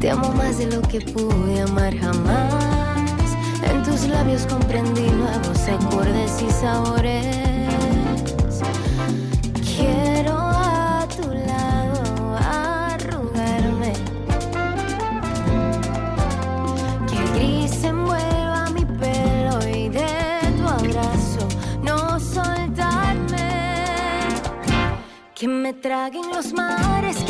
Te 0.00 0.10
amo 0.10 0.32
más 0.32 0.56
de 0.56 0.66
lo 0.66 0.80
que 0.80 0.98
pude 1.00 1.60
amar 1.60 1.94
jamás. 1.94 2.54
En 3.70 3.82
tus 3.82 4.08
labios 4.08 4.46
comprendí 4.46 5.02
nuevos 5.10 5.68
acordes 5.68 6.40
y 6.40 6.50
sabores. 6.50 7.26
Quiero 9.76 10.38
a 10.38 11.06
tu 11.14 11.28
lado 11.28 12.36
arrugarme. 12.38 13.92
Que 17.10 17.18
el 17.18 17.30
gris 17.34 17.84
envuelva 17.84 18.70
mi 18.70 18.86
pelo 18.86 19.68
y 19.68 19.90
de 19.90 20.08
tu 20.56 20.66
abrazo 20.66 21.46
no 21.82 22.18
soltarme. 22.18 23.50
Que 25.34 25.46
me 25.46 25.74
traguen 25.74 26.30
los 26.30 26.54
mares. 26.54 27.27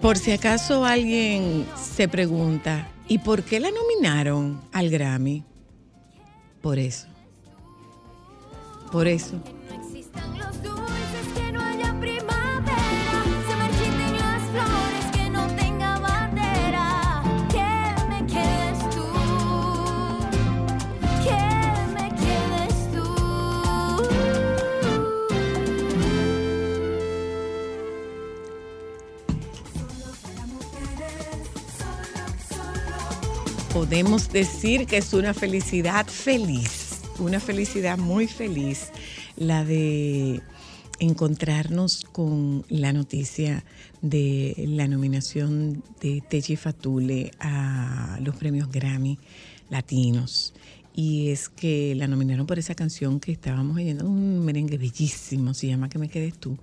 Por 0.00 0.16
si 0.16 0.32
acaso 0.32 0.86
alguien 0.86 1.66
se 1.76 2.08
pregunta, 2.08 2.88
¿y 3.06 3.18
por 3.18 3.42
qué 3.42 3.60
la 3.60 3.70
nominaron 3.70 4.62
al 4.72 4.88
Grammy? 4.88 5.44
Por 6.62 6.78
eso. 6.78 7.06
Por 8.90 9.06
eso. 9.06 9.42
Podemos 33.80 34.30
decir 34.30 34.84
que 34.84 34.98
es 34.98 35.14
una 35.14 35.32
felicidad 35.32 36.06
feliz, 36.06 37.00
una 37.18 37.40
felicidad 37.40 37.96
muy 37.96 38.26
feliz, 38.26 38.90
la 39.38 39.64
de 39.64 40.42
encontrarnos 40.98 42.04
con 42.12 42.66
la 42.68 42.92
noticia 42.92 43.64
de 44.02 44.54
la 44.68 44.86
nominación 44.86 45.82
de 46.02 46.20
Techi 46.20 46.56
Fatule 46.56 47.30
a 47.40 48.18
los 48.20 48.36
premios 48.36 48.70
Grammy 48.70 49.18
latinos 49.70 50.52
y 50.94 51.30
es 51.30 51.48
que 51.48 51.94
la 51.94 52.08
nominaron 52.08 52.46
por 52.46 52.58
esa 52.58 52.74
canción 52.74 53.20
que 53.20 53.32
estábamos 53.32 53.76
oyendo, 53.76 54.06
un 54.06 54.44
merengue 54.44 54.76
bellísimo, 54.76 55.54
se 55.54 55.68
llama 55.68 55.88
Que 55.88 55.98
me 55.98 56.08
quedes 56.08 56.34
tú. 56.36 56.58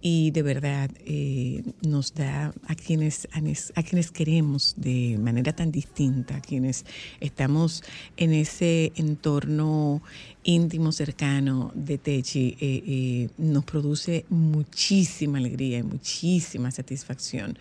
Y 0.00 0.30
de 0.30 0.42
verdad 0.42 0.90
eh, 1.04 1.62
nos 1.82 2.14
da 2.14 2.54
a 2.66 2.74
quienes, 2.74 3.28
a, 3.32 3.82
quienes 3.82 4.10
queremos 4.10 4.74
de 4.76 5.18
manera 5.20 5.54
tan 5.54 5.70
distinta, 5.72 6.36
a 6.36 6.40
quienes 6.40 6.86
estamos 7.20 7.82
en 8.16 8.32
ese 8.32 8.92
entorno 8.96 10.02
íntimo, 10.42 10.92
cercano 10.92 11.72
de 11.74 11.98
Techi, 11.98 12.56
eh, 12.60 12.82
eh, 12.86 13.28
nos 13.36 13.64
produce 13.64 14.24
muchísima 14.30 15.38
alegría 15.38 15.78
y 15.78 15.82
muchísima 15.82 16.70
satisfacción, 16.70 17.58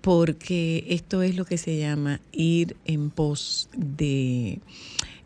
porque 0.00 0.84
esto 0.88 1.22
es 1.22 1.36
lo 1.36 1.44
que 1.44 1.58
se 1.58 1.76
llama 1.78 2.20
ir 2.32 2.76
en 2.84 3.10
pos 3.10 3.68
de 3.76 4.60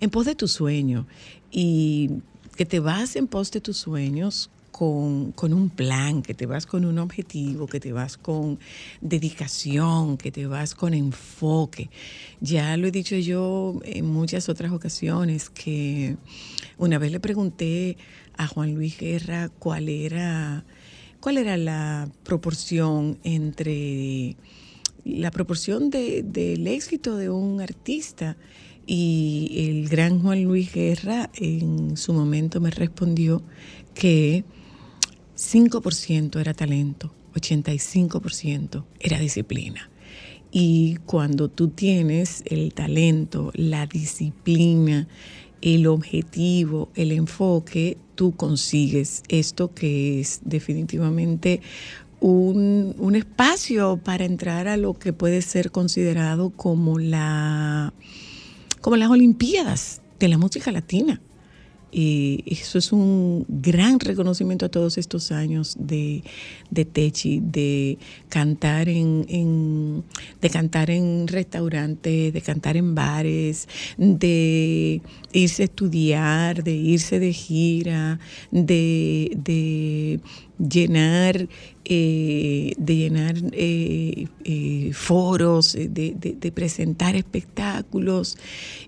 en 0.02 0.10
pos 0.10 0.26
de 0.26 0.34
tu 0.34 0.49
sueño 0.49 1.06
y 1.52 2.10
que 2.56 2.66
te 2.66 2.81
vas 2.81 3.14
en 3.14 3.28
pos 3.28 3.52
de 3.52 3.60
tus 3.60 3.76
sueños 3.76 4.50
con, 4.72 5.32
un 5.52 5.70
plan, 5.70 6.22
que 6.22 6.34
te 6.34 6.44
vas 6.44 6.66
con 6.66 6.84
un 6.84 6.99
objetivo, 6.99 7.69
que 7.69 7.78
te 7.78 7.93
vas 7.93 8.16
con 8.16 8.58
dedicación, 9.00 10.16
que 10.16 10.32
te 10.32 10.46
vas 10.46 10.75
con 10.75 10.93
enfoque. 10.93 11.88
Ya 12.40 12.76
lo 12.76 12.88
he 12.88 12.90
dicho 12.90 13.14
yo 13.14 13.78
en 13.84 14.06
muchas 14.06 14.49
otras 14.49 14.72
ocasiones 14.72 15.50
que 15.50 16.16
una 16.78 16.99
vez 16.99 17.12
le 17.12 17.20
pregunté 17.20 17.96
a 18.37 18.49
Juan 18.49 18.75
Luis 18.75 18.99
Guerra 18.99 19.50
cuál 19.50 19.88
era, 19.88 20.64
cuál 21.20 21.38
era 21.38 21.56
la 21.56 22.08
proporción 22.25 23.20
entre 23.22 24.37
la 25.04 25.31
proporción 25.31 25.90
del 25.90 26.66
éxito 26.66 27.16
de 27.16 27.31
un 27.31 27.60
artista 27.60 28.37
y 28.87 29.69
el 29.69 29.88
gran 29.88 30.20
Juan 30.20 30.44
Luis 30.44 30.73
Guerra 30.73 31.31
en 31.34 31.96
su 31.96 32.12
momento 32.12 32.61
me 32.61 32.70
respondió 32.70 33.43
que 33.94 34.44
5% 35.37 36.40
era 36.40 36.55
talento, 36.55 37.12
85% 37.34 38.84
era 39.00 39.19
disciplina. 39.19 39.90
Y 40.50 40.96
cuando 41.06 41.49
tú 41.49 41.69
tienes 41.69 42.43
el 42.46 42.75
talento, 42.75 43.52
la 43.55 43.87
disciplina, 43.87 45.08
el 45.62 45.87
objetivo, 45.87 46.90
el 46.94 47.12
enfoque, 47.12 47.96
tú 48.14 48.37
consigues 48.37 49.23
esto 49.28 49.73
que 49.73 50.20
es 50.20 50.40
definitivamente 50.44 51.62
un, 52.20 52.94
un, 52.99 53.17
espacio 53.17 53.96
para 53.96 54.25
entrar 54.25 54.69
a 54.69 54.76
lo 54.76 54.94
que 54.94 55.12
puede 55.12 55.43
ser 55.43 55.70
considerado 55.70 56.50
como 56.50 56.99
la 56.99 57.94
como 58.82 58.96
las 58.96 59.08
Olimpiadas 59.08 60.02
de 60.19 60.29
la 60.29 60.37
música 60.37 60.70
latina. 60.70 61.23
Y 61.94 62.43
eso 62.46 62.79
es 62.79 62.90
un 62.90 63.44
gran 63.49 64.00
reconocimiento 64.00 64.64
a 64.64 64.70
todos 64.70 64.96
estos 64.96 65.31
años 65.31 65.76
de, 65.79 66.25
de 66.70 66.87
Techi, 66.87 67.40
de 67.40 67.99
cantar 68.31 68.88
en, 68.88 70.02
de 70.40 70.50
cantar 70.50 70.88
en 70.88 71.29
restaurantes, 71.29 72.32
de 72.32 72.40
cantar 72.40 72.79
en 72.79 72.94
bares, 72.94 73.69
de 73.99 75.02
irse 75.35 75.62
a 75.62 75.67
estudiar, 75.67 76.64
de 76.64 76.73
irse 76.73 77.20
de 77.20 77.32
gira, 77.35 78.19
de, 78.50 79.32
de 79.37 80.20
llenar, 80.58 81.46
eh, 81.84 82.75
de 82.79 82.96
llenar 82.96 83.34
eh, 83.52 84.29
eh, 84.44 84.90
foros, 84.94 85.73
de, 85.73 86.52
presentar 86.55 87.17
espectáculos 87.17 88.38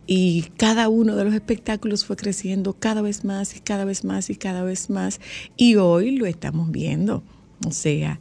y 0.06 0.42
cada 0.56 0.88
uno 0.88 1.16
de 1.16 1.24
los 1.24 1.34
espectáculos 1.34 2.04
fue 2.04 2.14
creciendo 2.14 2.74
cada 2.74 3.02
vez 3.02 3.24
más 3.24 3.56
y 3.56 3.60
cada 3.60 3.84
vez 3.84 4.04
más 4.04 4.30
y 4.30 4.36
cada 4.36 4.62
vez 4.62 4.90
más 4.90 5.20
y 5.56 5.74
hoy 5.74 6.16
lo 6.16 6.26
estamos 6.26 6.70
viendo. 6.70 7.24
O 7.66 7.72
sea, 7.72 8.20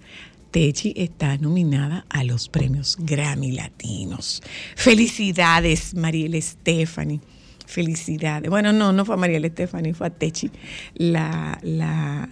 Techi 0.50 0.94
está 0.96 1.38
nominada 1.38 2.06
a 2.10 2.24
los 2.24 2.50
premios 2.50 2.98
Grammy 3.00 3.52
Latinos. 3.52 4.42
Felicidades, 4.76 5.94
Mariel 5.94 6.42
Stephanie. 6.42 7.22
Felicidades. 7.66 8.50
Bueno, 8.50 8.74
no, 8.74 8.92
no 8.92 9.06
fue 9.06 9.16
a 9.16 9.18
Mariel 9.18 9.50
Stephanie, 9.52 9.94
fue 9.94 10.08
a 10.08 10.10
Techi, 10.10 10.50
la, 10.96 12.30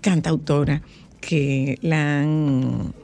cantautora 0.00 0.82
que 1.24 1.78
la 1.80 2.20
han, 2.20 2.94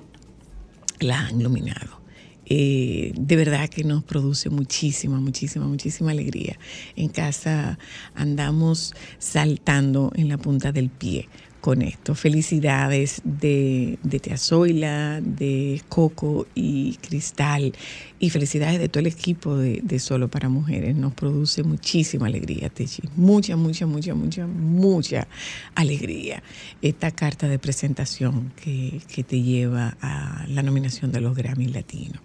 la 1.00 1.26
han 1.26 1.40
iluminado. 1.40 2.00
Eh, 2.44 3.12
de 3.16 3.36
verdad 3.36 3.68
que 3.68 3.84
nos 3.84 4.02
produce 4.02 4.50
muchísima, 4.50 5.20
muchísima, 5.20 5.66
muchísima 5.66 6.10
alegría. 6.10 6.58
En 6.96 7.08
casa 7.08 7.78
andamos 8.14 8.92
saltando 9.18 10.12
en 10.16 10.28
la 10.28 10.36
punta 10.36 10.72
del 10.72 10.90
pie 10.90 11.28
con 11.60 11.82
esto. 11.82 12.14
Felicidades 12.14 13.20
de, 13.24 13.98
de 14.02 14.20
Teazoila, 14.20 15.20
de 15.20 15.82
Coco 15.88 16.46
y 16.54 16.96
Cristal. 16.96 17.72
Y 18.18 18.30
felicidades 18.30 18.78
de 18.78 18.88
todo 18.88 19.00
el 19.00 19.06
equipo 19.06 19.56
de, 19.56 19.98
Solo 19.98 20.28
para 20.28 20.48
Mujeres. 20.48 20.96
Nos 20.96 21.14
produce 21.14 21.62
muchísima 21.62 22.26
alegría, 22.26 22.68
Techi. 22.68 23.02
Mucha, 23.16 23.56
mucha, 23.56 23.86
mucha, 23.86 24.14
mucha, 24.14 24.46
mucha 24.46 25.28
alegría. 25.74 26.42
Esta 26.82 27.10
carta 27.10 27.48
de 27.48 27.58
presentación 27.58 28.52
que, 28.62 29.00
que 29.12 29.24
te 29.24 29.40
lleva 29.42 29.96
a 30.00 30.46
la 30.48 30.62
nominación 30.62 31.12
de 31.12 31.20
los 31.20 31.36
Grammy 31.36 31.66
Latinos. 31.66 32.20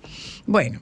Bueno. 0.45 0.81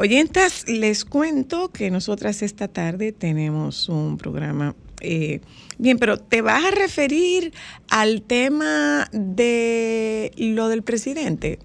Oyentas, 0.00 0.68
les 0.68 1.04
cuento 1.04 1.72
que 1.72 1.90
nosotras 1.90 2.42
esta 2.42 2.68
tarde 2.68 3.10
tenemos 3.10 3.88
un 3.88 4.16
programa 4.16 4.76
eh, 5.00 5.40
bien, 5.78 5.98
pero 5.98 6.18
¿te 6.18 6.42
vas 6.42 6.64
a 6.64 6.70
referir 6.70 7.52
al 7.88 8.22
tema 8.22 9.08
de 9.12 10.32
lo 10.36 10.68
del 10.68 10.82
presidente? 10.82 11.58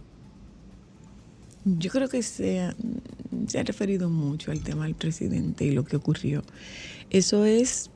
Yo 1.66 1.90
creo 1.92 2.10
que 2.10 2.22
se 2.24 2.74
se 3.48 3.60
ha 3.60 3.64
referido 3.64 4.10
mucho 4.10 4.52
al 4.52 4.62
tema 4.62 4.86
del 4.86 4.96
presidente 4.96 5.66
y 5.66 5.72
lo 5.72 5.84
que 5.84 5.96
ocurrió. 5.96 6.44
Eso 7.10 7.46
es 7.46 7.90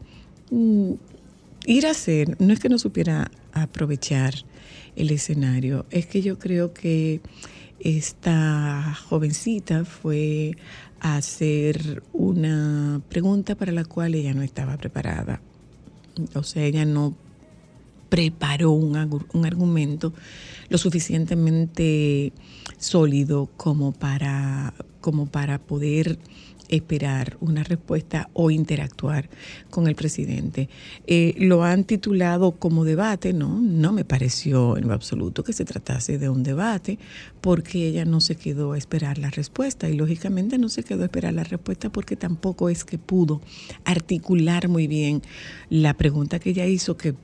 mm, 0.51 0.94
ir 1.65 1.88
a 1.88 1.91
hacer, 1.91 2.36
no 2.39 2.53
es 2.53 2.60
que 2.60 2.70
no 2.70 2.79
supiera 2.79 3.32
aprovechar 3.53 4.34
el 4.96 5.12
escenario, 5.12 5.86
es 5.91 6.08
que 6.08 6.22
yo 6.22 6.39
creo 6.39 6.74
que 6.74 7.22
esta 7.79 8.96
jovencita 9.08 9.86
fue 9.86 10.58
hacer 11.00 12.04
una 12.13 13.01
pregunta 13.10 13.56
para 13.56 13.72
la 13.72 13.86
cual 13.86 14.16
ella 14.16 14.34
no 14.34 14.42
estaba 14.42 14.77
preparada. 14.77 15.42
O 16.34 16.44
sea, 16.44 16.63
ella 16.63 16.86
no 16.86 17.16
preparó 18.10 18.72
un, 18.72 19.25
un 19.34 19.46
argumento 19.46 20.13
lo 20.70 20.77
suficientemente 20.77 22.34
sólido 22.77 23.50
como 23.58 23.92
para, 23.92 24.74
como 25.01 25.27
para 25.27 25.60
poder 25.60 26.20
esperar 26.69 27.38
una 27.39 27.63
respuesta 27.63 28.29
o 28.33 28.51
interactuar 28.51 29.29
con 29.69 29.88
el 29.88 29.95
presidente. 29.95 30.69
Eh, 31.05 31.36
lo 31.38 31.63
han 31.63 31.83
titulado 31.83 32.53
como 32.53 32.83
debate, 32.83 33.33
no, 33.33 33.59
no 33.62 33.93
me 33.93 34.05
pareció 34.05 34.77
en 34.77 34.88
lo 34.88 34.93
absoluto 34.93 35.43
que 35.43 35.53
se 35.53 35.65
tratase 35.65 36.17
de 36.17 36.29
un 36.29 36.43
debate, 36.43 37.00
porque 37.41 37.88
ella 37.88 38.05
no 38.05 38.21
se 38.21 38.36
quedó 38.36 38.74
a 38.74 38.77
esperar 38.77 39.17
la 39.17 39.29
respuesta 39.29 39.89
y 39.89 39.93
lógicamente 39.93 40.57
no 40.57 40.69
se 40.69 40.83
quedó 40.83 41.03
a 41.03 41.05
esperar 41.05 41.33
la 41.33 41.43
respuesta 41.43 41.91
porque 41.91 42.15
tampoco 42.15 42.69
es 42.69 42.83
que 42.83 42.97
pudo 42.97 43.41
articular 43.86 44.67
muy 44.67 44.88
bien 44.88 45.21
la 45.69 45.93
pregunta 45.95 46.39
que 46.39 46.51
ella 46.51 46.65
hizo, 46.65 46.97
que 46.97 47.15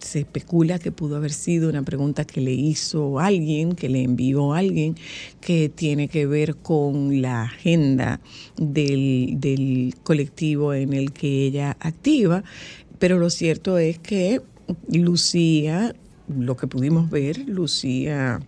se 0.00 0.20
especula 0.20 0.78
que 0.78 0.92
pudo 0.92 1.16
haber 1.16 1.32
sido 1.32 1.68
una 1.68 1.82
pregunta 1.82 2.24
que 2.24 2.40
le 2.40 2.52
hizo 2.52 3.18
alguien, 3.18 3.74
que 3.74 3.88
le 3.88 4.02
envió 4.02 4.52
alguien, 4.52 4.96
que 5.40 5.68
tiene 5.68 6.08
que 6.08 6.26
ver 6.26 6.56
con 6.56 7.22
la 7.22 7.42
agenda 7.42 8.20
del, 8.56 9.94
colectivo 10.02 10.74
en 10.74 10.92
el 10.92 11.12
que 11.12 11.46
ella 11.46 11.76
activa, 11.80 12.44
pero 12.98 13.18
lo 13.18 13.30
cierto 13.30 13.78
es 13.78 13.98
que 13.98 14.40
Lucía, 14.88 15.94
lo 16.28 16.56
que 16.56 16.66
pudimos 16.66 17.10
ver, 17.10 17.38
Lucía 17.48 18.40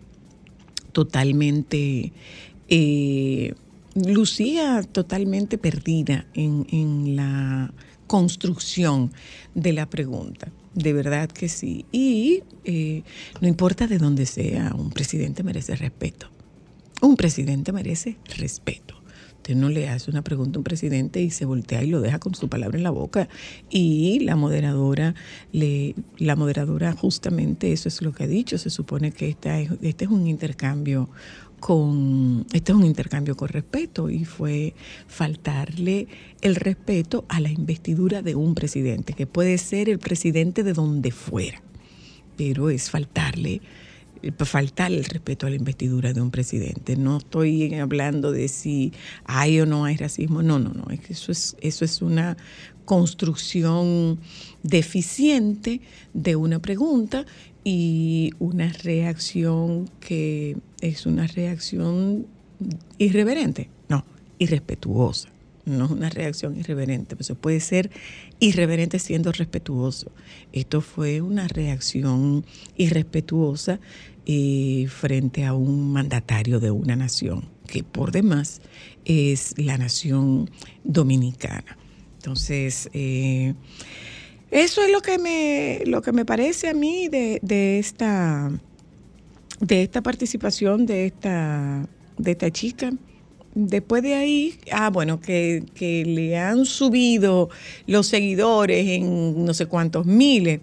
totalmente... 0.93 2.13
Eh, 2.69 3.55
Lucía 3.95 4.83
totalmente 4.83 5.57
perdida 5.57 6.27
en, 6.35 6.67
en 6.71 7.17
la 7.17 7.73
construcción 8.07 9.11
de 9.55 9.73
la 9.73 9.87
pregunta. 9.87 10.53
De 10.77 10.93
verdad 10.93 11.29
que 11.29 11.49
sí. 11.49 11.87
Y 11.91 12.43
eh, 12.65 13.03
no 13.41 13.49
importa 13.49 13.87
de 13.87 13.97
dónde 13.97 14.27
sea, 14.27 14.75
un 14.75 14.91
presidente 14.91 15.43
merece 15.43 15.75
respeto. 15.75 16.29
Un 17.01 17.17
presidente 17.17 17.73
merece 17.73 18.19
respeto. 18.37 18.95
Usted 19.37 19.55
no 19.55 19.71
le 19.71 19.89
hace 19.89 20.11
una 20.11 20.23
pregunta 20.23 20.59
a 20.59 20.61
un 20.61 20.65
presidente 20.65 21.23
y 21.23 21.31
se 21.31 21.45
voltea 21.45 21.83
y 21.83 21.87
lo 21.87 22.01
deja 22.01 22.19
con 22.19 22.35
su 22.35 22.49
palabra 22.49 22.77
en 22.77 22.83
la 22.83 22.91
boca. 22.91 23.29
Y 23.71 24.21
la 24.21 24.37
moderadora, 24.37 25.15
le, 25.53 25.95
la 26.19 26.37
moderadora 26.37 26.93
justamente 26.93 27.73
eso 27.73 27.89
es 27.89 28.03
lo 28.03 28.13
que 28.13 28.25
ha 28.25 28.27
dicho. 28.27 28.59
Se 28.59 28.69
supone 28.69 29.13
que 29.13 29.29
esta 29.29 29.59
es, 29.61 29.71
este 29.81 30.05
es 30.05 30.11
un 30.11 30.27
intercambio 30.27 31.09
con 31.61 32.47
este 32.53 32.73
es 32.73 32.79
un 32.79 32.85
intercambio 32.85 33.37
con 33.37 33.49
respeto 33.49 34.11
y 34.11 34.25
fue 34.25 34.75
faltarle 35.07 36.07
el 36.41 36.57
respeto 36.57 37.25
a 37.29 37.41
la 37.41 37.51
investidura 37.51 38.23
de 38.23 38.35
un 38.35 38.55
presidente, 38.55 39.15
que 39.15 39.27
puede 39.27 39.59
ser 39.59 39.89
el 39.89 39.99
presidente 39.99 40.63
de 40.63 40.73
donde 40.73 41.11
fuera, 41.11 41.63
pero 42.37 42.71
es 42.71 42.91
faltarle 42.91 43.61
faltar 44.45 44.93
el 44.93 45.05
respeto 45.05 45.47
a 45.47 45.51
la 45.51 45.57
investidura 45.57 46.13
de 46.13 46.21
un 46.21 46.31
presidente. 46.31 46.97
No 46.97 47.19
estoy 47.19 47.75
hablando 47.75 48.33
de 48.33 48.49
si 48.49 48.93
hay 49.25 49.61
o 49.61 49.67
no 49.67 49.85
hay 49.85 49.97
racismo, 49.97 50.43
no, 50.43 50.59
no, 50.59 50.73
no, 50.73 50.87
eso 51.09 51.33
es, 51.33 51.57
eso 51.61 51.85
es 51.85 52.03
una 52.03 52.37
construcción 52.85 54.19
deficiente 54.63 55.81
de 56.15 56.37
una 56.37 56.61
pregunta 56.61 57.27
y 57.69 58.31
una 58.39 58.73
reacción 58.73 59.91
que 59.99 60.57
es 60.81 61.05
una 61.05 61.27
reacción 61.27 62.29
irreverente, 62.97 63.71
no, 63.89 64.05
irrespetuosa. 64.39 65.31
No 65.65 65.87
es 65.87 65.91
una 65.91 66.09
reacción 66.09 66.57
irreverente, 66.57 67.17
pues 67.17 67.33
puede 67.41 67.59
ser 67.59 67.91
irreverente 68.39 69.01
siendo 69.01 69.33
respetuoso. 69.33 70.13
Esto 70.53 70.81
fue 70.81 71.21
una 71.21 71.49
reacción 71.49 72.47
irrespetuosa 72.77 73.81
eh, 74.27 74.87
frente 74.89 75.45
a 75.45 75.53
un 75.53 75.93
mandatario 75.93 76.61
de 76.61 76.71
una 76.71 76.95
nación, 76.95 77.49
que 77.67 77.83
por 77.83 78.13
demás 78.13 78.63
es 79.05 79.59
la 79.59 79.77
nación 79.77 80.49
dominicana. 80.85 81.77
Entonces, 82.19 82.89
eh, 82.93 83.55
eso 84.51 84.83
es 84.83 84.91
lo 84.91 85.01
que 85.01 85.19
me, 85.19 85.83
lo 85.87 86.03
que 86.03 86.13
me 86.13 86.25
parece 86.25 86.69
a 86.69 86.75
mí 86.75 87.09
de, 87.09 87.41
de 87.43 87.79
esta 87.79 88.51
de 89.61 89.83
esta 89.83 90.03
participación 90.03 90.87
de 90.87 91.07
esta, 91.07 91.89
de 92.19 92.31
esta 92.33 92.51
chica. 92.51 92.93
Después 93.55 94.03
de 94.03 94.15
ahí, 94.15 94.59
ah, 94.71 94.91
bueno, 94.91 95.21
que, 95.21 95.65
que 95.75 96.05
le 96.05 96.37
han 96.37 96.67
subido 96.67 97.49
los 97.87 98.07
seguidores 98.07 98.87
en 98.87 99.45
no 99.45 99.55
sé 99.55 99.67
cuántos 99.67 100.05
miles. 100.05 100.61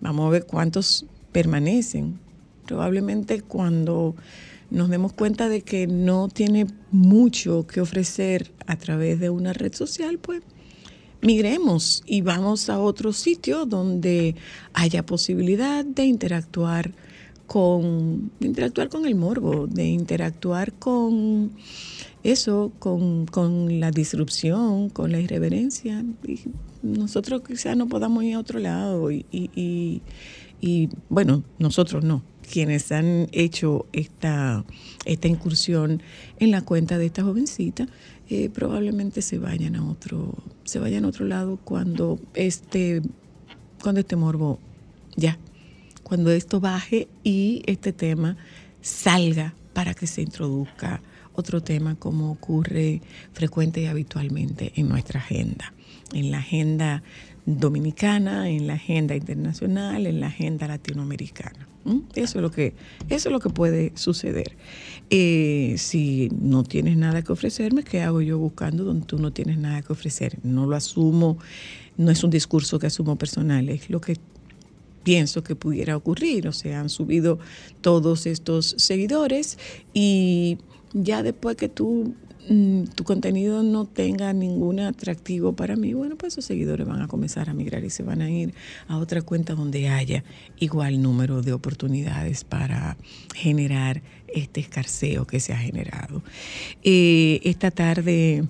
Vamos 0.00 0.26
a 0.26 0.30
ver 0.30 0.46
cuántos 0.46 1.04
permanecen. 1.32 2.18
Probablemente 2.66 3.42
cuando 3.42 4.14
nos 4.70 4.88
demos 4.88 5.12
cuenta 5.12 5.48
de 5.48 5.60
que 5.62 5.86
no 5.86 6.28
tiene 6.28 6.66
mucho 6.90 7.66
que 7.66 7.80
ofrecer 7.80 8.52
a 8.66 8.76
través 8.76 9.20
de 9.20 9.28
una 9.28 9.52
red 9.52 9.74
social, 9.74 10.18
pues 10.18 10.40
migremos 11.22 12.02
y 12.06 12.22
vamos 12.22 12.68
a 12.70 12.78
otro 12.78 13.12
sitio 13.12 13.66
donde 13.66 14.34
haya 14.72 15.04
posibilidad 15.04 15.84
de 15.84 16.04
interactuar 16.04 16.92
con, 17.46 18.30
interactuar 18.38 18.88
con 18.88 19.06
el 19.06 19.16
morbo, 19.16 19.66
de 19.66 19.88
interactuar 19.88 20.72
con 20.72 21.50
eso, 22.22 22.70
con, 22.78 23.26
con 23.26 23.80
la 23.80 23.90
disrupción, 23.90 24.88
con 24.88 25.10
la 25.10 25.18
irreverencia. 25.18 26.04
Y 26.26 26.38
nosotros 26.82 27.42
quizás 27.46 27.76
no 27.76 27.88
podamos 27.88 28.22
ir 28.22 28.34
a 28.34 28.38
otro 28.38 28.60
lado 28.60 29.10
y, 29.10 29.26
y, 29.32 30.00
y, 30.60 30.90
bueno, 31.08 31.42
nosotros 31.58 32.04
no, 32.04 32.22
quienes 32.48 32.92
han 32.92 33.28
hecho 33.32 33.86
esta, 33.92 34.64
esta 35.04 35.26
incursión 35.26 36.02
en 36.38 36.52
la 36.52 36.62
cuenta 36.62 36.98
de 36.98 37.06
esta 37.06 37.24
jovencita, 37.24 37.88
eh, 38.30 38.48
probablemente 38.48 39.22
se 39.22 39.38
vayan 39.38 39.76
a 39.76 39.84
otro, 39.84 40.34
se 40.64 40.78
vayan 40.78 41.04
a 41.04 41.08
otro 41.08 41.26
lado 41.26 41.58
cuando 41.62 42.18
este, 42.34 43.02
cuando 43.82 44.00
este 44.00 44.16
morbo 44.16 44.58
ya 45.16 45.36
cuando 46.10 46.32
esto 46.32 46.58
baje 46.58 47.06
y 47.22 47.62
este 47.66 47.92
tema 47.92 48.36
salga 48.82 49.54
para 49.72 49.94
que 49.94 50.08
se 50.08 50.22
introduzca 50.22 51.00
otro 51.34 51.62
tema 51.62 51.94
como 51.94 52.32
ocurre 52.32 53.00
frecuente 53.32 53.80
y 53.80 53.86
habitualmente 53.86 54.72
en 54.74 54.88
nuestra 54.88 55.20
agenda, 55.20 55.72
en 56.12 56.32
la 56.32 56.38
agenda 56.38 57.04
dominicana, 57.46 58.48
en 58.48 58.66
la 58.66 58.74
agenda 58.74 59.14
internacional, 59.14 60.06
en 60.06 60.20
la 60.20 60.26
agenda 60.26 60.66
latinoamericana. 60.66 61.69
Eso 62.14 62.38
es 62.38 62.42
lo 62.42 62.50
que, 62.50 62.74
eso 63.08 63.28
es 63.28 63.32
lo 63.32 63.40
que 63.40 63.48
puede 63.48 63.92
suceder. 63.94 64.56
Eh, 65.08 65.74
si 65.78 66.30
no 66.40 66.62
tienes 66.62 66.96
nada 66.96 67.22
que 67.22 67.32
ofrecerme, 67.32 67.82
¿qué 67.82 68.02
hago 68.02 68.20
yo 68.20 68.38
buscando 68.38 68.84
donde 68.84 69.06
tú 69.06 69.18
no 69.18 69.32
tienes 69.32 69.58
nada 69.58 69.82
que 69.82 69.92
ofrecer? 69.92 70.38
No 70.42 70.66
lo 70.66 70.76
asumo, 70.76 71.38
no 71.96 72.10
es 72.10 72.22
un 72.22 72.30
discurso 72.30 72.78
que 72.78 72.86
asumo 72.86 73.16
personal, 73.16 73.68
es 73.68 73.88
lo 73.90 74.00
que 74.00 74.16
pienso 75.02 75.42
que 75.42 75.56
pudiera 75.56 75.96
ocurrir. 75.96 76.48
O 76.48 76.52
sea, 76.52 76.80
han 76.80 76.88
subido 76.88 77.38
todos 77.80 78.26
estos 78.26 78.74
seguidores 78.78 79.58
y 79.94 80.58
ya 80.92 81.22
después 81.22 81.56
que 81.56 81.68
tú 81.68 82.14
mm, 82.48 82.84
tu 82.94 83.04
contenido 83.04 83.62
no 83.62 83.84
tenga 83.86 84.32
ningún 84.32 84.80
atractivo 84.80 85.54
para 85.54 85.76
mí, 85.76 85.94
bueno, 85.94 86.16
pues 86.16 86.34
esos 86.34 86.44
seguidores 86.44 86.86
van 86.86 87.02
a 87.02 87.08
comenzar 87.08 87.48
a 87.48 87.54
migrar 87.54 87.84
y 87.84 87.90
se 87.90 88.02
van 88.02 88.22
a 88.22 88.30
ir 88.30 88.54
a 88.88 88.98
otra 88.98 89.22
cuenta 89.22 89.54
donde 89.54 89.88
haya 89.88 90.24
igual 90.58 91.02
número 91.02 91.42
de 91.42 91.52
oportunidades 91.52 92.44
para 92.44 92.96
generar 93.34 94.02
este 94.28 94.60
escarceo 94.60 95.26
que 95.26 95.40
se 95.40 95.52
ha 95.52 95.58
generado. 95.58 96.22
Eh, 96.82 97.40
esta 97.44 97.70
tarde 97.70 98.44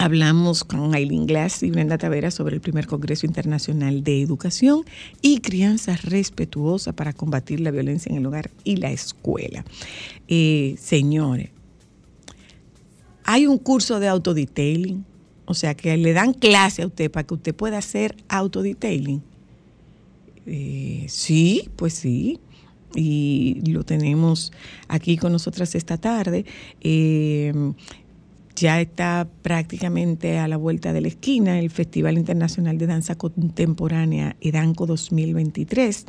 Hablamos 0.00 0.64
con 0.64 0.94
Aileen 0.94 1.26
Glass 1.26 1.62
y 1.62 1.70
Brenda 1.70 1.98
Tavera 1.98 2.30
sobre 2.30 2.54
el 2.54 2.62
primer 2.62 2.86
Congreso 2.86 3.26
Internacional 3.26 4.02
de 4.02 4.22
Educación 4.22 4.82
y 5.20 5.40
Crianza 5.40 5.94
Respetuosa 5.94 6.94
para 6.94 7.12
combatir 7.12 7.60
la 7.60 7.70
violencia 7.70 8.10
en 8.10 8.16
el 8.16 8.24
hogar 8.24 8.50
y 8.64 8.76
la 8.76 8.90
escuela. 8.92 9.62
Eh, 10.26 10.76
señores, 10.78 11.50
hay 13.32 13.46
un 13.46 13.58
curso 13.58 14.00
de 14.00 14.08
autodetailing, 14.08 15.04
o 15.44 15.54
sea 15.54 15.74
que 15.76 15.96
le 15.96 16.12
dan 16.12 16.32
clase 16.32 16.82
a 16.82 16.86
usted 16.88 17.08
para 17.10 17.24
que 17.24 17.34
usted 17.34 17.54
pueda 17.54 17.78
hacer 17.78 18.16
autodetailing. 18.28 19.22
Eh, 20.46 21.06
sí, 21.08 21.68
pues 21.76 21.94
sí 21.94 22.40
y 22.94 23.60
lo 23.66 23.84
tenemos 23.84 24.52
aquí 24.88 25.16
con 25.16 25.32
nosotras 25.32 25.74
esta 25.74 25.96
tarde. 25.96 26.44
Eh, 26.80 27.52
ya 28.60 28.78
está 28.78 29.26
prácticamente 29.40 30.36
a 30.36 30.46
la 30.46 30.58
vuelta 30.58 30.92
de 30.92 31.00
la 31.00 31.08
esquina 31.08 31.58
el 31.58 31.70
Festival 31.70 32.18
Internacional 32.18 32.76
de 32.76 32.86
Danza 32.86 33.14
Contemporánea 33.14 34.36
EDANCO 34.42 34.84
2023. 34.84 36.04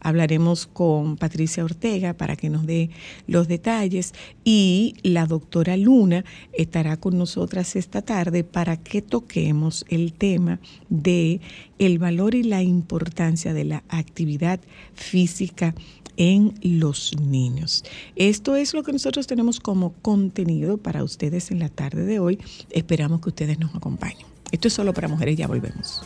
Hablaremos 0.00 0.66
con 0.66 1.18
Patricia 1.18 1.62
Ortega 1.62 2.14
para 2.14 2.36
que 2.36 2.48
nos 2.48 2.64
dé 2.64 2.88
los 3.26 3.48
detalles 3.48 4.14
y 4.44 4.94
la 5.02 5.26
doctora 5.26 5.76
Luna 5.76 6.24
estará 6.54 6.96
con 6.96 7.18
nosotras 7.18 7.76
esta 7.76 8.00
tarde 8.00 8.44
para 8.44 8.78
que 8.78 9.02
toquemos 9.02 9.84
el 9.90 10.14
tema 10.14 10.58
de 10.88 11.42
el 11.78 11.98
valor 11.98 12.34
y 12.34 12.44
la 12.44 12.62
importancia 12.62 13.52
de 13.52 13.64
la 13.64 13.84
actividad 13.90 14.58
física 14.94 15.74
en 16.16 16.54
los 16.62 17.18
niños. 17.20 17.84
Esto 18.16 18.56
es 18.56 18.74
lo 18.74 18.82
que 18.82 18.92
nosotros 18.92 19.26
tenemos 19.26 19.60
como 19.60 19.92
contenido 20.02 20.78
para 20.78 21.04
ustedes 21.04 21.50
en 21.50 21.58
la 21.58 21.68
tarde 21.68 22.04
de 22.04 22.18
hoy. 22.18 22.38
Esperamos 22.70 23.20
que 23.20 23.30
ustedes 23.30 23.58
nos 23.58 23.74
acompañen. 23.74 24.26
Esto 24.52 24.68
es 24.68 24.74
solo 24.74 24.92
para 24.92 25.08
mujeres, 25.08 25.36
ya 25.36 25.46
volvemos. 25.46 26.02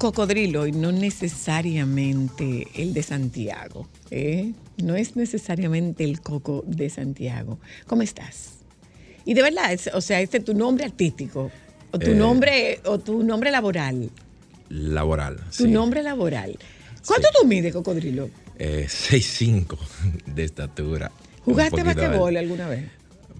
Cocodrilo 0.00 0.66
y 0.66 0.72
no 0.72 0.92
necesariamente 0.92 2.68
el 2.74 2.94
de 2.94 3.02
Santiago. 3.02 3.86
¿eh? 4.10 4.52
No 4.78 4.96
es 4.96 5.14
necesariamente 5.14 6.04
el 6.04 6.22
coco 6.22 6.64
de 6.66 6.88
Santiago. 6.88 7.58
¿Cómo 7.86 8.00
estás? 8.00 8.59
Y 9.30 9.34
de 9.34 9.42
verdad, 9.42 9.78
o 9.94 10.00
sea, 10.00 10.20
este 10.20 10.38
es 10.38 10.44
tu 10.44 10.54
nombre 10.54 10.84
artístico 10.84 11.52
o 11.92 11.98
tu 12.00 12.10
eh, 12.10 12.14
nombre 12.16 12.80
o 12.84 12.98
tu 12.98 13.22
nombre 13.22 13.52
laboral. 13.52 14.10
Laboral. 14.70 15.38
Tu 15.56 15.68
nombre 15.68 16.02
laboral. 16.02 16.58
¿Cuánto 17.06 17.28
tú 17.38 17.46
mides, 17.46 17.72
cocodrilo? 17.72 18.28
Eh, 18.58 18.88
6'5 18.88 19.78
de 20.26 20.42
estatura. 20.42 21.12
¿Jugaste 21.44 21.84
basquetbol 21.84 22.36
alguna 22.36 22.66
vez? 22.66 22.86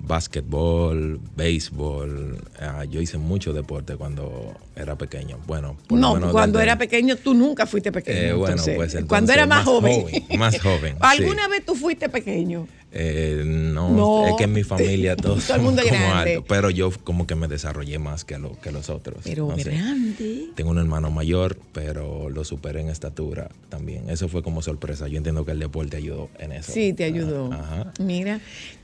Basquetbol, 0.01 1.21
béisbol. 1.37 2.39
Ah, 2.59 2.85
yo 2.85 3.01
hice 3.01 3.19
mucho 3.19 3.53
deporte 3.53 3.97
cuando 3.97 4.55
era 4.77 4.97
pequeño. 4.97 5.39
Bueno, 5.47 5.77
por 5.87 5.99
lo 5.99 6.03
No, 6.09 6.15
menos 6.15 6.33
cuando 6.33 6.59
desde- 6.59 6.71
era 6.71 6.79
pequeño 6.79 7.17
tú 7.17 7.35
nunca 7.35 7.67
fuiste 7.67 7.93
pequeño. 7.93 8.19
Eh, 8.19 8.33
bueno, 8.33 8.51
entonces, 8.53 8.77
pues 8.77 8.95
entonces 8.95 9.09
cuando 9.09 9.33
era 9.33 9.47
más, 9.47 9.59
más 9.59 9.65
joven. 9.67 10.01
joven, 10.03 10.39
más 10.39 10.61
joven, 10.61 10.97
¿Alguna 11.01 11.45
sí. 11.47 11.51
vez 11.51 11.65
tú 11.65 11.75
fuiste 11.75 12.09
pequeño? 12.09 12.67
Eh, 12.93 13.45
no, 13.47 13.91
No. 13.91 14.27
es 14.27 14.35
que 14.37 14.45
en 14.45 14.53
mi 14.53 14.65
familia 14.65 15.15
todos 15.17 15.45
Todo 15.47 15.57
el 15.59 15.63
mundo 15.63 15.83
somos 15.83 15.97
como 15.97 16.11
grande. 16.11 16.31
altos, 16.33 16.45
pero 16.49 16.71
yo 16.71 16.91
como 17.05 17.27
que 17.27 17.35
me 17.37 17.47
desarrollé 17.47 17.99
más 18.01 18.25
que, 18.25 18.37
lo, 18.39 18.59
que 18.61 18.73
los 18.73 18.91
otros. 18.91 19.19
Pero 19.25 19.47
no 19.49 19.57
sé. 19.57 19.71
grande. 19.71 20.49
Tengo 20.57 20.71
un 20.71 20.79
hermano 20.79 21.11
mayor, 21.11 21.57
pero 21.73 22.31
lo 22.31 22.43
superé 22.45 22.81
en 22.81 22.89
estatura 22.89 23.49
también. 23.69 24.11
Eso 24.11 24.29
fue 24.29 24.43
como 24.43 24.61
sorpresa. 24.61 25.07
Yo 25.07 25.19
entiendo 25.19 25.45
que 25.45 25.53
el 25.53 25.61
deporte 25.61 25.99
ayudó 25.99 26.31
en 26.39 26.51
eso. 26.53 26.73
Sí, 26.73 26.93
te 26.93 27.05
ayudó. 27.05 27.51
Ah, 27.53 27.61
Ajá. 27.61 27.93
Mira, 28.03 28.41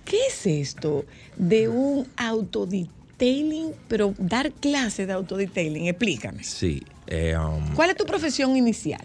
¿qué 0.06 0.16
es 0.30 0.46
esto 0.46 1.04
de 1.36 1.68
un 1.68 2.06
autodetailing, 2.16 3.72
pero 3.88 4.14
dar 4.18 4.52
clases 4.52 5.06
de 5.06 5.12
autodetailing? 5.12 5.86
Explícame. 5.88 6.42
Sí. 6.44 6.82
eh, 7.08 7.36
um, 7.36 7.74
¿Cuál 7.74 7.90
es 7.90 7.96
tu 7.96 8.04
profesión 8.06 8.56
inicial? 8.56 9.04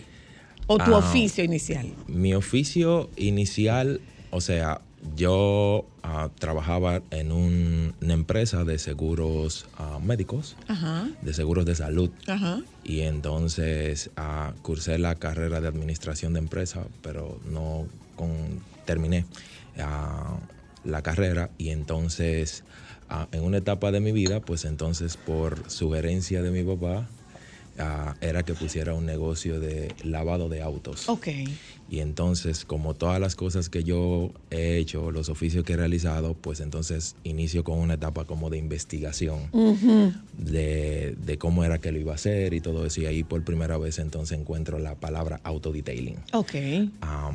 ¿O 0.68 0.78
tu 0.78 0.96
Ah. 0.96 1.00
oficio 1.00 1.44
inicial? 1.44 1.88
Mi 2.08 2.34
oficio 2.34 3.10
inicial, 3.18 4.00
o 4.32 4.40
sea, 4.42 4.82
yo 5.16 5.86
ah, 6.04 6.30
trabajaba 6.40 7.02
en 7.12 7.32
un- 7.32 7.94
una 8.02 8.14
empresa 8.14 8.64
de 8.64 8.80
seguros 8.80 9.66
ah, 9.78 10.00
médicos, 10.04 10.56
Ajá, 10.68 11.08
de 11.22 11.34
seguros 11.34 11.66
de 11.66 11.76
salud. 11.76 12.10
ajá. 12.28 12.62
Y 12.84 13.02
entonces 13.02 14.10
ah, 14.18 14.54
cursé 14.64 14.98
la 14.98 15.14
carrera 15.16 15.62
de 15.62 15.68
administración 15.68 16.34
de 16.34 16.40
empresa, 16.40 16.86
pero 17.04 17.40
no 17.52 17.86
con- 18.16 18.62
terminé 18.86 19.26
la 20.84 21.02
carrera. 21.02 21.50
Y 21.58 21.70
entonces, 21.70 22.64
ah, 23.10 23.28
en 23.32 23.44
una 23.44 23.58
etapa 23.58 23.92
de 23.92 24.00
mi 24.00 24.12
vida, 24.12 24.40
pues 24.40 24.66
entonces 24.66 25.18
por 25.18 25.70
sugerencia 25.70 26.42
de 26.42 26.52
mi 26.52 26.64
papá, 26.64 27.08
ah, 27.80 28.16
era 28.22 28.44
que 28.44 28.54
pusiera 28.54 28.94
un 28.94 29.06
negocio 29.06 29.60
de 29.60 29.94
lavado 30.04 30.50
de 30.50 30.62
autos. 30.62 31.10
Ok. 31.10 31.28
Y 31.90 32.00
entonces, 32.00 32.64
como 32.64 32.94
todas 32.94 33.20
las 33.20 33.36
cosas 33.36 33.68
que 33.68 33.84
yo 33.84 34.32
he 34.50 34.78
hecho, 34.78 35.12
los 35.12 35.28
oficios 35.28 35.66
que 35.66 35.74
he 35.74 35.76
realizado, 35.76 36.36
pues 36.36 36.62
entonces 36.62 37.18
inicio 37.26 37.66
con 37.66 37.80
una 37.80 37.96
etapa 37.96 38.24
como 38.24 38.50
de 38.50 38.58
investigación 38.58 39.50
de, 40.38 41.18
de 41.22 41.38
cómo 41.38 41.66
era 41.66 41.80
que 41.80 41.92
lo 41.92 42.00
iba 42.00 42.14
a 42.14 42.16
hacer 42.16 42.54
y 42.54 42.62
todo 42.62 42.86
eso. 42.86 43.02
Y 43.02 43.08
ahí 43.08 43.24
por 43.26 43.44
primera 43.44 43.78
vez 43.78 44.00
entonces 44.00 44.40
encuentro 44.40 44.80
la 44.80 44.96
palabra 44.96 45.42
autodetailing. 45.44 46.16
Ok. 46.32 46.56
Y 46.56 46.92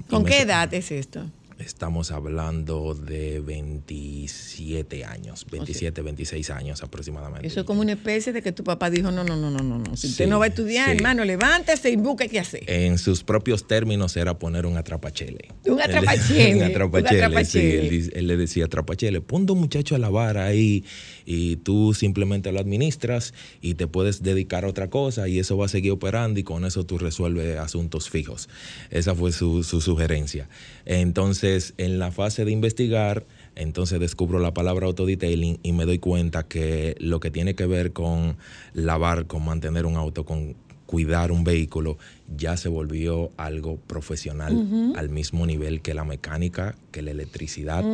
¿Con 0.08 0.24
qué 0.24 0.40
edad 0.40 0.72
es 0.72 0.90
esto? 0.90 1.26
Estamos 1.58 2.10
hablando 2.10 2.94
de 2.94 3.40
27 3.40 5.04
años, 5.06 5.46
27, 5.50 6.02
26 6.02 6.50
años 6.50 6.82
aproximadamente. 6.82 7.46
Eso 7.46 7.60
es 7.60 7.66
como 7.66 7.80
una 7.80 7.92
especie 7.92 8.34
de 8.34 8.42
que 8.42 8.52
tu 8.52 8.62
papá 8.62 8.90
dijo, 8.90 9.10
no, 9.10 9.24
no, 9.24 9.36
no, 9.36 9.50
no, 9.50 9.62
no, 9.62 9.78
no. 9.78 9.96
Si 9.96 10.08
usted 10.08 10.24
Sí, 10.24 10.30
no 10.30 10.38
va 10.38 10.44
a 10.44 10.48
estudiar, 10.48 10.90
sí. 10.90 10.96
hermano, 10.96 11.24
levántese 11.24 11.90
y 11.90 11.96
busque 11.96 12.28
qué 12.28 12.40
hacer. 12.40 12.62
En 12.66 12.98
sus 12.98 13.24
propios 13.24 13.66
términos 13.66 14.18
era 14.18 14.38
poner 14.38 14.66
un 14.66 14.76
atrapachele. 14.76 15.48
Un 15.64 15.80
atrapachele, 15.82 16.56
un 16.56 16.56
un 16.58 16.62
atrapachele, 16.64 17.44
sí. 17.44 18.10
Él, 18.12 18.26
le 18.26 18.36
decía 18.36 18.66
atrapachele. 18.66 19.22
Ponte 19.22 19.52
un 19.52 19.60
muchacho 19.60 19.94
a 19.94 19.98
lavar 19.98 20.36
ahí 20.36 20.84
y 21.24 21.56
tú 21.56 21.94
simplemente 21.94 22.52
lo 22.52 22.60
administras 22.60 23.32
y 23.62 23.74
te 23.74 23.86
puedes 23.86 24.22
dedicar 24.22 24.66
a 24.66 24.68
otra 24.68 24.90
cosa 24.90 25.26
y 25.26 25.38
eso 25.38 25.56
va 25.56 25.64
a 25.64 25.68
seguir 25.68 25.92
operando 25.92 26.38
y 26.38 26.42
con 26.42 26.66
eso 26.66 26.84
tú 26.84 26.98
resuelves 26.98 27.58
asuntos 27.58 28.10
fijos. 28.10 28.50
Esa 28.90 29.14
fue 29.14 29.32
su, 29.32 29.62
su 29.64 29.80
sugerencia. 29.80 30.50
Entonces, 30.84 31.45
en 31.46 31.98
la 31.98 32.10
fase 32.10 32.44
de 32.44 32.50
investigar, 32.50 33.24
entonces 33.54 34.00
descubro 34.00 34.38
la 34.38 34.52
palabra 34.52 34.86
autodetailing 34.86 35.60
y 35.62 35.72
me 35.72 35.84
doy 35.84 35.98
cuenta 35.98 36.42
que 36.42 36.96
lo 36.98 37.20
que 37.20 37.30
tiene 37.30 37.54
que 37.54 37.66
ver 37.66 37.92
con 37.92 38.36
lavar, 38.74 39.26
con 39.26 39.44
mantener 39.44 39.86
un 39.86 39.96
auto, 39.96 40.24
con 40.24 40.56
cuidar 40.86 41.32
un 41.32 41.44
vehículo, 41.44 41.98
ya 42.36 42.56
se 42.56 42.68
volvió 42.68 43.30
algo 43.36 43.76
profesional 43.76 44.92
al 44.96 45.08
mismo 45.08 45.46
nivel 45.46 45.82
que 45.82 45.94
la 45.94 46.04
mecánica, 46.04 46.76
que 46.92 47.02
la 47.02 47.10
electricidad 47.10 47.84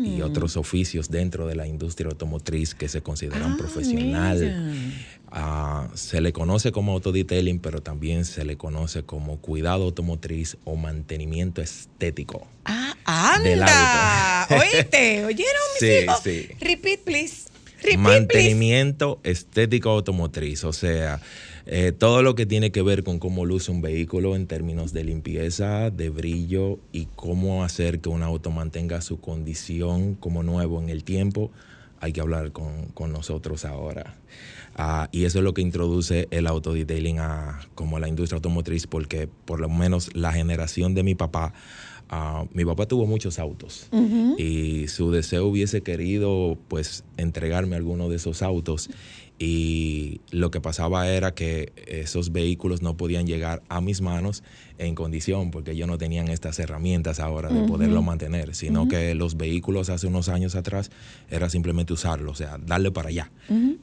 Mm. 0.00 0.06
y 0.18 0.22
otros 0.22 0.56
oficios 0.56 1.10
dentro 1.10 1.46
de 1.46 1.54
la 1.54 1.66
industria 1.66 2.08
automotriz 2.08 2.74
que 2.74 2.88
se 2.88 3.02
consideran 3.02 3.52
Ah, 3.52 3.56
profesional. 3.58 4.82
Ah, 5.32 5.88
se 5.94 6.20
le 6.20 6.32
conoce 6.32 6.72
como 6.72 6.92
autodetailing, 6.92 7.60
pero 7.60 7.80
también 7.82 8.24
se 8.24 8.44
le 8.44 8.56
conoce 8.56 9.02
como 9.04 9.38
cuidado 9.38 9.84
automotriz 9.84 10.56
o 10.64 10.74
mantenimiento 10.76 11.62
estético. 11.62 12.46
Ah, 12.64 13.38
Del 13.42 13.62
anda. 13.62 14.48
¿Oíste? 14.60 15.24
¿Oyeron 15.24 15.62
mis 15.74 15.78
Sí, 15.80 16.04
hijos? 16.04 16.20
sí. 16.24 16.48
Repeat, 16.60 17.00
please. 17.00 17.44
Repeat, 17.82 17.82
please. 17.82 17.98
Mantenimiento 17.98 19.20
estético 19.22 19.90
automotriz, 19.90 20.64
o 20.64 20.72
sea, 20.72 21.20
eh, 21.66 21.92
todo 21.92 22.22
lo 22.22 22.34
que 22.34 22.46
tiene 22.46 22.70
que 22.70 22.82
ver 22.82 23.04
con 23.04 23.18
cómo 23.18 23.44
luce 23.44 23.70
un 23.70 23.82
vehículo 23.82 24.36
en 24.36 24.46
términos 24.46 24.92
de 24.92 25.04
limpieza, 25.04 25.90
de 25.90 26.10
brillo 26.10 26.78
y 26.92 27.06
cómo 27.16 27.64
hacer 27.64 28.00
que 28.00 28.08
un 28.08 28.22
auto 28.22 28.50
mantenga 28.50 29.00
su 29.00 29.20
condición 29.20 30.14
como 30.14 30.42
nuevo 30.42 30.80
en 30.80 30.88
el 30.88 31.04
tiempo, 31.04 31.50
hay 32.00 32.12
que 32.12 32.20
hablar 32.20 32.52
con, 32.52 32.86
con 32.94 33.12
nosotros 33.12 33.64
ahora. 33.64 34.16
Ah, 34.76 35.08
y 35.12 35.24
eso 35.24 35.38
es 35.38 35.44
lo 35.44 35.52
que 35.52 35.62
introduce 35.62 36.28
el 36.30 36.46
autodetailing 36.46 37.18
a 37.18 37.60
como 37.74 37.98
la 37.98 38.08
industria 38.08 38.36
automotriz, 38.36 38.86
porque 38.86 39.28
por 39.44 39.60
lo 39.60 39.68
menos 39.68 40.14
la 40.14 40.32
generación 40.32 40.94
de 40.94 41.02
mi 41.02 41.14
papá, 41.14 41.52
ah, 42.08 42.44
mi 42.54 42.64
papá 42.64 42.86
tuvo 42.86 43.06
muchos 43.06 43.38
autos. 43.38 43.88
Y 44.38 44.88
su 44.88 45.10
deseo 45.10 45.46
hubiese 45.46 45.82
querido 45.82 46.56
pues 46.68 47.04
entregarme 47.16 47.76
alguno 47.76 48.08
de 48.08 48.16
esos 48.16 48.42
autos 48.42 48.88
y 49.42 50.20
lo 50.32 50.50
que 50.50 50.60
pasaba 50.60 51.08
era 51.08 51.32
que 51.34 51.72
esos 51.86 52.30
vehículos 52.30 52.82
no 52.82 52.98
podían 52.98 53.26
llegar 53.26 53.62
a 53.70 53.80
mis 53.80 54.02
manos 54.02 54.42
en 54.76 54.94
condición 54.94 55.50
porque 55.50 55.70
ellos 55.70 55.88
no 55.88 55.96
tenían 55.96 56.28
estas 56.28 56.58
herramientas 56.58 57.20
ahora 57.20 57.48
de 57.48 57.62
poderlo 57.66 58.02
mantener, 58.02 58.54
sino 58.54 58.86
que 58.86 59.14
los 59.14 59.38
vehículos 59.38 59.88
hace 59.88 60.06
unos 60.06 60.28
años 60.28 60.56
atrás 60.56 60.90
era 61.30 61.48
simplemente 61.48 61.94
usarlo, 61.94 62.32
o 62.32 62.34
sea, 62.34 62.58
darle 62.58 62.90
para 62.90 63.08
allá, 63.08 63.32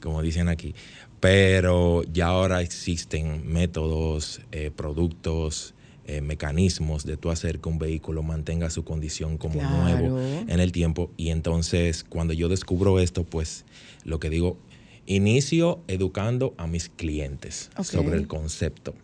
como 0.00 0.22
dicen 0.22 0.46
aquí. 0.48 0.76
Pero 1.18 2.04
ya 2.04 2.26
ahora 2.28 2.62
existen 2.62 3.52
métodos, 3.52 4.40
eh, 4.52 4.70
productos, 4.74 5.74
eh, 6.06 6.20
mecanismos 6.20 7.04
de 7.04 7.16
tú 7.16 7.30
hacer 7.30 7.58
que 7.58 7.68
un 7.68 7.78
vehículo 7.80 8.22
mantenga 8.22 8.70
su 8.70 8.84
condición 8.84 9.36
como 9.38 9.54
Claro. 9.58 9.76
nuevo 9.76 10.20
en 10.20 10.60
el 10.60 10.70
tiempo. 10.70 11.10
Y 11.16 11.30
entonces, 11.30 12.04
cuando 12.04 12.32
yo 12.32 12.48
descubro 12.48 13.00
esto, 13.00 13.24
pues 13.24 13.64
lo 14.04 14.20
que 14.20 14.30
digo, 14.30 14.56
inicio 15.08 15.80
educando 15.88 16.54
a 16.58 16.66
mis 16.66 16.88
clientes 16.90 17.70
sobre 17.82 18.16
el 18.16 18.26
concepto. 18.28 18.94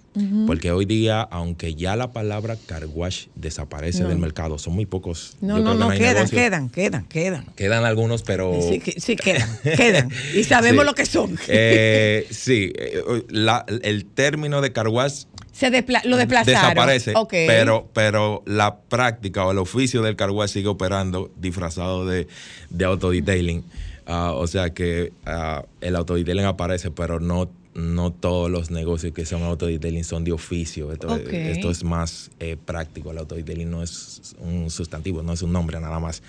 Porque 0.46 0.70
hoy 0.70 0.84
día, 0.84 1.22
aunque 1.22 1.74
ya 1.74 1.96
la 1.96 2.12
palabra 2.12 2.56
car 2.66 2.86
wash 2.86 3.26
desaparece 3.34 4.04
No. 4.04 4.10
del 4.10 4.18
mercado, 4.18 4.58
son 4.58 4.74
muy 4.74 4.86
pocos. 4.86 5.36
No, 5.40 5.58
yo 5.58 5.64
no, 5.64 5.74
no, 5.74 5.90
quedan, 5.90 6.28
quedan, 6.28 6.68
quedan, 6.70 7.04
quedan. 7.06 7.46
Quedan 7.56 7.84
algunos, 7.84 8.22
pero... 8.22 8.56
Sí, 8.62 8.80
sí, 8.96 9.16
quedan, 9.16 9.48
quedan. 9.64 10.10
Y 10.32 10.44
sabemos 10.44 10.84
Sí. 10.84 10.86
lo 10.86 10.94
que 10.94 11.06
son. 11.06 11.36
Eh, 11.48 12.28
sí, 12.30 12.72
eh, 12.78 13.02
la- 13.28 13.66
el 13.82 14.04
término 14.04 14.60
de 14.60 14.72
car 14.72 14.86
wash 14.86 15.24
Se 15.50 15.72
despla- 15.72 16.04
lo 16.04 16.16
desplazaron. 16.16 16.62
desaparece, 16.62 17.12
Ok. 17.16 17.32
pero, 17.48 17.88
pero 17.92 18.44
la 18.46 18.76
práctica 18.82 19.44
o 19.44 19.50
el 19.50 19.58
oficio 19.58 20.00
del 20.02 20.14
car 20.14 20.30
wash 20.30 20.50
sigue 20.50 20.68
operando 20.68 21.32
disfrazado 21.40 22.06
de, 22.06 22.28
de 22.70 22.84
autodetailing. 22.84 23.64
Ah, 24.06 24.32
o 24.32 24.46
sea 24.46 24.70
que 24.70 25.12
ah, 25.24 25.64
el 25.80 25.96
autodetailing 25.96 26.44
aparece, 26.44 26.90
pero 26.90 27.20
no, 27.20 27.50
no 27.74 28.12
todos 28.12 28.50
los 28.50 28.70
negocios 28.70 29.12
que 29.12 29.24
son 29.24 29.42
autodetailing 29.42 30.04
son 30.04 30.24
de 30.24 30.32
oficio. 30.32 30.92
Esto, 30.92 31.16
esto 31.16 31.70
es 31.70 31.84
más 31.84 32.30
eh, 32.38 32.56
práctico. 32.62 33.12
El 33.12 33.18
autodetailing 33.18 33.70
no 33.70 33.82
es 33.82 34.36
un 34.40 34.70
sustantivo, 34.70 35.22
no 35.22 35.32
es 35.32 35.42
un 35.42 35.52
nombre 35.52 35.80
nada 35.80 35.98
más. 36.00 36.22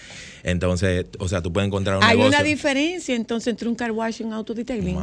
Entonces, 0.43 1.05
o 1.19 1.27
sea, 1.27 1.41
tú 1.41 1.51
puedes 1.51 1.67
encontrar 1.67 1.97
un 1.97 2.03
Hay 2.03 2.17
negocio 2.17 2.39
una 2.39 2.43
diferencia 2.43 3.15
entonces 3.15 3.49
entre 3.49 3.67
un 3.67 3.75
car 3.75 3.91
wash 3.91 4.21
y 4.21 4.23
un 4.23 4.33
autodetailing. 4.33 4.97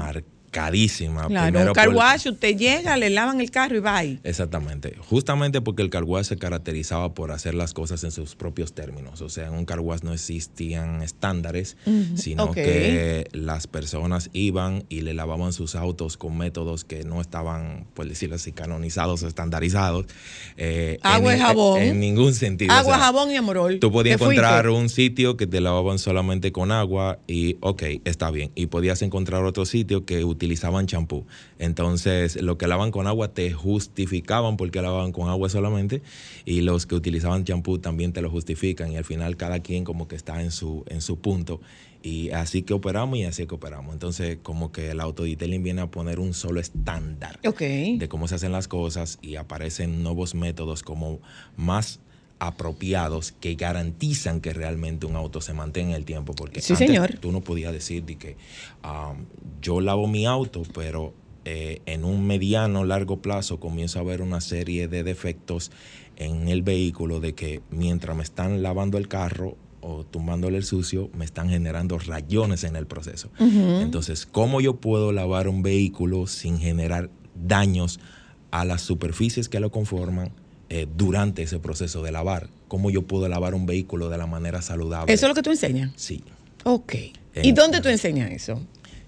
Marcadísima. 0.52 1.26
Claro, 1.28 1.68
un 1.68 1.72
car 1.72 1.86
por- 1.86 1.96
wash, 1.96 2.26
usted 2.28 2.56
llega, 2.56 2.96
le 2.96 3.10
lavan 3.10 3.40
el 3.40 3.50
carro 3.50 3.76
y 3.76 3.80
va. 3.80 4.02
Exactamente. 4.02 4.94
Justamente 5.08 5.60
porque 5.60 5.82
el 5.82 5.90
car 5.90 6.04
wash 6.04 6.26
se 6.26 6.36
caracterizaba 6.36 7.14
por 7.14 7.30
hacer 7.30 7.54
las 7.54 7.72
cosas 7.74 8.02
en 8.04 8.10
sus 8.10 8.34
propios 8.34 8.72
términos. 8.72 9.20
O 9.20 9.28
sea, 9.28 9.46
en 9.48 9.54
un 9.54 9.64
car 9.64 9.80
wash 9.80 10.00
no 10.02 10.12
existían 10.12 11.02
estándares, 11.02 11.76
sino 12.14 12.50
que 12.52 13.26
las 13.32 13.66
personas 13.66 14.30
iban 14.32 14.84
y 14.88 15.00
le 15.02 15.14
lavaban 15.14 15.52
sus 15.52 15.74
autos 15.74 16.16
con 16.16 16.36
métodos 16.36 16.84
que 16.84 17.04
no 17.04 17.20
estaban, 17.20 17.86
por 17.94 18.08
decirlo 18.08 18.36
así, 18.36 18.52
canonizados 18.52 19.22
o 19.22 19.28
estandarizados. 19.28 20.06
eh, 20.56 20.98
Agua 21.02 21.32
en, 21.32 21.38
y 21.38 21.42
jabón. 21.42 21.80
En, 21.80 22.00
ningún 22.00 22.34
sentido. 22.34 22.72
O 22.74 22.76
Agua, 22.76 22.96
sea, 22.96 23.04
jabón 23.04 23.30
y 23.30 23.36
amorol. 23.36 23.78
Tú 23.78 23.92
podías 23.92 24.20
encontrar 24.20 24.68
un 24.68 24.88
sitio 24.88 25.36
que 25.36 25.46
te 25.46 25.60
lavaban 25.60 25.98
solamente 25.98 26.52
con 26.52 26.72
agua 26.72 27.18
y, 27.26 27.56
ok, 27.60 27.82
está 28.04 28.30
bien. 28.30 28.50
Y 28.54 28.66
podías 28.66 29.02
encontrar 29.02 29.44
otro 29.44 29.64
sitio 29.66 30.04
que 30.04 30.24
utilizaban 30.42 30.86
champú. 30.86 31.24
Entonces, 31.60 32.40
los 32.42 32.56
que 32.56 32.66
lavan 32.66 32.90
con 32.90 33.06
agua 33.06 33.32
te 33.32 33.52
justificaban 33.52 34.56
porque 34.56 34.82
lavaban 34.82 35.12
con 35.12 35.28
agua 35.28 35.48
solamente 35.48 36.02
y 36.44 36.62
los 36.62 36.86
que 36.86 36.96
utilizaban 36.96 37.44
champú 37.44 37.78
también 37.78 38.12
te 38.12 38.22
lo 38.22 38.28
justifican 38.28 38.90
y 38.90 38.96
al 38.96 39.04
final 39.04 39.36
cada 39.36 39.60
quien 39.60 39.84
como 39.84 40.08
que 40.08 40.16
está 40.16 40.42
en 40.42 40.50
su, 40.50 40.84
en 40.88 41.00
su 41.00 41.18
punto. 41.20 41.60
Y 42.02 42.30
así 42.30 42.62
que 42.62 42.74
operamos 42.74 43.16
y 43.18 43.24
así 43.24 43.46
que 43.46 43.54
operamos. 43.54 43.92
Entonces, 43.92 44.38
como 44.42 44.72
que 44.72 44.90
el 44.90 45.00
autodetailing 45.00 45.62
viene 45.62 45.82
a 45.82 45.90
poner 45.90 46.18
un 46.18 46.34
solo 46.34 46.58
estándar 46.58 47.38
de 47.40 48.08
cómo 48.08 48.26
se 48.26 48.34
hacen 48.34 48.50
las 48.50 48.66
cosas 48.66 49.20
y 49.22 49.36
aparecen 49.36 50.02
nuevos 50.02 50.34
métodos 50.34 50.82
como 50.82 51.20
más 51.56 52.00
apropiados 52.42 53.30
que 53.30 53.54
garantizan 53.54 54.40
que 54.40 54.52
realmente 54.52 55.06
un 55.06 55.14
auto 55.14 55.40
se 55.40 55.52
mantenga 55.52 55.90
en 55.90 55.96
el 55.96 56.04
tiempo. 56.04 56.34
Porque 56.34 56.60
sí, 56.60 56.74
señor. 56.74 57.18
tú 57.20 57.30
no 57.30 57.40
podías 57.40 57.72
decir 57.72 58.02
de 58.04 58.16
que 58.16 58.36
um, 58.82 59.26
yo 59.60 59.80
lavo 59.80 60.08
mi 60.08 60.26
auto, 60.26 60.62
pero 60.74 61.14
eh, 61.44 61.82
en 61.86 62.04
un 62.04 62.26
mediano, 62.26 62.84
largo 62.84 63.22
plazo 63.22 63.60
comienzo 63.60 64.00
a 64.00 64.02
ver 64.02 64.22
una 64.22 64.40
serie 64.40 64.88
de 64.88 65.04
defectos 65.04 65.70
en 66.16 66.48
el 66.48 66.62
vehículo 66.62 67.20
de 67.20 67.36
que 67.36 67.62
mientras 67.70 68.16
me 68.16 68.24
están 68.24 68.60
lavando 68.60 68.98
el 68.98 69.06
carro 69.06 69.56
o 69.80 70.02
tumbándole 70.02 70.56
el 70.56 70.64
sucio, 70.64 71.10
me 71.14 71.24
están 71.24 71.48
generando 71.48 71.96
rayones 72.00 72.64
en 72.64 72.74
el 72.74 72.88
proceso. 72.88 73.30
Entonces, 73.38 74.26
¿cómo 74.26 74.60
yo 74.60 74.80
puedo 74.80 75.12
lavar 75.12 75.46
un 75.46 75.62
vehículo 75.62 76.26
sin 76.26 76.58
generar 76.58 77.08
daños 77.36 78.00
a 78.50 78.64
las 78.64 78.82
superficies 78.82 79.48
que 79.48 79.60
lo 79.60 79.70
conforman 79.70 80.32
eh, 80.74 80.86
durante 80.96 81.42
ese 81.42 81.58
proceso 81.58 82.02
de 82.02 82.12
lavar? 82.12 82.48
¿Cómo 82.66 82.90
yo 82.90 83.02
puedo 83.02 83.28
lavar 83.28 83.54
un 83.54 83.66
vehículo 83.66 84.08
de 84.08 84.16
la 84.16 84.26
manera 84.26 84.62
saludable? 84.62 85.12
¿Eso 85.12 85.26
es 85.26 85.28
lo 85.28 85.34
que 85.34 85.42
tú 85.42 85.50
enseñas? 85.50 85.92
Sí. 85.96 86.24
Ok. 86.64 86.94
¿Y 87.42 87.52
dónde 87.52 87.82
tú 87.82 87.90
enseñas 87.90 88.30
eso? 88.30 88.58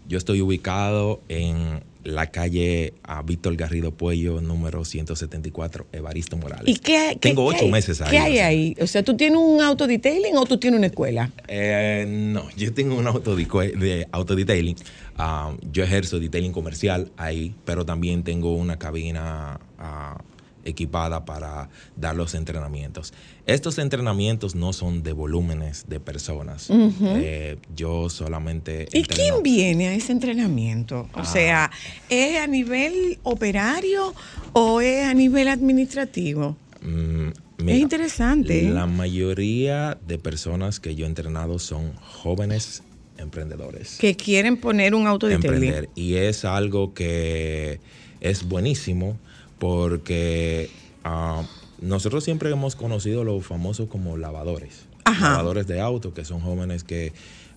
Yo 0.07 0.19
estoy 0.19 0.43
ubicado 0.43 1.23
en 1.31 1.83
la 2.03 2.27
calle 2.27 2.93
a 3.03 3.23
Víctor 3.23 3.57
Garrido 3.57 3.93
Puello, 3.93 4.43
número 4.43 4.85
174, 4.85 5.87
Evaristo 5.91 6.37
Morales. 6.37 6.69
¿Y 6.69 6.77
qué, 6.77 7.17
Tengo 7.19 7.47
ocho 7.47 7.67
meses 7.69 8.03
ahí. 8.03 8.11
¿Qué 8.11 8.19
hay 8.19 8.39
ahí? 8.41 8.77
O 8.79 8.87
sea, 8.87 9.03
¿tú 9.03 9.17
tienes 9.17 9.39
un 9.39 9.63
autodetailing 9.63 10.37
o 10.37 10.45
tú 10.45 10.59
tienes 10.59 10.77
una 10.77 10.89
escuela? 10.89 11.31
Eh, 11.49 12.05
no, 12.07 12.51
yo 12.59 12.75
tengo 12.75 12.95
un 12.95 13.07
auto 13.07 13.35
de 13.35 14.07
autodetailing. 14.13 14.77
Ah, 15.17 15.55
yo 15.73 15.83
ejerzo 15.83 16.21
detailing 16.21 16.53
comercial 16.53 17.11
ahí, 17.17 17.55
pero 17.65 17.87
también 17.87 18.23
tengo 18.23 18.55
una 18.55 18.79
cabina 18.79 19.59
uh, 19.79 20.34
equipada 20.65 21.25
para 21.25 21.69
dar 21.97 22.17
los 22.17 22.35
entrenamientos. 22.35 23.13
Estos 23.47 23.79
entrenamientos 23.79 24.55
no 24.55 24.73
son 24.73 25.03
de 25.03 25.13
volúmenes 25.13 25.85
de 25.89 26.01
personas. 26.01 26.69
Eh, 26.71 27.59
yo 27.77 28.09
solamente... 28.09 28.89
¿Y 28.93 29.05
quién 29.05 29.43
viene 29.43 29.89
a 29.89 29.95
ese 29.95 30.13
entrenamiento? 30.13 31.09
O 31.13 31.21
ah. 31.21 31.25
sea, 31.25 31.71
¿es 32.09 32.39
a 32.39 32.47
nivel 32.47 33.19
operario 33.23 34.15
o 34.53 34.81
es 34.81 35.05
a 35.05 35.15
nivel 35.15 35.49
administrativo? 35.49 36.57
Mm, 36.81 37.29
es 37.69 37.79
interesante. 37.79 38.67
¿eh? 38.67 38.71
La 38.71 38.87
mayoría 38.87 39.99
de 40.07 40.19
personas 40.19 40.81
que 40.81 40.95
yo 40.95 41.05
he 41.05 41.09
entrenado 41.09 41.59
son 41.59 41.95
jóvenes 41.95 42.83
emprendedores. 43.19 43.97
Que 43.99 44.17
quieren 44.17 44.57
poner 44.57 44.95
un 44.95 45.07
auto 45.07 45.27
de 45.27 45.35
Emprender. 45.35 45.89
Y 45.95 46.15
es 46.15 46.45
algo 46.45 46.95
que 46.95 47.81
es 48.21 48.45
buenísimo 48.45 49.19
porque 49.59 50.71
ah, 51.05 51.43
nosotros 51.81 52.25
siempre 52.25 52.51
hemos 52.51 52.77
conocido 52.77 53.25
los 53.25 53.45
famosos 53.45 53.89
como 53.89 54.17
lavadores. 54.17 54.87
Lavadores 55.05 55.67
de 55.67 55.81
autos, 55.81 56.15
que 56.15 56.25
son 56.25 56.41
jóvenes 56.41 56.83
que 56.83 57.13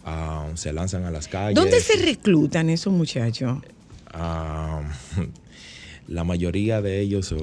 ah, 0.05 0.47
se 0.55 0.73
lanzan 0.73 1.05
a 1.05 1.11
las 1.11 1.27
calles. 1.27 1.55
¿Dónde 1.55 1.79
se 1.79 1.97
reclutan 1.97 2.69
esos 2.69 2.93
muchachos? 2.93 3.59
Ah, 4.13 4.81
la 6.07 6.23
mayoría 6.23 6.81
de 6.81 6.99
ellos 6.99 7.33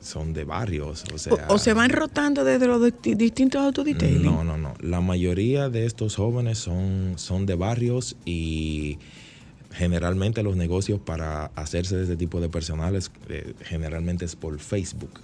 son 0.00 0.32
de 0.32 0.44
barrios. 0.44 1.04
O, 1.14 1.18
sea, 1.18 1.46
o, 1.48 1.58
se 1.58 1.74
van 1.74 1.90
rotando 1.90 2.44
desde 2.44 2.66
los 2.66 2.82
distintos 3.02 3.60
autodetailing. 3.60 4.22
No, 4.22 4.44
no, 4.44 4.58
no. 4.58 4.74
La 4.80 5.00
mayoría 5.00 5.68
de 5.68 5.86
estos 5.86 6.16
jóvenes 6.16 6.58
son, 6.58 7.14
son 7.16 7.46
de 7.46 7.54
barrios 7.54 8.16
y 8.24 8.98
generalmente 9.72 10.42
los 10.42 10.56
negocios 10.56 11.00
para 11.00 11.46
hacerse 11.56 11.96
de 11.96 12.02
este 12.02 12.16
tipo 12.16 12.40
de 12.40 12.48
personales 12.48 13.10
eh, 13.28 13.54
generalmente 13.62 14.24
es 14.24 14.36
por 14.36 14.58
Facebook 14.58 15.20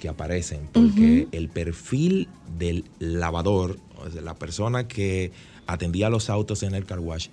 que 0.00 0.08
aparecen, 0.08 0.68
porque 0.70 1.28
el 1.32 1.48
perfil 1.48 2.28
del 2.58 2.84
lavador, 2.98 3.78
o 3.96 4.10
sea, 4.10 4.20
la 4.20 4.34
persona 4.34 4.86
que 4.86 5.32
atendía 5.66 6.10
los 6.10 6.28
autos 6.28 6.62
en 6.62 6.74
el 6.74 6.84
car 6.84 7.00
wash, 7.00 7.28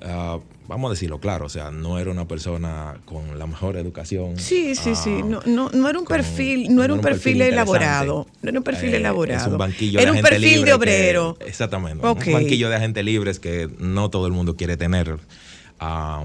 ah, 0.00 0.38
vamos 0.66 0.88
a 0.88 0.94
decirlo 0.94 1.20
claro, 1.20 1.44
o 1.44 1.48
sea, 1.50 1.70
no 1.70 1.98
era 1.98 2.10
una 2.10 2.26
persona 2.26 2.96
con 3.04 3.38
la 3.38 3.46
mejor 3.46 3.76
educación. 3.76 4.38
Sí, 4.38 4.74
sí, 4.76 4.94
sí, 4.94 5.20
ah, 5.22 5.40
no, 5.46 5.68
no, 5.70 5.88
era 5.90 5.98
un 5.98 6.06
perfil, 6.06 6.74
no, 6.74 6.82
era 6.82 6.94
un 6.94 7.02
perfil, 7.02 7.42
elaborado, 7.42 8.26
no 8.40 8.48
era 8.48 8.60
un 8.60 8.64
perfil 8.64 8.94
eh, 8.94 8.96
elaborado. 8.96 9.46
Es 9.46 9.52
un 9.52 9.58
banquillo 9.58 10.00
era 10.00 10.12
de 10.12 10.16
un 10.16 10.22
perfil 10.24 10.64
de 10.64 10.72
obrero. 10.72 11.36
exactamente, 11.40 12.06
un 12.06 12.32
banquillo 12.32 12.70
de 12.70 12.76
agente 12.76 13.02
libre 13.02 13.34
que 13.34 13.68
no 13.78 14.08
todo 14.08 14.26
el 14.26 14.32
mundo 14.32 14.56
quiere 14.56 14.78
tener 14.78 15.18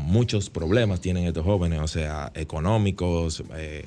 muchos 0.02 0.50
problemas 0.50 1.02
tienen 1.02 1.26
estos 1.26 1.46
jóvenes, 1.46 1.80
o 1.82 1.88
sea, 1.88 2.32
económicos, 2.36 3.44
eh, 3.56 3.86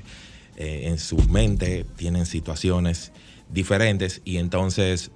eh, 0.56 0.82
en 0.84 0.98
su 0.98 1.16
mente 1.16 1.84
tienen 1.96 2.26
situaciones 2.26 3.12
diferentes 3.50 4.22
y 4.24 4.36
entonces 4.36 5.10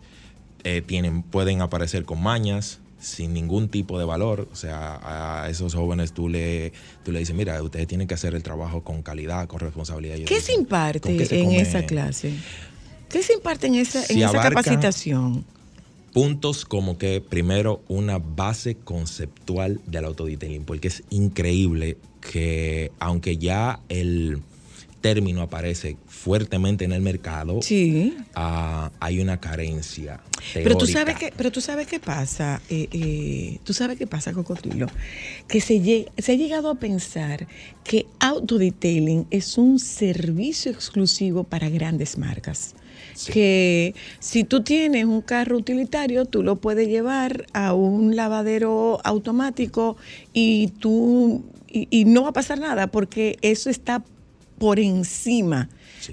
eh, 0.64 0.82
tienen, 0.84 1.22
pueden 1.22 1.60
aparecer 1.60 2.04
con 2.04 2.20
mañas 2.22 2.80
sin 2.98 3.32
ningún 3.32 3.68
tipo 3.68 3.98
de 3.98 4.04
valor. 4.04 4.48
O 4.52 4.56
sea, 4.56 5.44
a 5.44 5.48
esos 5.48 5.74
jóvenes 5.74 6.12
tú 6.12 6.28
le, 6.28 6.72
tú 7.04 7.12
le 7.12 7.20
dices, 7.20 7.36
mira, 7.36 7.62
ustedes 7.62 7.86
tienen 7.86 8.08
que 8.08 8.14
hacer 8.14 8.34
el 8.34 8.42
trabajo 8.42 8.82
con 8.82 9.02
calidad, 9.02 9.46
con 9.46 9.60
responsabilidad. 9.60 10.16
¿Qué 10.26 10.40
se 10.40 10.54
imparte 10.54 11.40
en 11.40 11.52
esa 11.52 11.84
clase? 11.84 12.32
¿Qué 13.08 13.22
se 13.22 13.34
imparte 13.34 13.68
en 13.68 13.76
esa, 13.76 14.04
en 14.08 14.18
esa 14.18 14.40
capacitación? 14.40 15.44
Puntos 16.18 16.64
como 16.64 16.98
que 16.98 17.20
primero 17.20 17.80
una 17.86 18.18
base 18.18 18.74
conceptual 18.74 19.80
del 19.86 20.04
autodetailing, 20.04 20.64
porque 20.64 20.88
es 20.88 21.04
increíble 21.10 21.96
que 22.20 22.90
aunque 22.98 23.38
ya 23.38 23.78
el 23.88 24.42
término 25.00 25.42
aparece 25.42 25.96
fuertamente 26.08 26.84
en 26.84 26.90
el 26.90 27.02
mercado, 27.02 27.62
sí. 27.62 28.16
Ah, 28.34 28.90
hay 28.98 29.20
una 29.20 29.38
carencia. 29.38 30.18
Pero 30.54 30.76
tú 30.76 30.88
sabes 30.88 31.14
que, 31.14 31.32
pero 31.36 31.52
tú 31.52 31.60
sabes 31.60 31.86
qué 31.86 32.00
pasa, 32.00 32.62
eh, 32.68 32.88
eh, 32.90 33.58
tú 33.62 33.72
sabes 33.72 33.96
qué 33.96 34.08
pasa, 34.08 34.32
Cocodrilo, 34.32 34.88
que 35.46 35.60
se, 35.60 36.08
se 36.18 36.32
ha 36.32 36.34
llegado 36.34 36.68
a 36.68 36.74
pensar 36.74 37.46
que 37.84 38.06
autodetailing 38.18 39.28
es 39.30 39.56
un 39.56 39.78
servicio 39.78 40.72
exclusivo 40.72 41.44
para 41.44 41.68
grandes 41.68 42.18
marcas 42.18 42.74
que 43.26 43.94
si 44.20 44.44
tú 44.44 44.62
tienes 44.62 45.04
un 45.04 45.20
carro 45.20 45.56
utilitario, 45.56 46.24
tú 46.24 46.42
lo 46.42 46.56
puedes 46.56 46.88
llevar 46.88 47.46
a 47.52 47.74
un 47.74 48.16
lavadero 48.16 49.00
automático 49.04 49.96
y 50.32 50.68
tú 50.78 51.42
y, 51.70 52.04
no 52.06 52.22
va 52.22 52.28
a 52.30 52.32
pasar 52.32 52.58
nada 52.58 52.86
porque 52.86 53.38
eso 53.42 53.70
está 53.70 54.02
por 54.58 54.78
encima 54.78 55.68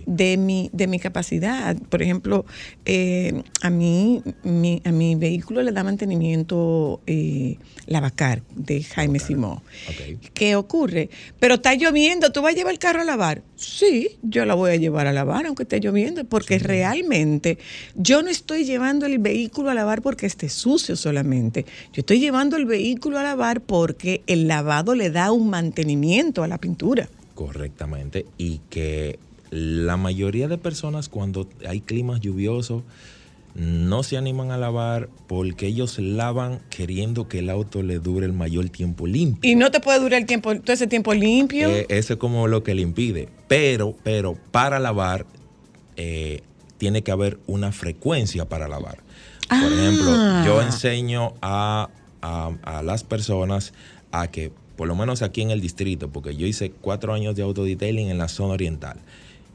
de, 0.06 0.38
mi, 0.38 0.69
de 0.74 0.88
mi 0.88 1.00
capacidad. 1.00 1.76
Por 1.89 2.02
ejemplo, 2.02 2.45
eh, 2.86 3.43
a, 3.62 3.69
mí, 3.69 4.21
mi, 4.43 4.82
a 4.86 4.91
mi 4.91 5.15
vehículo 5.15 5.62
le 5.62 5.71
da 5.71 5.84
mantenimiento 5.84 7.02
eh, 7.08 7.58
Lavacar 7.88 8.41
de 8.56 8.84
Jaime 8.84 9.19
Simón. 9.19 9.60
¿Qué 10.34 10.56
ocurre? 10.56 11.10
Pero 11.39 11.56
está 11.56 11.76
lloviendo, 11.76 12.32
¿tú 12.32 12.41
vas 12.41 12.54
a 12.54 12.56
llevar 12.56 12.74
el 12.74 12.80
carro 12.80 13.02
a 13.02 13.06
lavar? 13.06 13.43
Sí, 13.56 14.10
yo 14.21 14.45
la 14.45 14.56
voy 14.56 14.71
a 14.71 14.76
llevar 14.76 15.08
a 15.08 15.13
lavar 15.13 15.45
aunque 15.45 15.63
esté 15.63 15.80
lloviendo, 15.80 16.26
porque 16.26 16.60
realmente 16.60 17.58
yo 17.95 18.21
no 18.21 18.30
estoy 18.30 18.65
llevando 18.65 19.06
el 19.06 19.19
vehículo 19.19 19.69
a 19.69 19.74
lavar 19.74 20.02
porque 20.02 20.26
esté 20.26 20.50
sucio 20.50 20.95
solamente. 20.95 21.65
Yo 21.93 22.02
estoy 22.02 22.19
llevando 22.19 22.58
el 22.58 22.65
vehículo 22.65 23.19
a 23.19 23.24
lavar 23.24 23.62
porque 23.62 24.21
el 24.28 24.48
lavado 24.48 24.95
le 24.95 25.10
da 25.10 25.32
un 25.32 25.50
mantenimiento 25.50 26.43
a 26.43 26.48
la 26.48 26.58
pintura. 26.58 27.10
Correctamente. 27.34 28.26
Y 28.38 28.62
que 28.69 29.19
la 29.55 29.95
mayoría 29.95 30.49
de 30.49 30.57
personas 30.57 31.07
cuando 31.07 31.47
hay 31.65 31.79
climas 31.79 32.19
lluviosos 32.19 32.83
no 33.53 34.03
se 34.03 34.17
animan 34.17 34.51
a 34.51 34.57
lavar 34.57 35.07
porque 35.27 35.67
ellos 35.67 35.97
lavan 35.97 36.59
queriendo 36.69 37.29
que 37.29 37.39
el 37.39 37.49
auto 37.49 37.81
le 37.81 37.99
dure 37.99 38.25
el 38.25 38.33
mayor 38.33 38.67
tiempo 38.67 39.07
limpio. 39.07 39.49
Y 39.49 39.55
no 39.55 39.71
te 39.71 39.79
puede 39.79 40.01
durar 40.01 40.19
el 40.19 40.27
tiempo, 40.27 40.53
todo 40.59 40.73
ese 40.73 40.87
tiempo 40.87 41.13
limpio. 41.13 41.69
Eh, 41.69 41.85
eso 41.87 42.13
es 42.13 42.19
como 42.19 42.49
lo 42.49 42.63
que 42.63 42.75
le 42.75 42.81
impide. 42.81 43.29
Pero, 43.47 43.95
pero 44.03 44.37
para 44.51 44.77
lavar 44.77 45.25
eh, 45.95 46.41
tiene 46.77 47.01
que 47.01 47.11
haber 47.11 47.39
una 47.47 47.71
frecuencia 47.71 48.49
para 48.49 48.67
lavar. 48.67 48.97
Por 49.47 49.57
ah. 49.57 49.69
ejemplo, 49.71 50.45
yo 50.45 50.61
enseño 50.61 51.33
a, 51.41 51.89
a 52.21 52.83
las 52.83 53.05
personas 53.05 53.71
a 54.11 54.27
que, 54.27 54.51
por 54.75 54.89
lo 54.89 54.95
menos 54.95 55.21
aquí 55.21 55.41
en 55.41 55.51
el 55.51 55.61
distrito, 55.61 56.09
porque 56.09 56.35
yo 56.35 56.45
hice 56.45 56.71
cuatro 56.71 57.13
años 57.13 57.37
de 57.37 57.43
autodetailing 57.43 58.09
en 58.09 58.17
la 58.17 58.27
zona 58.27 58.55
oriental 58.55 58.97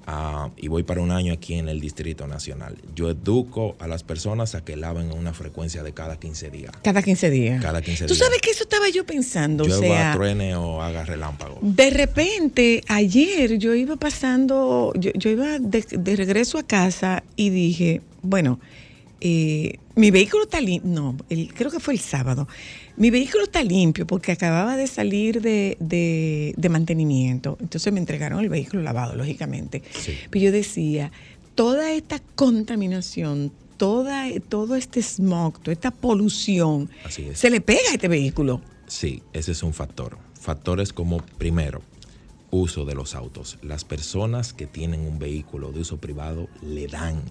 ah, 0.06 0.50
y 0.56 0.68
voy 0.68 0.82
para 0.82 1.00
un 1.00 1.10
año 1.10 1.32
aquí 1.32 1.54
en 1.54 1.68
el 1.68 1.80
Distrito 1.80 2.26
Nacional. 2.26 2.76
Yo 2.94 3.10
educo 3.10 3.76
a 3.78 3.86
las 3.86 4.02
personas 4.02 4.54
a 4.54 4.64
que 4.64 4.76
laven 4.76 5.12
una 5.12 5.32
frecuencia 5.32 5.82
de 5.82 5.92
cada 5.92 6.18
15 6.18 6.50
días. 6.50 6.72
Cada 6.82 7.02
15 7.02 7.30
días. 7.30 7.62
Cada 7.62 7.82
15 7.82 8.06
Tú 8.06 8.14
días. 8.14 8.18
sabes 8.26 8.40
que 8.40 8.50
eso 8.50 8.64
estaba 8.64 8.88
yo 8.88 9.04
pensando. 9.06 9.64
Llueva, 9.64 9.78
o 9.78 9.82
sea, 9.82 10.12
truene 10.14 10.54
o 10.56 10.82
haga 10.82 11.04
relámpago. 11.04 11.58
de 11.62 11.90
repente, 11.90 12.82
ayer 12.88 13.58
yo 13.58 13.74
iba 13.74 13.96
pasando, 13.96 14.92
yo, 14.96 15.10
yo 15.14 15.30
iba 15.30 15.58
de, 15.58 15.84
de 15.90 16.16
regreso 16.16 16.58
a 16.58 16.62
casa 16.62 17.22
y 17.36 17.50
dije, 17.50 18.00
bueno, 18.22 18.60
eh, 19.20 19.78
mi 19.96 20.10
vehículo 20.10 20.44
está 20.44 20.60
limpio, 20.60 20.90
no, 20.90 21.16
el- 21.28 21.52
creo 21.52 21.70
que 21.70 21.78
fue 21.80 21.92
el 21.94 22.00
sábado, 22.00 22.48
mi 23.00 23.10
vehículo 23.10 23.44
está 23.44 23.64
limpio 23.64 24.06
porque 24.06 24.30
acababa 24.32 24.76
de 24.76 24.86
salir 24.86 25.40
de, 25.40 25.76
de- 25.80 26.54
de 26.56 26.68
mantenimiento, 26.68 27.56
entonces 27.60 27.92
me 27.92 27.98
entregaron 27.98 28.38
el 28.40 28.48
vehículo 28.48 28.82
lavado, 28.82 29.16
lógicamente. 29.16 29.82
Sí. 29.98 30.14
Pero 30.30 30.44
yo 30.46 30.52
decía, 30.52 31.10
toda 31.54 31.92
esta 31.92 32.20
contaminación, 32.36 33.52
toda, 33.76 34.26
todo 34.48 34.76
este 34.76 35.02
smog, 35.02 35.58
toda 35.60 35.72
esta 35.72 35.90
polución, 35.90 36.90
Así 37.04 37.22
es. 37.28 37.38
se 37.38 37.50
le 37.50 37.60
pega 37.60 37.90
a 37.90 37.94
este 37.94 38.08
vehículo. 38.08 38.60
Sí, 38.86 39.22
ese 39.32 39.52
es 39.52 39.62
un 39.62 39.72
factor. 39.72 40.18
Factores 40.38 40.92
como, 40.92 41.18
primero, 41.38 41.82
uso 42.50 42.84
de 42.84 42.94
los 42.94 43.14
autos. 43.14 43.58
Las 43.62 43.84
personas 43.84 44.52
que 44.52 44.66
tienen 44.66 45.00
un 45.00 45.18
vehículo 45.18 45.72
de 45.72 45.80
uso 45.80 45.96
privado 45.98 46.48
le 46.62 46.86
dan, 46.86 47.22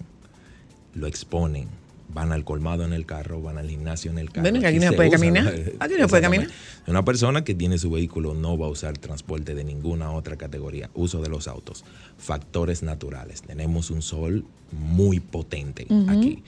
lo 0.94 1.06
exponen, 1.06 1.68
van 2.12 2.32
al 2.32 2.44
colmado 2.44 2.84
en 2.84 2.92
el 2.92 3.06
carro, 3.06 3.40
van 3.42 3.58
al 3.58 3.68
gimnasio 3.68 4.10
en 4.10 4.18
el 4.18 4.30
carro. 4.30 4.42
Bueno, 4.42 4.58
aquí 4.58 4.66
Aquí 4.66 4.76
no 4.78 4.90
se 4.90 4.96
puede 4.96 5.08
usa, 5.08 5.18
caminar. 5.18 5.54
Aquí 5.78 5.94
no 5.98 6.08
puede 6.08 6.22
caminar. 6.22 6.48
Una 6.86 7.04
persona 7.04 7.44
que 7.44 7.54
tiene 7.54 7.78
su 7.78 7.90
vehículo 7.90 8.34
no 8.34 8.58
va 8.58 8.66
a 8.66 8.70
usar 8.70 8.98
transporte 8.98 9.54
de 9.54 9.64
ninguna 9.64 10.10
otra 10.12 10.36
categoría. 10.36 10.90
Uso 10.94 11.20
de 11.20 11.28
los 11.28 11.48
autos. 11.48 11.84
Factores 12.18 12.82
naturales. 12.82 13.42
Tenemos 13.42 13.90
un 13.90 14.02
sol 14.02 14.44
muy 14.72 15.20
potente 15.20 15.86
aquí 16.08 16.42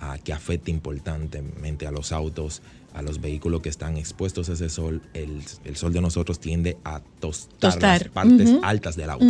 ah, 0.00 0.18
que 0.22 0.32
afecta 0.32 0.70
importantemente 0.70 1.86
a 1.86 1.90
los 1.90 2.12
autos, 2.12 2.62
a 2.94 3.02
los 3.02 3.20
vehículos 3.20 3.60
que 3.60 3.68
están 3.68 3.96
expuestos 3.96 4.48
a 4.48 4.52
ese 4.54 4.68
sol. 4.68 5.02
El, 5.14 5.42
el 5.64 5.76
sol 5.76 5.92
de 5.92 6.00
nosotros 6.00 6.40
tiende 6.40 6.76
a 6.84 7.00
tostar, 7.20 7.72
Tostar. 7.72 8.02
las 8.02 8.08
partes 8.10 8.50
altas 8.62 8.96
del 8.96 9.10
auto. 9.10 9.26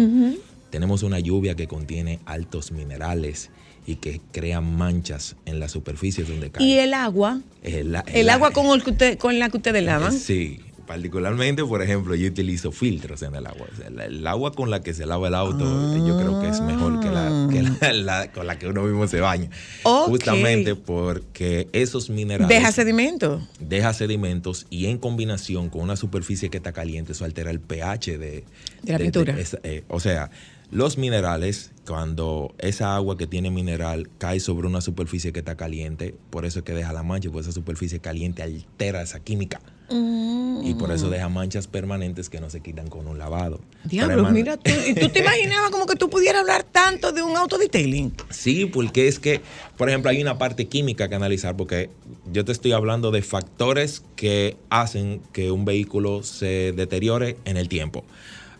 Tenemos 0.71 1.03
una 1.03 1.19
lluvia 1.19 1.55
que 1.55 1.67
contiene 1.67 2.21
altos 2.27 2.73
minerales 2.73 3.51
y 3.89 3.97
que 3.97 4.21
crea 4.33 4.61
manchas 4.61 5.35
en 5.47 5.59
las 5.61 5.73
superficies 5.73 6.29
donde 6.29 6.51
cae. 6.51 6.63
Y 6.65 6.79
el 6.79 6.93
agua, 6.93 7.41
El, 7.63 7.97
el 8.13 8.29
agua 8.29 8.51
con, 8.51 8.67
el 8.67 8.85
que 8.85 8.91
usted, 8.91 9.19
con 9.19 9.39
la 9.39 9.49
que 9.49 9.57
ustedes 9.57 9.83
lavan. 9.83 10.13
Sí, 10.13 10.61
particularmente, 10.87 11.65
por 11.65 11.83
ejemplo, 11.83 12.15
yo 12.15 12.29
utilizo 12.29 12.71
filtros 12.73 13.23
en 13.23 13.35
el 13.35 13.47
agua. 13.47 13.67
O 13.73 13.77
sea, 13.77 13.87
el, 14.07 14.27
agua 14.27 14.53
con 14.53 14.71
la 14.71 14.81
que 14.83 14.93
se 14.95 15.07
lava 15.07 15.29
el 15.29 15.35
auto, 15.35 15.65
eh, 15.95 16.03
yo 16.07 16.19
creo 16.19 16.41
que 16.41 16.49
es 16.49 16.61
mejor 16.61 17.01
que 17.01 17.11
la, 17.11 17.49
que 17.51 17.63
la- 17.63 17.93
la- 17.95 18.33
con 18.33 18.47
la 18.47 18.59
que 18.59 18.67
uno 18.69 18.83
mismo 18.83 19.07
se 19.07 19.21
baña. 19.21 19.49
Justamente 19.83 20.75
porque 20.75 21.69
esos 21.73 22.11
minerales 22.11 22.49
Deja 22.49 22.73
sedimento. 22.73 23.47
deja 23.61 23.93
sedimentos 23.95 24.67
y 24.71 24.87
en 24.87 24.99
combinación 24.99 25.71
con 25.71 25.83
una 25.83 25.97
superficie 25.97 26.51
que 26.51 26.59
está 26.59 26.73
caliente, 26.73 27.13
eso 27.13 27.25
altera 27.25 27.51
el 27.51 27.61
pH 27.61 28.19
de, 28.19 28.45
De 28.83 28.93
la 28.93 28.99
pintura. 28.99 29.35
eh, 29.63 29.85
o 29.89 30.01
sea, 30.01 30.31
los 30.71 30.99
minerales, 30.99 31.73
cuando 31.87 32.55
esa 32.59 32.95
agua 32.95 33.17
que 33.17 33.27
tiene 33.27 33.51
mineral 33.51 34.11
cae 34.19 34.41
sobre 34.41 34.67
una 34.67 34.81
superficie 34.81 35.33
que 35.33 35.39
está 35.39 35.57
caliente, 35.57 36.15
por 36.31 36.45
eso 36.45 36.59
es 36.59 36.65
que 36.65 36.75
deja 36.75 36.93
la 36.93 37.03
mancha, 37.03 37.31
porque 37.31 37.49
esa 37.49 37.53
superficie 37.53 38.01
caliente 38.01 38.43
altera 38.43 39.03
esa 39.03 39.21
química. 39.21 39.61
Y 39.91 40.75
por 40.75 40.93
eso 40.93 41.09
deja 41.09 41.31
manchas 41.31 41.67
permanentes 41.67 42.29
que 42.29 42.41
no 42.41 42.51
se 42.51 42.61
quitan 42.61 42.89
con 42.89 43.07
un 43.07 43.17
lavado. 43.17 43.61
Diablo, 43.85 44.17
Pero, 44.17 44.31
mira 44.31 44.57
tú. 44.59 44.71
¿Y 44.87 44.93
tú 44.93 45.09
te 45.09 45.21
imaginabas 45.21 45.71
como 45.71 45.87
que 45.87 45.97
tú 45.97 46.11
pudieras 46.11 46.43
hablar 46.43 46.63
tanto 46.65 47.13
de 47.13 47.23
un 47.23 47.35
auto 47.37 47.57
detailing? 47.57 48.13
Sí, 48.29 48.67
porque 48.67 49.09
es 49.09 49.19
que, 49.19 49.41
por 49.79 49.89
ejemplo, 49.89 50.11
hay 50.11 50.21
una 50.21 50.37
parte 50.37 50.67
química 50.67 51.09
que 51.09 51.15
analizar, 51.15 51.57
porque 51.57 51.91
yo 52.31 52.45
te 52.45 52.53
estoy 52.53 52.73
hablando 52.73 53.11
de 53.11 53.23
factores 53.23 54.03
que 54.15 54.59
hacen 54.69 55.23
que 55.33 55.51
un 55.51 55.65
vehículo 55.65 56.23
se 56.23 56.73
deteriore 56.73 57.39
en 57.47 57.57
el 57.57 57.69
tiempo. 57.69 58.05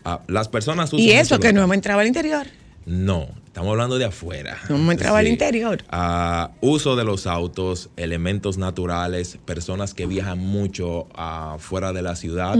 Ah, 0.03 0.21
las 0.27 0.47
personas 0.47 0.91
usan 0.93 1.05
Y 1.05 1.11
eso 1.11 1.35
mucho 1.35 1.47
que 1.47 1.53
no 1.53 1.61
hemos 1.61 1.75
entrado 1.75 1.99
al 1.99 2.07
interior. 2.07 2.47
No, 2.85 3.27
estamos 3.45 3.71
hablando 3.71 3.97
de 3.97 4.05
afuera. 4.05 4.57
No 4.69 4.75
hemos 4.75 4.91
entrado 4.93 5.15
al 5.15 5.27
interior. 5.27 5.83
Ah, 5.89 6.51
uso 6.61 6.95
de 6.95 7.03
los 7.03 7.27
autos, 7.27 7.89
elementos 7.97 8.57
naturales, 8.57 9.37
personas 9.45 9.93
que 9.93 10.05
viajan 10.07 10.39
mucho 10.39 11.07
ah, 11.13 11.57
fuera 11.59 11.93
de 11.93 12.01
la 12.01 12.15
ciudad. 12.15 12.57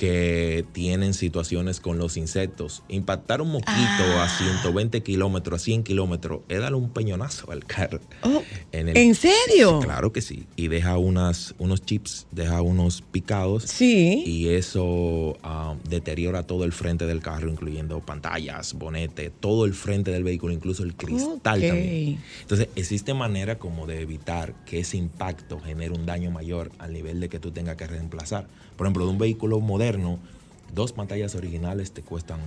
Que 0.00 0.64
tienen 0.72 1.12
situaciones 1.12 1.78
con 1.78 1.98
los 1.98 2.16
insectos. 2.16 2.82
Impactar 2.88 3.42
un 3.42 3.52
mosquito 3.52 3.74
Ah. 4.16 4.24
a 4.24 4.28
120 4.30 5.02
kilómetros, 5.02 5.60
a 5.60 5.62
100 5.62 5.82
kilómetros, 5.84 6.40
es 6.48 6.58
darle 6.58 6.78
un 6.78 6.88
peñonazo 6.88 7.52
al 7.52 7.66
carro. 7.66 8.00
Oh, 8.22 8.42
En 8.72 8.88
el- 8.88 8.96
¿En 8.96 9.14
serio? 9.14 9.80
Claro 9.80 10.10
que 10.10 10.22
sí. 10.22 10.46
Y 10.56 10.68
deja 10.68 10.96
unas, 10.96 11.54
unos 11.58 11.82
chips, 11.84 12.26
deja 12.32 12.62
unos 12.62 13.02
picados. 13.02 13.64
Sí. 13.64 14.22
Y 14.24 14.48
eso 14.48 15.36
ah, 15.42 15.74
deteriora 15.86 16.44
todo 16.44 16.64
el 16.64 16.72
frente 16.72 17.04
del 17.04 17.20
carro, 17.20 17.50
incluyendo 17.50 18.00
pantallas, 18.00 18.72
bonete, 18.72 19.28
todo 19.28 19.66
el 19.66 19.74
frente 19.74 20.10
del 20.12 20.24
vehículo, 20.24 20.54
incluso 20.54 20.82
el 20.82 20.94
cristal 20.94 21.60
Ok. 21.60 21.66
también. 21.68 22.18
Entonces, 22.40 22.68
existe 22.74 23.12
manera 23.12 23.58
como 23.58 23.86
de 23.86 24.00
evitar 24.00 24.54
que 24.64 24.78
ese 24.80 24.96
impacto 24.96 25.60
genere 25.60 25.90
un 25.92 26.06
daño 26.06 26.30
mayor 26.30 26.70
al 26.78 26.94
nivel 26.94 27.20
de 27.20 27.28
que 27.28 27.38
tú 27.38 27.50
tengas 27.50 27.76
que 27.76 27.86
reemplazar. 27.86 28.46
Por 28.80 28.86
ejemplo, 28.86 29.04
de 29.04 29.10
un 29.10 29.18
vehículo 29.18 29.60
moderno, 29.60 30.18
dos 30.74 30.92
pantallas 30.92 31.34
originales 31.34 31.92
te 31.92 32.00
cuestan 32.00 32.40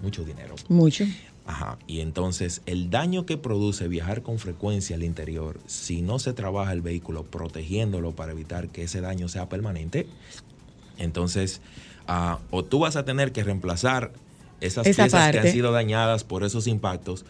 mucho 0.00 0.22
dinero. 0.22 0.54
Mucho. 0.68 1.04
Ajá. 1.46 1.78
Y 1.88 1.98
entonces 1.98 2.62
el 2.66 2.90
daño 2.90 3.26
que 3.26 3.36
produce 3.36 3.88
viajar 3.88 4.22
con 4.22 4.38
frecuencia 4.38 4.94
al 4.94 5.02
interior, 5.02 5.58
si 5.66 6.00
no 6.00 6.20
se 6.20 6.32
trabaja 6.32 6.72
el 6.72 6.80
vehículo 6.80 7.24
protegiéndolo 7.24 8.12
para 8.12 8.30
evitar 8.30 8.68
que 8.68 8.84
ese 8.84 9.00
daño 9.00 9.28
sea 9.28 9.48
permanente, 9.48 10.06
entonces 10.96 11.60
ah, 12.06 12.38
o 12.52 12.64
tú 12.64 12.78
vas 12.78 12.94
a 12.94 13.04
tener 13.04 13.32
que 13.32 13.42
reemplazar 13.42 14.12
esas 14.60 14.86
Esa 14.86 15.02
piezas 15.02 15.32
que 15.32 15.38
han 15.40 15.48
sido 15.48 15.72
dañadas 15.72 16.22
por 16.22 16.44
esos 16.44 16.68
impactos, 16.68 17.24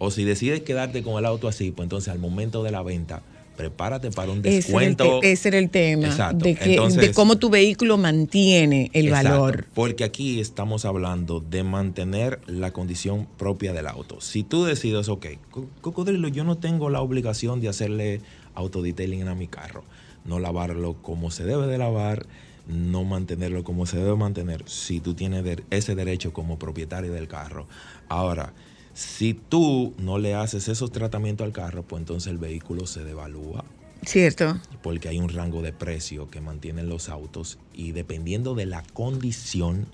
o 0.00 0.10
si 0.10 0.24
decides 0.24 0.62
quedarte 0.62 1.04
con 1.04 1.20
el 1.20 1.24
auto 1.24 1.46
así, 1.46 1.70
pues 1.70 1.86
entonces 1.86 2.12
al 2.12 2.18
momento 2.18 2.64
de 2.64 2.72
la 2.72 2.82
venta, 2.82 3.22
prepárate 3.62 4.10
para 4.10 4.32
un 4.32 4.38
Ese 4.40 4.50
descuento. 4.56 5.20
te- 5.20 5.30
ese 5.32 5.48
era 5.48 5.58
el 5.58 5.70
tema. 5.70 6.06
Exacto. 6.08 6.44
De, 6.44 6.54
que, 6.56 6.70
Entonces- 6.70 7.00
de 7.00 7.12
cómo 7.12 7.36
tu 7.38 7.48
vehículo 7.48 7.96
mantiene 7.96 8.90
el 8.92 9.06
Exacto, 9.08 9.28
valor. 9.30 9.66
Porque 9.72 10.02
aquí 10.02 10.40
estamos 10.40 10.84
hablando 10.84 11.38
de 11.38 11.62
mantener 11.62 12.40
la 12.46 12.72
condición 12.72 13.28
propia 13.38 13.72
del 13.72 13.86
auto. 13.86 14.20
Si 14.20 14.42
tú 14.42 14.64
decides, 14.64 15.08
ok, 15.08 15.26
Co- 15.52 15.68
Cocodrilo, 15.80 16.26
yo 16.28 16.42
no 16.42 16.58
tengo 16.58 16.90
la 16.90 17.00
obligación 17.00 17.60
de 17.60 17.68
hacerle 17.68 18.20
autodetailing 18.54 19.28
a 19.28 19.34
mi 19.36 19.46
carro, 19.46 19.84
no 20.24 20.40
lavarlo 20.40 20.94
como 21.02 21.30
se 21.30 21.44
debe 21.44 21.66
de 21.68 21.78
lavar, 21.78 22.26
no 22.66 23.04
mantenerlo 23.04 23.62
como 23.64 23.86
se 23.86 23.96
debe 23.98 24.16
mantener, 24.16 24.64
si 24.66 25.00
tú 25.00 25.14
tienes 25.14 25.44
ese 25.70 25.94
derecho 25.94 26.32
como 26.32 26.58
propietario 26.58 27.12
del 27.12 27.28
carro. 27.28 27.66
Ahora, 28.08 28.52
si 28.94 29.34
tú 29.34 29.94
no 29.98 30.18
le 30.18 30.34
haces 30.34 30.68
esos 30.68 30.92
tratamientos 30.92 31.44
al 31.44 31.52
carro, 31.52 31.82
pues 31.82 32.00
entonces 32.00 32.30
el 32.30 32.38
vehículo 32.38 32.86
se 32.86 33.04
devalúa 33.04 33.64
¿Cierto? 34.04 34.58
porque 34.82 35.08
hay 35.08 35.18
un 35.18 35.28
rango 35.28 35.62
de 35.62 35.72
precio 35.72 36.28
que 36.28 36.40
mantienen 36.40 36.88
los 36.88 37.08
autos 37.08 37.58
y 37.72 37.92
dependiendo 37.92 38.54
de 38.54 38.66
la 38.66 38.82
condición, 38.92 39.86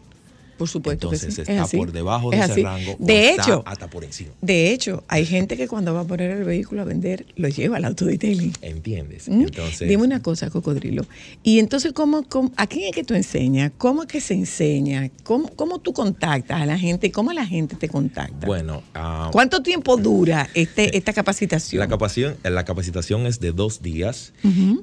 Por 0.58 0.68
supuesto 0.68 1.06
entonces 1.06 1.28
que 1.36 1.44
sí. 1.44 1.50
está 1.52 1.64
es 1.64 1.70
por 1.72 1.92
debajo 1.92 2.30
de 2.30 2.38
Es 2.38 2.50
ese 2.50 2.62
rango 2.62 2.92
o 2.92 2.96
De 2.98 3.30
está 3.30 3.42
hecho, 3.42 3.62
hasta 3.64 3.88
por 3.88 4.04
encima. 4.04 4.30
de 4.42 4.72
hecho, 4.72 5.04
hay 5.08 5.24
gente 5.24 5.56
que 5.56 5.68
cuando 5.68 5.94
va 5.94 6.00
a 6.00 6.04
poner 6.04 6.30
el 6.32 6.44
vehículo 6.44 6.82
a 6.82 6.84
vender, 6.84 7.24
lo 7.36 7.48
lleva 7.48 7.76
al 7.78 7.84
autodetailing. 7.86 8.52
¿Entiendes? 8.60 9.28
¿Mm? 9.28 9.40
Entonces, 9.42 9.88
Dime 9.88 10.02
una 10.02 10.20
cosa, 10.20 10.50
Cocodrilo. 10.50 11.06
Y 11.42 11.58
entonces, 11.60 11.92
¿cómo, 11.92 12.24
cómo- 12.28 12.52
a 12.56 12.66
quién 12.66 12.84
es 12.88 12.92
que 12.94 13.04
tú 13.04 13.14
enseñas? 13.14 13.72
¿Cómo 13.78 14.02
es 14.02 14.08
que 14.08 14.20
se 14.20 14.34
enseña? 14.34 15.10
¿Cómo, 15.22 15.48
cómo 15.56 15.78
tú 15.78 15.92
contactas 15.92 16.60
a 16.60 16.66
la 16.66 16.78
gente? 16.78 17.10
¿Cómo 17.12 17.32
la 17.32 17.46
gente 17.46 17.76
te 17.76 17.88
contacta? 17.88 18.46
bueno, 18.46 18.82
ah, 18.94 19.28
¿Cuánto 19.32 19.62
tiempo 19.62 19.96
dura 19.96 20.48
este, 20.54 20.96
esta 20.96 21.12
capacitación? 21.12 21.78
la, 21.80 21.86
capacitación, 21.88 22.36
la 22.42 22.64
capacitación 22.64 23.26
es 23.26 23.38
de 23.40 23.52
dos 23.52 23.80
días 23.82 24.32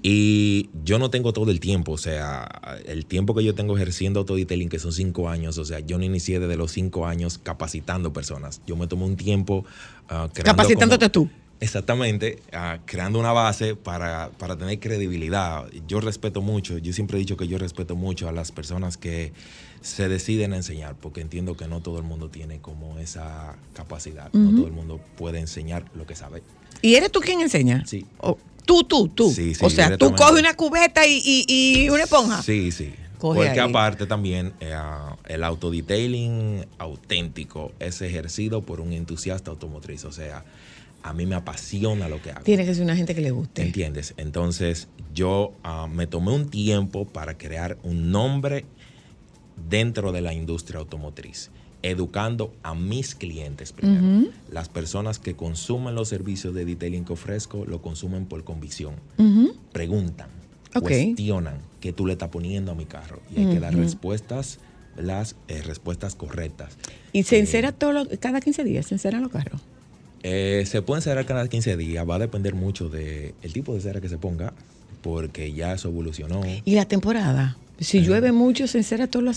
y 0.04 0.70
yo 0.84 1.00
no 1.00 1.10
tengo 1.10 1.34
todo 1.34 1.52
el 1.52 1.60
tiempo, 1.60 1.94
o 1.94 1.98
sea, 1.98 2.80
el 2.86 3.06
tiempo 3.06 3.34
que 3.36 3.44
yo 3.44 3.56
tengo 3.56 3.76
ejerciendo 3.76 4.20
autodetailing, 4.22 4.70
que 4.70 4.80
son 4.80 4.92
cinco 4.94 5.30
años, 5.30 5.58
o 5.66 5.68
sea, 5.68 5.80
yo 5.80 5.98
no 5.98 6.04
inicié 6.06 6.40
desde 6.40 6.56
los 6.58 6.72
cinco 6.72 7.06
años 7.08 7.38
capacitando 7.38 8.14
personas. 8.14 8.62
Yo 8.68 8.76
me 8.76 8.88
tomé 8.88 9.06
un 9.06 9.16
tiempo 9.16 9.66
creando 10.08 10.34
Capacitándote 10.44 11.10
como- 11.12 11.28
tú. 11.28 11.30
Exactamente, 11.62 12.40
ah, 12.52 12.80
creando 12.86 13.18
una 13.18 13.32
base 13.32 13.76
para, 13.76 14.30
para 14.38 14.58
tener 14.58 14.78
credibilidad. 14.80 15.66
Yo 15.88 16.00
respeto 16.02 16.42
mucho, 16.42 16.78
yo 16.78 16.92
siempre 16.94 17.18
he 17.18 17.20
dicho 17.20 17.38
que 17.38 17.48
yo 17.48 17.58
respeto 17.58 17.96
mucho 17.96 18.28
a 18.28 18.32
las 18.34 18.52
personas 18.52 18.98
que 18.98 19.32
se 19.82 20.10
deciden 20.10 20.52
a 20.54 20.58
enseñar, 20.58 20.96
porque 21.00 21.22
entiendo 21.22 21.56
que 21.56 21.68
no 21.68 21.80
todo 21.82 21.98
el 21.98 22.04
mundo 22.04 22.30
tiene 22.30 22.60
como 22.60 23.00
esa 23.00 23.56
capacidad, 23.74 24.32
no 24.34 24.52
todo 24.52 24.68
el 24.68 24.74
mundo 24.74 25.00
puede 25.18 25.40
enseñar 25.40 25.86
lo 25.96 26.06
que 26.06 26.16
sabe. 26.16 26.44
¿Y 26.82 26.96
eres 26.96 27.12
tú 27.12 27.22
quien 27.22 27.40
enseña? 27.42 27.84
Sí. 27.86 28.06
Tú, 28.66 28.84
tú, 28.84 29.08
tú. 29.08 29.32
Sí, 29.32 29.56
sí, 29.56 29.64
o 29.66 29.70
sea, 29.70 29.96
tú 29.98 30.14
coges 30.16 30.40
una 30.40 30.56
cubeta 30.56 31.06
y, 31.08 31.22
y- 31.24 31.46
y 31.86 31.90
una 31.90 32.04
esponja. 32.04 32.42
Sí, 32.44 32.72
sí. 32.72 32.94
Porque 33.20 33.60
aparte 33.60 34.06
también 34.06 34.54
eh, 34.60 34.76
el 35.28 35.44
autodetailing 35.44 36.66
auténtico 36.78 37.72
es 37.80 38.02
ejercido 38.02 38.62
por 38.62 38.82
un 38.82 38.94
entusiasta 38.94 39.52
automotriz. 39.52 40.06
O 40.06 40.12
sea, 40.12 40.44
a 41.04 41.14
mí 41.14 41.26
me 41.26 41.36
apasiona 41.36 42.10
lo 42.10 42.22
que 42.22 42.32
hago. 42.32 42.44
Tiene 42.44 42.66
que 42.66 42.74
ser 42.74 42.84
una 42.84 42.96
gente 42.96 43.14
que 43.16 43.22
le 43.22 43.32
guste. 43.32 43.62
¿Entiendes? 43.62 44.14
Entonces 44.18 44.88
yo 45.14 45.54
ah, 45.64 45.88
me 45.92 46.08
tomé 46.08 46.32
un 46.32 46.50
tiempo 46.50 47.06
para 47.06 47.38
crear 47.38 47.78
un 47.84 48.12
nombre 48.12 48.66
dentro 49.70 50.12
de 50.12 50.22
la 50.22 50.34
industria 50.34 50.80
automotriz 50.80 51.52
educando 51.86 52.52
a 52.64 52.74
mis 52.74 53.14
clientes 53.14 53.72
primero. 53.72 54.28
Las 54.52 54.70
personas 54.70 55.20
que 55.20 55.36
consumen 55.36 55.94
los 55.94 56.10
servicios 56.10 56.56
de 56.56 56.66
detailing 56.66 57.06
que 57.06 57.14
ofrezco 57.14 57.64
lo 57.66 57.80
consumen 57.80 58.26
por 58.26 58.44
convicción. 58.44 58.96
Preguntan, 59.72 60.30
cuestionan 60.82 61.60
qué 61.80 61.94
tú 61.94 62.06
le 62.06 62.14
estás 62.14 62.30
poniendo 62.30 62.72
a 62.72 62.76
mi 62.76 62.86
carro 62.86 63.20
y 63.36 63.42
hay 63.42 63.54
que 63.54 63.60
dar 63.60 63.76
respuestas, 63.76 64.60
las 64.98 65.36
eh, 65.48 65.62
respuestas 65.62 66.16
correctas. 66.16 66.78
¿Y 67.12 67.24
se 67.24 67.40
encera 67.40 67.72
todo 67.72 68.08
cada 68.20 68.42
15 68.42 68.64
días? 68.64 68.88
¿Se 68.88 68.96
enceran 68.96 69.22
los 69.22 69.32
carros? 69.32 69.62
Eh, 70.24 70.64
se 70.66 70.82
pueden 70.82 71.00
encerar 71.00 71.26
cada 71.26 71.48
15 71.48 71.78
días, 71.78 72.08
va 72.10 72.16
a 72.16 72.20
depender 72.20 72.56
mucho 72.56 72.90
del 72.90 73.34
tipo 73.54 73.74
de 73.76 73.82
cera 73.82 74.02
que 74.02 74.10
se 74.10 74.18
ponga, 74.18 74.54
porque 75.02 75.54
ya 75.54 75.74
eso 75.74 75.90
evolucionó. 75.90 76.42
¿Y 76.66 76.76
la 76.76 76.86
temporada? 76.86 77.58
Si 77.80 78.02
llueve 78.02 78.32
mucho, 78.32 78.68
¿se 78.68 78.78
encera 78.78 79.08
todo, 79.08 79.32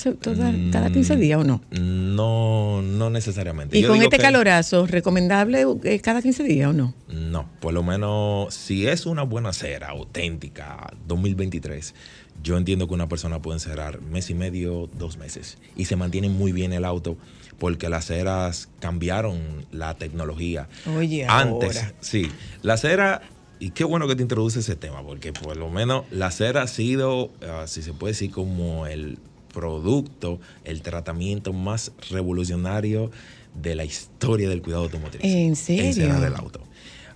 cada 0.70 0.90
15 0.90 1.16
mm, 1.16 1.20
días 1.20 1.40
o 1.40 1.44
no? 1.44 1.61
No, 1.70 2.83
no 2.83 3.11
necesariamente. 3.11 3.77
¿Y 3.77 3.85
con 3.85 4.01
este 4.01 4.18
calorazo, 4.18 4.87
recomendable 4.87 5.66
eh, 5.85 6.01
cada 6.01 6.22
15 6.22 6.44
días 6.44 6.70
o 6.70 6.72
no? 6.72 6.94
No, 7.09 7.48
por 7.61 7.74
lo 7.74 7.83
menos 7.83 8.55
si 8.55 8.87
es 8.87 9.07
una 9.07 9.22
buena 9.24 9.53
cera 9.53 9.88
auténtica 9.88 10.92
2023, 11.07 11.94
yo 12.42 12.57
entiendo 12.57 12.87
que 12.87 12.94
una 12.94 13.09
persona 13.09 13.42
puede 13.42 13.57
encerrar 13.57 14.01
mes 14.01 14.31
y 14.31 14.35
medio, 14.35 14.88
dos 14.98 15.16
meses 15.16 15.59
y 15.77 15.87
se 15.87 15.96
mantiene 15.96 16.29
muy 16.29 16.53
bien 16.53 16.72
el 16.72 16.85
auto 16.85 17.16
porque 17.59 17.88
las 17.88 18.07
ceras 18.07 18.68
cambiaron 18.79 19.66
la 19.72 19.94
tecnología. 19.94 20.68
Oye, 20.96 21.27
antes, 21.29 21.92
sí, 22.01 22.31
la 22.62 22.77
cera 22.77 23.22
y 23.60 23.70
qué 23.70 23.84
bueno 23.84 24.06
que 24.06 24.16
te 24.16 24.22
introduce 24.22 24.60
ese 24.60 24.76
tema, 24.76 25.02
porque 25.02 25.32
por 25.32 25.56
lo 25.56 25.68
menos 25.70 26.04
la 26.10 26.30
cera 26.30 26.62
ha 26.62 26.66
sido, 26.66 27.30
ah, 27.42 27.64
si 27.66 27.82
se 27.82 27.92
puede 27.92 28.12
decir, 28.12 28.30
como 28.30 28.86
el 28.86 29.18
producto, 29.52 30.38
el 30.64 30.82
tratamiento 30.82 31.52
más 31.52 31.92
revolucionario 32.10 33.10
de 33.54 33.74
la 33.74 33.84
historia 33.84 34.48
del 34.48 34.62
cuidado 34.62 34.84
automotriz. 34.84 35.22
¿En 35.24 35.56
serio? 35.56 36.14
En 36.14 36.20
del 36.20 36.36
auto. 36.36 36.60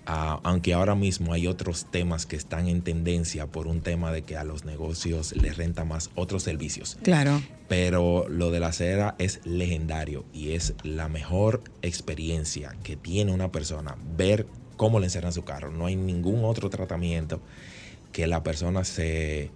Ah, 0.04 0.40
aunque 0.42 0.74
ahora 0.74 0.96
mismo 0.96 1.32
hay 1.32 1.46
otros 1.46 1.86
temas 1.90 2.26
que 2.26 2.34
están 2.34 2.66
en 2.66 2.82
tendencia 2.82 3.46
por 3.46 3.68
un 3.68 3.82
tema 3.82 4.10
de 4.10 4.22
que 4.22 4.36
a 4.36 4.42
los 4.42 4.64
negocios 4.64 5.36
les 5.36 5.56
renta 5.56 5.84
más 5.84 6.10
otros 6.16 6.42
servicios. 6.42 6.98
Claro. 7.02 7.40
Pero 7.68 8.28
lo 8.28 8.50
de 8.50 8.58
la 8.58 8.72
cera 8.72 9.14
es 9.18 9.40
legendario 9.44 10.24
y 10.32 10.52
es 10.52 10.74
la 10.82 11.08
mejor 11.08 11.62
experiencia 11.82 12.74
que 12.82 12.96
tiene 12.96 13.32
una 13.32 13.52
persona 13.52 13.96
ver 14.16 14.46
cómo 14.82 14.98
le 14.98 15.06
encerran 15.06 15.32
su 15.32 15.44
carro. 15.44 15.70
No 15.70 15.86
hay 15.86 15.94
ningún 15.94 16.44
otro 16.44 16.68
tratamiento 16.68 17.40
que 18.10 18.26
la 18.26 18.42
persona 18.42 18.82
se 18.82 19.48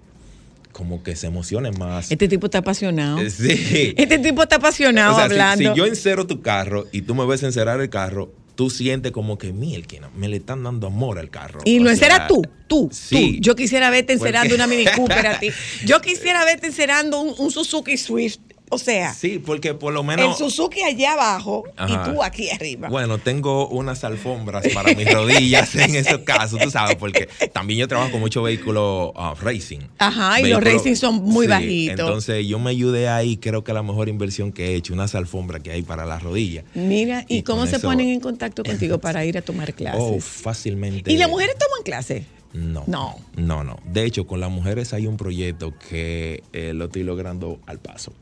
como 0.70 1.02
que 1.02 1.16
se 1.16 1.26
emocione 1.26 1.72
más. 1.72 2.12
Este 2.12 2.28
tipo 2.28 2.46
está 2.46 2.58
apasionado. 2.58 3.18
Sí. 3.28 3.92
Este 3.96 4.20
tipo 4.20 4.44
está 4.44 4.56
apasionado 4.56 5.16
hablando. 5.16 5.72
Si, 5.72 5.76
yo 5.76 5.84
encero 5.84 6.28
tu 6.28 6.42
carro 6.42 6.86
y 6.92 7.02
tú 7.02 7.16
me 7.16 7.26
ves 7.26 7.42
encerrar 7.42 7.80
el 7.80 7.90
carro, 7.90 8.32
tú 8.54 8.70
sientes 8.70 9.10
como 9.10 9.36
que 9.36 9.52
mielquina, 9.52 10.10
me 10.14 10.28
le 10.28 10.36
están 10.36 10.62
dando 10.62 10.86
amor 10.86 11.18
al 11.18 11.28
carro. 11.28 11.58
Y 11.64 11.80
lo 11.80 11.90
encera 11.90 12.28
tú, 12.28 12.42
tú, 12.68 12.88
sí. 12.92 13.38
Yo 13.40 13.56
quisiera 13.56 13.90
verte 13.90 14.12
encerando 14.12 14.54
una 14.54 14.66
Mini 14.68 14.84
Cooper 14.84 15.26
a 15.26 15.40
ti. 15.40 15.48
Yo 15.84 16.00
quisiera 16.00 16.44
verte 16.44 16.68
encerando 16.68 17.20
un 17.20 17.50
Suzuki 17.50 17.96
Swift 17.96 18.38
o 18.68 18.78
sea, 18.78 19.14
sí, 19.14 19.38
porque 19.38 19.74
por 19.74 19.92
lo 19.92 20.02
menos. 20.02 20.26
El 20.26 20.34
Suzuki 20.34 20.82
allá 20.82 21.12
abajo 21.12 21.64
y 21.88 22.10
tú 22.10 22.22
aquí 22.22 22.50
arriba. 22.50 22.88
Bueno, 22.88 23.18
tengo 23.18 23.68
unas 23.68 24.02
alfombras 24.02 24.66
para 24.74 24.92
mis 24.94 25.12
rodillas 25.12 25.74
en 25.76 25.94
esos 25.94 26.18
casos, 26.20 26.58
tú 26.60 26.70
sabes, 26.70 26.96
porque 26.96 27.28
también 27.52 27.78
yo 27.80 27.88
trabajo 27.88 28.10
con 28.10 28.20
mucho 28.20 28.42
vehículo 28.42 29.12
uh, 29.14 29.34
racing. 29.40 29.80
Ajá, 29.98 30.40
y 30.40 30.48
los 30.48 30.62
racing 30.62 30.96
son 30.96 31.22
muy 31.22 31.46
bajitos. 31.46 32.00
Entonces 32.00 32.46
yo 32.46 32.58
me 32.58 32.70
ayudé 32.70 33.08
ahí, 33.08 33.36
creo 33.36 33.62
que 33.62 33.72
la 33.72 33.84
mejor 33.84 34.08
inversión 34.08 34.50
que 34.50 34.72
he 34.72 34.74
hecho, 34.74 34.94
unas 34.94 35.14
alfombras 35.14 35.62
que 35.62 35.70
hay 35.70 35.82
para 35.82 36.04
las 36.04 36.22
rodillas. 36.22 36.64
Mira, 36.74 37.24
¿y, 37.28 37.42
cómo 37.42 37.66
se 37.66 37.78
ponen 37.78 38.08
en 38.08 38.20
contacto 38.20 38.64
contigo 38.64 38.98
para 38.98 39.24
ir 39.24 39.38
a 39.38 39.42
tomar 39.42 39.74
clases? 39.74 40.00
Oh, 40.02 40.18
fácilmente. 40.20 41.12
¿Y 41.12 41.16
las 41.18 41.28
mujeres 41.28 41.56
toman 41.56 41.82
clases? 41.84 42.24
No. 42.52 42.84
No. 42.86 43.16
No, 43.36 43.64
no. 43.64 43.78
De 43.84 44.04
hecho, 44.04 44.26
con 44.26 44.40
las 44.40 44.50
mujeres 44.50 44.94
hay 44.94 45.06
un 45.06 45.18
proyecto 45.18 45.74
que 45.90 46.42
eh, 46.52 46.72
lo 46.74 46.86
estoy 46.86 47.02
logrando 47.02 47.60
al 47.66 47.78
paso 47.78 48.12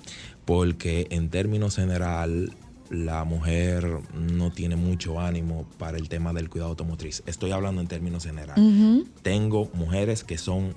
porque 0.45 1.07
en 1.11 1.31
términos 1.31 1.77
general 1.77 2.53
la 2.91 3.25
mujer 3.25 4.01
no 4.15 4.53
tiene 4.53 4.77
mucho 4.77 5.21
ánimo 5.21 5.67
para 5.79 5.97
el 5.97 6.09
tema 6.09 6.33
del 6.33 6.51
cuidado 6.51 6.71
automotriz. 6.71 7.23
Estoy 7.27 7.53
hablando 7.53 7.81
en 7.81 7.89
términos 7.89 8.25
general. 8.25 8.57
Tengo 9.23 9.71
mujeres 9.75 10.25
que 10.25 10.39
son 10.39 10.75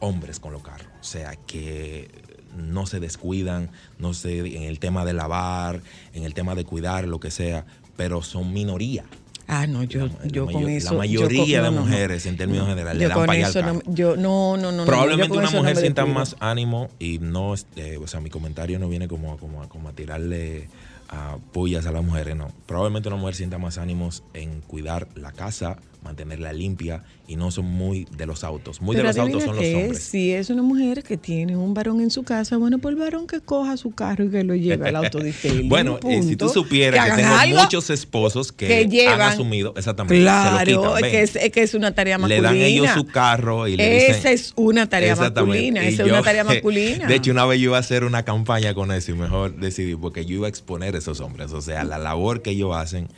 hombres 0.00 0.40
con 0.40 0.52
los 0.52 0.62
carros, 0.62 0.88
o 1.00 1.04
sea, 1.04 1.36
que 1.36 2.10
no 2.56 2.86
se 2.86 3.00
descuidan, 3.00 3.70
no 3.98 4.14
sé, 4.14 4.38
en 4.38 4.62
el 4.64 4.78
tema 4.78 5.04
de 5.04 5.12
lavar, 5.12 5.82
en 6.12 6.24
el 6.24 6.34
tema 6.34 6.54
de 6.54 6.64
cuidar, 6.64 7.06
lo 7.06 7.20
que 7.20 7.30
sea, 7.30 7.66
pero 7.96 8.22
son 8.22 8.52
minoría. 8.52 9.04
Ah, 9.46 9.66
no, 9.66 9.82
yo, 9.82 10.08
yo 10.24 10.46
con 10.46 10.68
eso. 10.68 10.92
La 10.92 10.98
mayoría 10.98 11.62
de 11.62 11.70
mujeres, 11.70 12.26
en 12.26 12.36
términos 12.36 12.66
generales, 12.68 12.98
le 12.98 13.08
dan 13.08 13.26
para 13.26 13.46
allá 13.46 13.80
yo, 13.86 14.16
no, 14.16 14.56
no, 14.56 14.72
no. 14.72 14.84
Probablemente 14.84 15.36
una 15.36 15.50
mujer 15.50 15.76
sienta 15.76 16.06
más 16.06 16.36
ánimo 16.40 16.88
y 16.98 17.18
no, 17.18 17.54
este, 17.54 17.98
o 17.98 18.06
sea, 18.06 18.20
mi 18.20 18.30
comentario 18.30 18.78
no 18.78 18.88
viene 18.88 19.08
como, 19.08 19.36
como, 19.36 19.68
como 19.68 19.88
a 19.88 19.92
tirarle 19.92 20.68
a 21.08 21.36
pullas 21.52 21.86
a 21.86 21.92
las 21.92 22.02
mujeres, 22.02 22.36
no. 22.36 22.48
Probablemente 22.66 23.08
una 23.08 23.18
mujer 23.18 23.34
sienta 23.34 23.58
más 23.58 23.78
ánimos 23.78 24.22
en 24.32 24.60
cuidar 24.62 25.08
la 25.14 25.32
casa, 25.32 25.76
mantenerla 26.04 26.52
limpia 26.52 27.02
y 27.26 27.36
no 27.36 27.50
son 27.50 27.64
muy 27.64 28.06
de 28.16 28.26
los 28.26 28.44
autos. 28.44 28.80
Muy 28.80 28.94
de 28.94 29.02
los 29.02 29.16
autos 29.16 29.42
son 29.42 29.56
los 29.56 29.64
hombres. 29.64 30.02
Si 30.02 30.32
es 30.32 30.50
una 30.50 30.62
mujer 30.62 31.02
que 31.02 31.16
tiene 31.16 31.56
un 31.56 31.72
varón 31.72 32.00
en 32.00 32.10
su 32.10 32.22
casa, 32.22 32.58
bueno, 32.58 32.78
pues 32.78 32.94
el 32.94 33.00
varón 33.00 33.26
que 33.26 33.40
coja 33.40 33.76
su 33.76 33.92
carro 33.92 34.24
y 34.24 34.30
que 34.30 34.44
lo 34.44 34.54
lleve 34.54 34.88
al 34.88 34.96
auto 34.96 35.18
Bueno, 35.64 35.98
eh, 36.06 36.22
si 36.22 36.36
tú 36.36 36.48
supieras 36.48 37.10
que, 37.10 37.22
tengo 37.22 37.62
muchos 37.62 37.88
esposos 37.90 38.52
que, 38.52 39.08
han 39.08 39.20
asumido 39.20 39.74
exactamente. 39.76 40.20
Claro, 40.22 40.98
es, 40.98 41.02
que 41.02 41.22
es, 41.22 41.52
que 41.52 41.62
es, 41.62 41.74
una 41.74 41.94
tarea 41.94 42.18
masculina. 42.18 42.52
Le 42.52 42.58
dan 42.58 42.66
ellos 42.66 42.90
su 42.94 43.06
carro 43.06 43.66
y 43.66 43.76
le 43.76 44.10
Esa 44.10 44.30
es 44.30 44.52
una 44.56 44.88
tarea 44.88 45.16
masculina. 45.16 45.86
Esa 45.86 46.02
es 46.02 46.08
una 46.10 46.22
tarea 46.22 46.44
masculina. 46.44 47.06
De 47.06 47.14
hecho, 47.14 47.30
una 47.30 47.46
vez 47.46 47.58
yo 47.58 47.70
iba 47.70 47.78
a 47.78 47.80
hacer 47.80 48.04
una 48.04 48.24
campaña 48.24 48.74
con 48.74 48.92
eso 48.92 49.12
y 49.12 49.14
mejor 49.14 49.56
decidí 49.56 49.96
porque 49.96 50.26
yo 50.26 50.34
iba 50.34 50.46
a 50.46 50.50
exponer 50.50 50.94
a 50.94 50.98
esos 50.98 51.20
hombres. 51.20 51.52
O 51.52 51.62
sea, 51.62 51.84
la 51.84 51.98
labor 51.98 52.42
que 52.42 52.50
ellos 52.50 52.76
hacen 52.76 53.08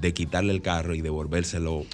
de 0.00 0.14
quitarle 0.14 0.52
el 0.52 0.62
carro 0.62 0.94
y 0.94 1.00
devolvérselo 1.00 1.84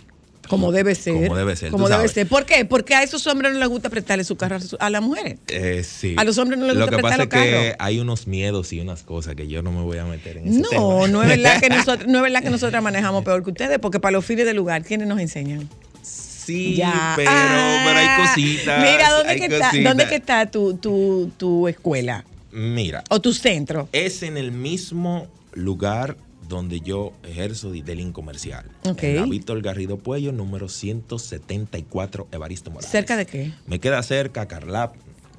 como 0.48 0.72
debe 0.72 0.94
ser. 0.94 1.14
Como 1.14 1.36
debe 1.36 1.56
ser. 1.56 1.70
Como 1.70 1.88
debe 1.88 2.08
ser. 2.08 2.26
¿Por 2.26 2.46
qué? 2.46 2.64
Porque 2.64 2.94
a 2.94 3.02
esos 3.02 3.26
hombres 3.26 3.52
no 3.52 3.58
les 3.58 3.68
gusta 3.68 3.90
prestarle 3.90 4.24
su 4.24 4.36
carro 4.36 4.56
a 4.80 4.90
las 4.90 5.02
mujeres. 5.02 5.38
Eh, 5.48 5.84
sí. 5.84 6.14
A 6.16 6.24
los 6.24 6.38
hombres 6.38 6.58
no 6.58 6.66
les 6.66 6.74
gusta 6.74 6.90
prestarle 6.90 7.24
Lo 7.24 7.28
que 7.28 7.36
pasa 7.36 7.46
es 7.46 7.60
que 7.60 7.76
hay 7.78 8.00
unos 8.00 8.26
miedos 8.26 8.72
y 8.72 8.80
unas 8.80 9.02
cosas 9.02 9.34
que 9.34 9.46
yo 9.46 9.62
no 9.62 9.72
me 9.72 9.82
voy 9.82 9.98
a 9.98 10.04
meter 10.04 10.38
en 10.38 10.48
ese 10.48 10.60
no, 10.60 10.68
tema. 10.68 11.08
No, 11.08 11.22
es 11.22 11.28
verdad 11.28 11.60
que 11.60 11.68
nosotros, 11.76 12.08
no 12.08 12.18
es 12.18 12.22
verdad 12.22 12.42
que 12.42 12.50
nosotros 12.50 12.82
manejamos 12.82 13.24
peor 13.24 13.44
que 13.44 13.50
ustedes, 13.50 13.78
porque 13.78 14.00
para 14.00 14.12
los 14.12 14.24
fines 14.24 14.46
del 14.46 14.56
lugar, 14.56 14.82
¿quiénes 14.82 15.06
nos 15.06 15.20
enseñan? 15.20 15.68
Sí, 16.02 16.80
pero, 17.14 17.30
pero 17.30 17.98
hay 17.98 18.26
cositas. 18.26 18.80
Mira, 18.80 19.10
¿dónde, 19.10 19.36
que 19.36 19.44
está, 19.44 19.70
¿dónde 19.82 20.08
que 20.08 20.14
está 20.14 20.50
tu, 20.50 20.78
tu, 20.78 21.30
tu 21.36 21.68
escuela? 21.68 22.24
Mira. 22.52 23.04
O 23.10 23.20
tu 23.20 23.34
centro. 23.34 23.90
Es 23.92 24.22
en 24.22 24.38
el 24.38 24.50
mismo 24.50 25.26
lugar 25.52 26.16
donde 26.48 26.80
yo 26.80 27.12
ejerzo 27.22 27.70
detailing 27.70 28.12
comercial. 28.12 28.64
Okay. 28.84 29.16
En 29.16 29.22
la 29.22 29.26
Víctor 29.26 29.60
Garrido 29.60 29.98
Puello, 29.98 30.32
número 30.32 30.68
174, 30.68 32.28
Evaristo 32.32 32.70
Morales. 32.70 32.90
¿Cerca 32.90 33.16
de 33.16 33.26
qué? 33.26 33.52
Me 33.66 33.78
queda 33.78 34.02
cerca 34.02 34.46
Carlap, 34.46 34.94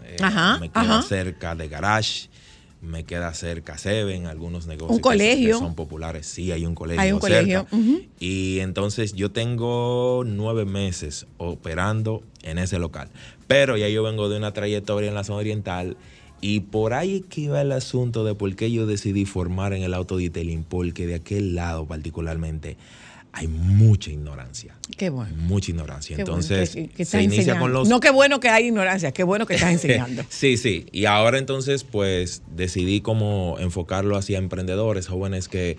eh, 0.05 0.17
me 0.59 0.69
queda 0.69 1.01
cerca 1.01 1.55
de 1.55 1.67
Garage, 1.67 2.29
me 2.81 3.03
queda 3.03 3.33
cerca 3.33 3.77
Seven, 3.77 4.27
algunos 4.27 4.67
negocios 4.67 4.95
¿Un 4.95 5.01
colegio? 5.01 5.57
Que 5.57 5.65
son 5.65 5.75
populares. 5.75 6.27
Sí, 6.27 6.51
hay 6.51 6.65
un 6.65 6.75
colegio. 6.75 7.01
Hay 7.01 7.11
un 7.11 7.19
colegio. 7.19 7.67
Y 8.19 8.59
entonces 8.59 9.13
yo 9.13 9.31
tengo 9.31 10.23
nueve 10.25 10.65
meses 10.65 11.25
operando 11.37 12.23
en 12.43 12.57
ese 12.57 12.79
local. 12.79 13.09
Pero 13.47 13.77
ya 13.77 13.89
yo 13.89 14.03
vengo 14.03 14.29
de 14.29 14.37
una 14.37 14.53
trayectoria 14.53 15.09
en 15.09 15.15
la 15.15 15.23
zona 15.23 15.39
oriental 15.39 15.97
y 16.41 16.61
por 16.61 16.93
ahí 16.93 17.17
es 17.17 17.25
que 17.25 17.49
va 17.49 17.61
el 17.61 17.71
asunto 17.71 18.23
de 18.23 18.35
por 18.35 18.55
qué 18.55 18.71
yo 18.71 18.85
decidí 18.85 19.25
formar 19.25 19.73
en 19.73 19.83
el 19.83 19.93
autodetailing, 19.93 20.63
porque 20.63 21.05
de 21.05 21.15
aquel 21.15 21.55
lado 21.55 21.85
particularmente 21.85 22.77
hay 23.31 23.47
mucha 23.47 24.09
ignorancia. 24.09 24.75
Qué 24.97 25.09
bueno. 25.09 25.35
Mucha 25.37 25.71
ignorancia. 25.71 26.17
Entonces, 26.17 26.71
se 26.71 27.21
inicia 27.21 27.59
con 27.59 27.71
los... 27.71 27.87
No, 27.87 27.99
qué 27.99 28.09
bueno 28.09 28.39
que 28.39 28.49
hay 28.49 28.67
ignorancia, 28.67 29.11
qué 29.11 29.23
bueno 29.23 29.45
que 29.45 29.55
estás 29.55 29.71
enseñando. 29.73 30.23
sí, 30.29 30.57
sí. 30.57 30.87
Y 30.91 31.05
ahora 31.05 31.37
entonces, 31.37 31.83
pues, 31.83 32.41
decidí 32.55 33.01
como 33.01 33.57
enfocarlo 33.59 34.17
hacia 34.17 34.37
emprendedores, 34.37 35.07
jóvenes 35.07 35.47
que... 35.47 35.77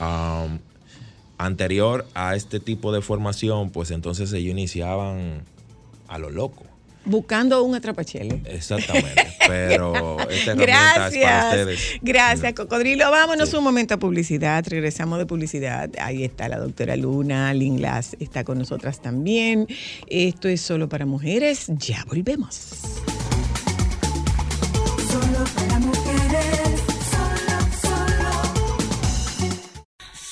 Um, 0.00 0.58
anterior 1.38 2.06
a 2.14 2.36
este 2.36 2.60
tipo 2.60 2.92
de 2.92 3.02
formación, 3.02 3.70
pues 3.70 3.90
entonces 3.90 4.32
ellos 4.32 4.52
iniciaban 4.52 5.42
a 6.06 6.18
lo 6.18 6.30
loco 6.30 6.71
buscando 7.04 7.62
un 7.64 7.74
atrapachele. 7.74 8.42
Exactamente. 8.46 9.10
Pero 9.48 10.18
esta 10.30 10.54
Gracias. 10.54 11.14
es 11.14 11.22
para 11.24 11.48
ustedes. 11.48 11.80
Gracias, 12.00 12.52
Cocodrilo. 12.54 13.10
Vámonos 13.10 13.50
Sí. 13.50 13.56
un 13.56 13.64
momento 13.64 13.94
a 13.94 13.96
publicidad. 13.98 14.64
Regresamos 14.68 15.18
de 15.18 15.26
publicidad. 15.26 15.90
Ahí 16.00 16.24
está 16.24 16.48
la 16.48 16.58
doctora 16.58 16.96
Luna. 16.96 17.52
Lynn 17.54 17.76
Glass 17.76 18.16
está 18.20 18.44
con 18.44 18.58
nosotras 18.58 19.00
también. 19.02 19.66
Esto 20.06 20.48
es 20.48 20.60
solo 20.60 20.88
para 20.88 21.04
mujeres. 21.06 21.66
Ya 21.68 22.04
volvemos. 22.08 22.70
Solo 25.10 25.44
para 25.54 25.78
mujeres, 25.80 26.80
solo, 27.10 27.58
solo. 27.82 28.30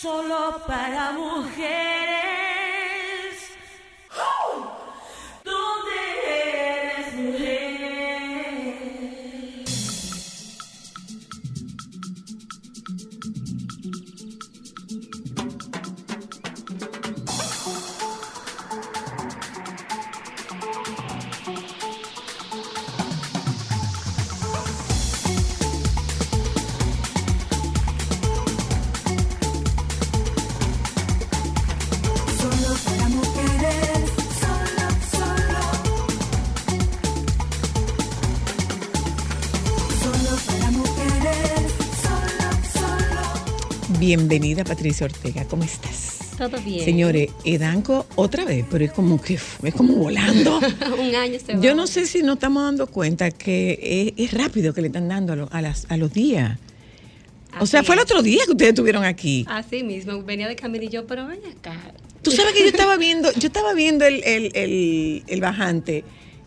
Solo 0.01 0.62
para 0.66 1.12
mujeres. 1.12 2.00
Bienvenida, 44.15 44.65
Patricia 44.65 45.07
Ortega. 45.07 45.45
¿Cómo 45.45 45.63
estás? 45.63 46.31
Todo 46.37 46.61
bien. 46.63 46.85
Señores, 46.85 47.31
Edanco 47.45 48.07
otra 48.17 48.45
vez, 48.45 48.65
pero 48.69 48.85
es 48.85 48.91
como 48.91 49.23
que 49.23 49.35
es 49.35 49.73
como 49.77 49.95
volando. 49.95 50.59
un 50.99 51.15
año 51.15 51.39
se 51.39 51.55
va. 51.55 51.61
Yo 51.61 51.77
no 51.77 51.87
sé 51.87 52.07
si 52.09 52.21
nos 52.25 52.35
estamos 52.35 52.65
dando 52.65 52.89
cuenta 52.89 53.31
que 53.31 54.13
es, 54.19 54.33
es 54.33 54.37
rápido 54.37 54.75
que 54.75 54.81
le 54.81 54.89
están 54.89 55.07
dando 55.07 55.35
a, 55.35 55.37
lo- 55.37 55.49
a 55.53 55.63
las, 55.63 55.87
a 55.89 55.97
los 55.97 56.13
días. 56.13 56.59
O 57.61 57.67
sea, 57.67 57.85
fue 57.85 57.95
el 57.95 58.01
otro 58.01 58.21
día 58.21 58.43
que 58.47 58.51
ustedes 58.51 58.71
estuvieron 58.71 59.05
aquí. 59.05 59.45
Así 59.49 59.85
mismo, 59.85 60.21
venía 60.25 60.49
de 60.49 60.57
camino 60.57 60.83
y 60.87 60.89
yo, 60.89 61.07
pero 61.07 61.29
ven 61.29 61.39
acá. 61.57 61.81
Tú 62.23 62.33
sabes 62.33 62.53
que 62.53 62.63
yo 62.63 62.67
estaba 62.67 62.97
viendo, 62.97 63.31
yo 63.35 63.47
estaba 63.47 63.75
viendo 63.75 64.05
el, 64.07 64.25
el, 64.25 64.51
el, 64.57 65.23
el 65.29 65.41
bajante 65.41 66.03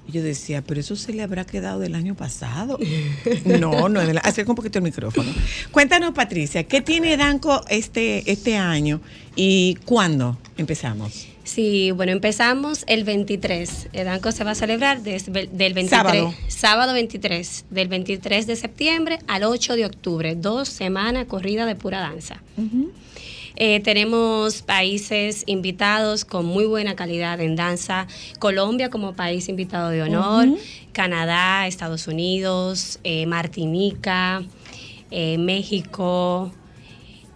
y 0.08 0.12
yo 0.12 0.24
decía, 0.24 0.62
pero 0.62 0.80
eso 0.80 0.96
se 0.96 1.14
le 1.14 1.24
habrá 1.24 1.46
quedado 1.46 1.80
del 1.80 1.96
año 1.96 2.16
pasado. 2.16 2.78
No, 3.46 3.90
no 3.90 4.02
es 4.02 4.16
Acerca 4.24 4.52
un 4.52 4.56
poquito 4.56 4.80
el 4.80 4.84
micrófono. 4.84 5.32
Cuéntanos, 5.72 6.14
Patricia, 6.14 6.64
¿qué 6.66 6.82
tiene 6.82 7.18
Danco 7.18 7.64
este, 7.70 8.30
este 8.32 8.56
año 8.58 9.02
y 9.36 9.76
cuándo 9.86 10.38
empezamos? 10.58 11.28
Sí, 11.44 11.92
bueno, 11.92 12.14
empezamos 12.14 12.86
el 12.88 13.04
23. 13.04 13.90
Edanco 13.94 14.32
se 14.32 14.44
va 14.46 14.52
a 14.52 14.56
celebrar 14.56 15.04
desde 15.04 15.42
el- 15.42 15.58
del 15.58 15.74
23. 15.74 15.90
Sábado. 15.90 16.34
Sábado 16.48 16.94
23. 16.94 17.66
Del 17.70 17.88
23 17.90 18.48
de 18.48 18.56
septiembre 18.56 19.20
al 19.28 19.44
8 19.44 19.76
de 19.76 19.86
octubre. 19.86 20.36
Dos 20.36 20.70
semanas 20.70 21.26
corrida 21.26 21.66
de 21.66 21.76
pura 21.76 22.00
danza. 22.00 22.42
Eh, 23.56 23.80
tenemos 23.82 24.62
países 24.62 25.44
invitados 25.46 26.26
con 26.26 26.46
muy 26.46 26.66
buena 26.66 26.96
calidad 26.96 27.40
en 27.42 27.56
danza. 27.56 28.08
Colombia 28.40 28.90
como 28.90 29.14
país 29.14 29.50
invitado 29.50 29.90
de 29.90 30.02
honor. 30.02 30.48
Canadá, 30.92 31.68
Estados 31.68 32.08
Unidos, 32.08 33.00
eh, 33.04 33.26
Martinica, 33.26 34.44
eh, 35.12 35.38
México. 35.38 36.52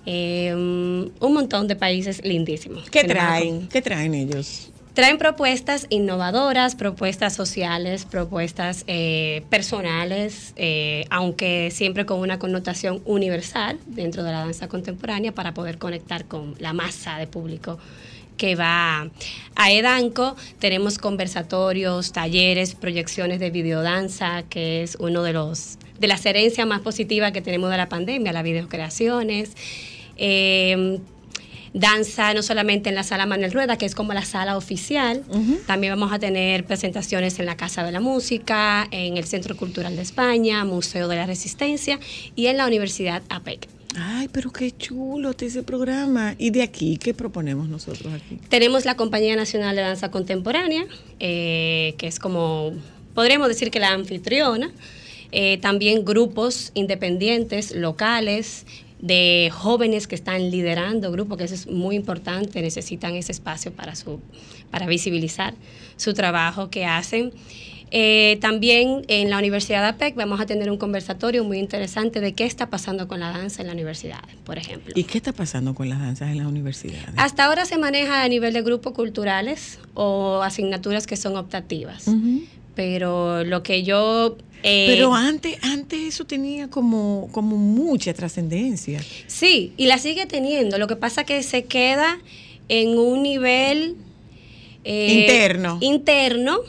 eh, 0.09 0.53
un 0.55 1.33
montón 1.33 1.67
de 1.67 1.75
países 1.75 2.23
lindísimos. 2.23 2.89
¿Qué 2.89 3.03
traen? 3.03 3.67
¿Qué 3.67 3.81
traen 3.81 4.13
ellos? 4.15 4.71
Traen 4.97 5.19
propuestas 5.19 5.85
innovadoras, 5.91 6.73
propuestas 6.73 7.35
sociales, 7.35 8.05
propuestas 8.05 8.83
eh, 8.87 9.43
personales, 9.47 10.53
eh, 10.55 11.05
aunque 11.11 11.69
siempre 11.69 12.07
con 12.07 12.19
una 12.19 12.39
connotación 12.39 13.03
universal 13.05 13.77
dentro 13.85 14.23
de 14.23 14.31
la 14.31 14.39
danza 14.39 14.67
contemporánea 14.67 15.33
para 15.33 15.53
poder 15.53 15.77
conectar 15.77 16.25
con 16.25 16.55
la 16.57 16.73
masa 16.73 17.19
de 17.19 17.27
público 17.27 17.77
que 18.37 18.55
va 18.55 19.07
a 19.55 19.71
Edanco. 19.71 20.35
Tenemos 20.57 20.97
conversatorios, 20.97 22.11
talleres, 22.11 22.73
proyecciones 22.73 23.39
de 23.39 23.51
videodanza, 23.51 24.45
que 24.49 24.81
es 24.81 24.97
uno 24.99 25.21
de 25.21 25.33
los 25.33 25.77
de 25.99 26.07
las 26.07 26.25
herencias 26.25 26.65
más 26.65 26.81
positivas 26.81 27.33
que 27.33 27.43
tenemos 27.43 27.69
de 27.69 27.77
la 27.77 27.87
pandemia, 27.87 28.33
las 28.33 28.43
videocreaciones. 28.43 29.51
Eh, 30.15 30.97
danza 31.79 32.33
no 32.33 32.41
solamente 32.43 32.89
en 32.89 32.95
la 32.95 33.03
sala 33.03 33.25
Manuel 33.25 33.51
Rueda, 33.51 33.77
que 33.77 33.85
es 33.85 33.95
como 33.95 34.13
la 34.13 34.25
sala 34.25 34.57
oficial, 34.57 35.23
también 35.65 35.93
vamos 35.93 36.11
a 36.11 36.19
tener 36.19 36.65
presentaciones 36.65 37.39
en 37.39 37.45
la 37.45 37.57
Casa 37.57 37.83
de 37.83 37.91
la 37.91 37.99
Música, 37.99 38.87
en 38.91 39.17
el 39.17 39.25
Centro 39.25 39.55
Cultural 39.55 39.95
de 39.95 40.01
España, 40.01 40.63
Museo 40.65 41.07
de 41.07 41.15
la 41.15 41.25
Resistencia 41.25 41.99
y 42.35 42.47
en 42.47 42.57
la 42.57 42.67
Universidad 42.67 43.21
APEC. 43.29 43.67
Ay, 43.95 44.29
pero 44.31 44.51
qué 44.51 44.71
chulo 44.71 45.31
está 45.31 45.45
ese 45.45 45.63
programa. 45.63 46.35
¿Y 46.37 46.51
de 46.51 46.61
aquí 46.61 46.97
qué 46.97 47.13
proponemos 47.13 47.67
nosotros 47.67 48.13
aquí? 48.13 48.37
Tenemos 48.49 48.85
la 48.85 48.95
Compañía 48.95 49.35
Nacional 49.35 49.75
de 49.75 49.81
Danza 49.81 50.11
Contemporánea, 50.11 50.85
eh, 51.19 51.95
que 51.97 52.07
es 52.07 52.19
como, 52.19 52.73
podríamos 53.15 53.47
decir 53.47 53.71
que 53.71 53.79
la 53.79 53.93
anfitriona. 53.93 54.71
Eh, 55.31 55.57
también 55.57 56.05
grupos 56.05 56.71
independientes, 56.73 57.75
locales, 57.75 58.65
de 58.99 59.49
jóvenes 59.53 60.07
que 60.07 60.15
están 60.15 60.49
liderando 60.49 61.11
grupos, 61.11 61.37
que 61.37 61.43
eso 61.43 61.55
es 61.55 61.67
muy 61.67 61.95
importante, 61.95 62.61
necesitan 62.61 63.15
ese 63.15 63.31
espacio 63.31 63.71
para, 63.71 63.95
su, 63.95 64.19
para 64.71 64.87
visibilizar 64.87 65.53
su 65.97 66.13
trabajo 66.13 66.69
que 66.69 66.85
hacen. 66.85 67.31
Eh, 67.89 68.37
también 68.41 69.03
en 69.07 69.29
la 69.29 69.37
Universidad 69.37 69.81
de 69.81 69.87
APEC 69.87 70.15
vamos 70.15 70.41
a 70.41 70.45
tener 70.45 70.69
un 70.69 70.77
conversatorio 70.77 71.45
muy 71.45 71.57
interesante 71.57 72.19
de 72.19 72.33
qué 72.33 72.43
está 72.43 72.69
pasando 72.69 73.07
con 73.07 73.21
la 73.21 73.29
danza 73.29 73.61
en 73.61 73.67
la 73.67 73.73
universidad, 73.73 74.23
por 74.43 74.57
ejemplo. 74.57 74.93
¿Y 74.95 75.05
qué 75.05 75.19
está 75.19 75.31
pasando 75.31 75.73
con 75.73 75.87
las 75.87 75.99
danzas 75.99 76.29
en 76.29 76.37
las 76.37 76.47
universidades? 76.47 77.13
Hasta 77.15 77.45
ahora 77.45 77.65
se 77.65 77.77
maneja 77.77 78.23
a 78.23 78.27
nivel 78.27 78.53
de 78.53 78.61
grupos 78.61 78.93
culturales 78.93 79.79
o 79.93 80.41
asignaturas 80.41 81.07
que 81.07 81.15
son 81.15 81.37
optativas. 81.37 82.07
Pero 82.77 83.43
lo 83.43 83.63
que 83.63 83.81
yo... 83.81 84.37
eh, 84.61 84.85
Pero 84.87 85.15
antes, 85.15 85.57
antes 85.63 85.99
eso 85.99 86.25
tenía 86.25 86.69
como, 86.69 87.27
como 87.31 87.57
mucha 87.57 88.13
trascendencia. 88.13 89.01
Sí, 89.25 89.73
y 89.77 89.87
la 89.87 89.97
sigue 89.97 90.27
teniendo. 90.27 90.77
Lo 90.77 90.87
que 90.87 90.95
pasa 90.95 91.23
que 91.23 91.41
se 91.41 91.65
queda 91.65 92.19
en 92.69 92.97
un 92.99 93.23
nivel... 93.23 93.95
eh, 94.83 95.21
Interno. 95.21 95.79
Interno, 95.81 96.59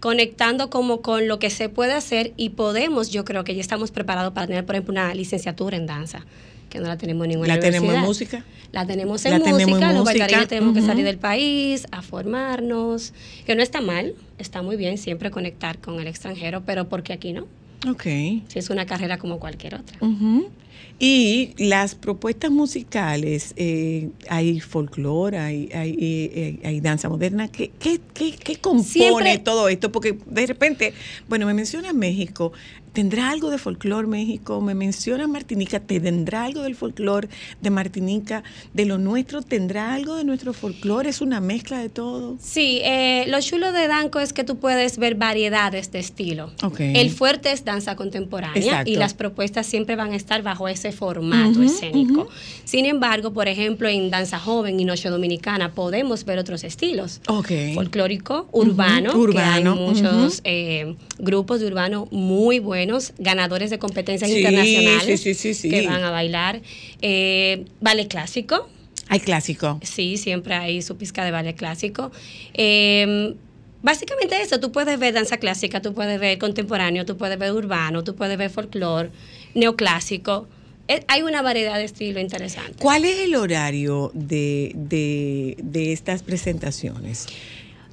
conectando 0.00 0.70
como 0.70 1.02
con 1.02 1.28
lo 1.28 1.38
que 1.38 1.50
se 1.50 1.68
puede 1.68 1.92
hacer 1.92 2.32
y 2.38 2.48
podemos, 2.50 3.10
yo 3.10 3.26
creo 3.26 3.44
que 3.44 3.54
ya 3.54 3.60
estamos 3.60 3.90
preparados 3.90 4.32
para 4.32 4.46
tener, 4.46 4.64
por 4.64 4.74
ejemplo, 4.74 4.92
una 4.92 5.14
licenciatura 5.14 5.76
en 5.76 5.86
danza, 5.86 6.24
que 6.70 6.78
no 6.78 6.86
la 6.88 6.96
tenemos 6.96 7.24
en 7.24 7.30
ninguna 7.32 7.56
¿La 7.56 7.60
tenemos 7.60 7.94
en 7.94 8.00
música? 8.00 8.44
La 8.72 8.86
tenemos 8.86 9.24
en 9.26 9.32
La 9.32 9.38
música, 9.38 9.56
tenemos 9.58 9.82
en 9.82 9.88
los 9.88 10.04
música, 10.04 10.18
bailarines 10.18 10.48
tenemos 10.48 10.74
que 10.74 10.82
salir 10.82 11.04
del 11.04 11.18
país 11.18 11.86
a 11.90 12.00
formarnos, 12.00 13.12
que 13.44 13.54
no 13.54 13.62
está 13.62 13.80
mal, 13.80 14.14
está 14.38 14.62
muy 14.62 14.76
bien 14.76 14.98
siempre 14.98 15.30
conectar 15.30 15.78
con 15.78 16.00
el 16.00 16.06
extranjero, 16.06 16.62
pero 16.64 16.88
porque 16.88 17.12
aquí 17.12 17.32
no, 17.32 17.46
Ok. 17.88 18.02
si 18.02 18.42
es 18.58 18.70
una 18.70 18.86
carrera 18.86 19.18
como 19.18 19.38
cualquier 19.38 19.74
otra. 19.76 19.98
Y 21.00 21.54
las 21.58 21.94
propuestas 21.94 22.50
musicales, 22.50 23.52
eh, 23.56 24.08
hay 24.28 24.58
folclore, 24.60 25.38
hay, 25.38 25.68
hay, 25.72 25.96
eh, 26.00 26.58
hay 26.64 26.80
danza 26.80 27.08
moderna. 27.08 27.46
¿Qué, 27.48 27.70
qué, 27.78 28.00
qué, 28.14 28.32
qué 28.32 28.56
compone 28.56 28.84
Siempre- 28.88 29.38
todo 29.38 29.68
esto? 29.68 29.92
Porque 29.92 30.18
de 30.26 30.46
repente, 30.46 30.92
bueno, 31.28 31.46
me 31.46 31.54
menciona 31.54 31.92
México, 31.92 32.52
¿tendrá 32.98 33.30
algo 33.30 33.50
de 33.50 33.58
folclore 33.58 34.08
México? 34.08 34.60
Me 34.60 34.74
menciona 34.74 35.28
Martinica, 35.28 35.78
¿tendrá 35.78 36.42
algo 36.42 36.62
del 36.62 36.74
folclore 36.74 37.28
de 37.60 37.70
Martinica? 37.70 38.42
¿De 38.74 38.86
lo 38.86 38.98
nuestro 38.98 39.40
tendrá 39.40 39.94
algo 39.94 40.16
de 40.16 40.24
nuestro 40.24 40.52
folclore? 40.52 41.08
¿Es 41.08 41.20
una 41.20 41.38
mezcla 41.38 41.78
de 41.78 41.90
todo? 41.90 42.36
Sí, 42.40 42.80
eh, 42.82 43.24
lo 43.28 43.40
chulo 43.40 43.70
de 43.70 43.86
Danco 43.86 44.18
es 44.18 44.32
que 44.32 44.42
tú 44.42 44.56
puedes 44.56 44.98
ver 44.98 45.14
variedades 45.14 45.92
de 45.92 46.00
estilo. 46.00 46.50
Ok. 46.64 46.80
El 46.80 47.10
fuerte 47.10 47.52
es 47.52 47.64
danza 47.64 47.94
contemporánea 47.94 48.60
Exacto. 48.60 48.90
y 48.90 48.96
las 48.96 49.14
propuestas 49.14 49.64
siempre 49.64 49.94
van 49.94 50.10
a 50.10 50.16
estar 50.16 50.42
bajo 50.42 50.66
ese 50.66 50.90
formato 50.90 51.62
escénico. 51.62 52.26
Sin 52.64 52.84
embargo, 52.84 53.32
por 53.32 53.46
ejemplo, 53.46 53.86
en 53.88 54.10
danza 54.10 54.40
joven 54.40 54.80
y 54.80 54.84
noche 54.84 55.08
dominicana 55.08 55.72
podemos 55.72 56.24
ver 56.24 56.40
otros 56.40 56.64
estilos. 56.64 57.20
Ok. 57.28 57.52
folclórico, 57.74 58.48
urbano, 58.50 59.16
urbano, 59.16 59.32
que 59.32 59.38
hay 59.38 59.86
muchos 59.86 60.40
eh, 60.42 60.96
grupos 61.20 61.60
de 61.60 61.66
urbano 61.68 62.08
muy 62.10 62.58
buenos, 62.58 62.87
ganadores 63.18 63.70
de 63.70 63.78
competencias 63.78 64.30
Sí, 64.30 64.38
internacionales 64.38 65.20
sí, 65.20 65.34
sí, 65.54 65.68
que 65.70 65.86
van 65.86 66.02
a 66.02 66.10
bailar. 66.10 66.60
Eh, 67.02 67.64
ballet 67.80 68.08
clásico, 68.08 68.68
Hay 69.08 69.20
clásico. 69.20 69.78
sí, 69.82 70.16
siempre 70.16 70.54
hay 70.54 70.82
su 70.82 70.96
pizca 70.96 71.24
de 71.24 71.30
ballet 71.30 71.56
clásico. 71.56 72.10
Eh, 72.54 73.34
básicamente 73.82 74.40
eso, 74.42 74.58
tú 74.60 74.72
puedes 74.72 74.98
ver 74.98 75.14
danza 75.14 75.36
clásica, 75.38 75.80
tú 75.82 75.94
puedes 75.94 76.18
ver 76.20 76.38
contemporáneo, 76.38 77.04
tú 77.06 77.16
puedes 77.16 77.38
ver 77.38 77.52
urbano, 77.52 78.04
tú 78.04 78.14
puedes 78.14 78.36
ver 78.38 78.50
folclore, 78.50 79.10
neoclásico. 79.54 80.48
Eh, 80.88 81.04
Hay 81.08 81.22
una 81.22 81.42
variedad 81.42 81.76
de 81.76 81.84
estilo 81.84 82.18
interesante. 82.18 82.74
¿Cuál 82.80 83.04
es 83.04 83.18
el 83.20 83.34
horario 83.34 84.10
de, 84.14 84.72
de, 84.74 85.56
de 85.62 85.92
estas 85.92 86.22
presentaciones? 86.22 87.26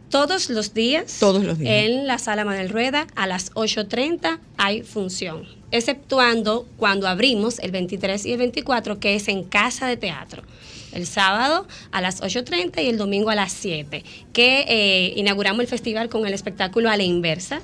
Todos 0.09 0.49
los 0.49 0.73
días. 0.73 1.17
Todos 1.19 1.43
los 1.43 1.57
días. 1.57 1.85
En 1.85 2.07
la 2.07 2.17
sala 2.17 2.45
Manuel 2.45 2.69
Rueda 2.69 3.07
a 3.15 3.27
las 3.27 3.51
8.30 3.53 4.39
hay 4.57 4.83
función, 4.83 5.47
exceptuando 5.71 6.67
cuando 6.77 7.07
abrimos 7.07 7.59
el 7.59 7.71
23 7.71 8.25
y 8.25 8.33
el 8.33 8.37
24, 8.37 8.99
que 8.99 9.15
es 9.15 9.27
en 9.27 9.43
Casa 9.43 9.87
de 9.87 9.97
Teatro. 9.97 10.43
El 10.93 11.05
sábado 11.05 11.67
a 11.91 11.99
las 11.99 12.21
8.30 12.21 12.83
y 12.83 12.87
el 12.87 12.97
domingo 12.97 13.29
a 13.29 13.35
las 13.35 13.51
7, 13.51 14.03
que 14.31 14.65
eh, 14.67 15.13
inauguramos 15.17 15.61
el 15.61 15.67
festival 15.67 16.07
con 16.07 16.25
el 16.25 16.33
espectáculo 16.33 16.89
a 16.89 16.95
la 16.95 17.03
inversa, 17.03 17.59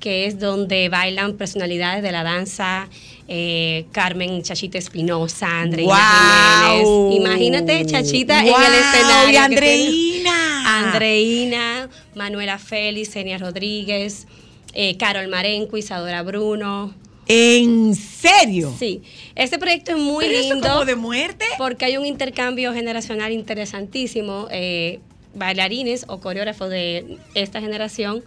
que 0.00 0.26
es 0.26 0.40
donde 0.40 0.88
bailan 0.88 1.36
personalidades 1.36 2.02
de 2.02 2.10
la 2.10 2.24
danza, 2.24 2.88
eh, 3.34 3.86
Carmen 3.92 4.42
Chachita 4.42 4.76
Espinosa, 4.76 5.62
Andreina 5.62 5.88
¡Guau! 5.88 7.10
Jiménez. 7.10 7.16
Imagínate 7.16 7.86
Chachita 7.86 8.40
en 8.40 8.48
el 8.48 8.74
escenario. 8.74 9.32
Y 9.32 9.36
Andreina. 9.36 10.88
Andreina, 10.90 11.88
Manuela 12.14 12.58
Félix, 12.58 13.16
Enia 13.16 13.38
Rodríguez, 13.38 14.26
eh, 14.74 14.98
Carol 14.98 15.28
Marenco, 15.28 15.78
Isadora 15.78 16.22
Bruno. 16.22 16.92
¿En 17.26 17.94
serio? 17.94 18.74
Sí, 18.78 19.00
este 19.34 19.58
proyecto 19.58 19.92
es 19.92 19.96
muy 19.96 20.26
¿Pero 20.26 20.38
eso 20.38 20.52
lindo 20.54 20.68
como 20.68 20.84
de 20.84 20.96
muerte? 20.96 21.46
porque 21.56 21.86
hay 21.86 21.96
un 21.96 22.04
intercambio 22.04 22.74
generacional 22.74 23.32
interesantísimo. 23.32 24.48
Eh, 24.50 25.00
bailarines 25.34 26.04
o 26.08 26.20
coreógrafos 26.20 26.68
de 26.68 27.16
esta 27.32 27.62
generación 27.62 28.22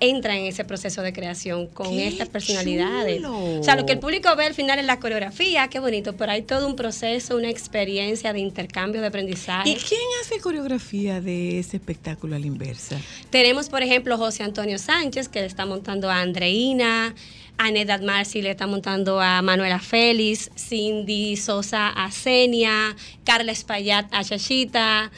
entran 0.00 0.36
en 0.38 0.46
ese 0.46 0.64
proceso 0.64 1.02
de 1.02 1.12
creación 1.12 1.66
con 1.66 1.88
¡Qué 1.90 2.08
estas 2.08 2.28
personalidades. 2.28 3.22
chulo! 3.22 3.60
O 3.60 3.62
sea, 3.62 3.76
lo 3.76 3.86
que 3.86 3.92
el 3.92 3.98
público 3.98 4.34
ve 4.36 4.46
al 4.46 4.54
final 4.54 4.78
es 4.78 4.86
la 4.86 5.00
coreografía, 5.00 5.68
qué 5.68 5.78
bonito, 5.78 6.16
pero 6.16 6.32
hay 6.32 6.42
todo 6.42 6.66
un 6.66 6.76
proceso, 6.76 7.36
una 7.36 7.48
experiencia 7.48 8.32
de 8.32 8.40
intercambio 8.40 9.00
de 9.00 9.08
aprendizaje. 9.08 9.70
¿Y 9.70 9.76
quién 9.76 10.00
hace 10.22 10.40
coreografía 10.40 11.20
de 11.20 11.58
ese 11.58 11.76
espectáculo 11.76 12.36
a 12.36 12.38
la 12.38 12.46
inversa? 12.46 13.00
Tenemos, 13.30 13.68
por 13.68 13.82
ejemplo, 13.82 14.18
José 14.18 14.42
Antonio 14.42 14.78
Sánchez, 14.78 15.28
que 15.28 15.40
le 15.40 15.46
está 15.46 15.66
montando 15.66 16.10
a 16.10 16.20
Andreina, 16.20 17.14
Anet 17.58 18.02
Marci 18.02 18.42
le 18.42 18.50
está 18.50 18.66
montando 18.66 19.20
a 19.20 19.40
Manuela 19.40 19.78
Félix, 19.78 20.50
Cindy 20.56 21.36
Sosa 21.36 21.88
a 21.88 22.10
Senia, 22.10 22.94
Carla 23.24 23.52
Espaillat 23.52 24.06
a 24.12 24.22
Chachita. 24.22 25.10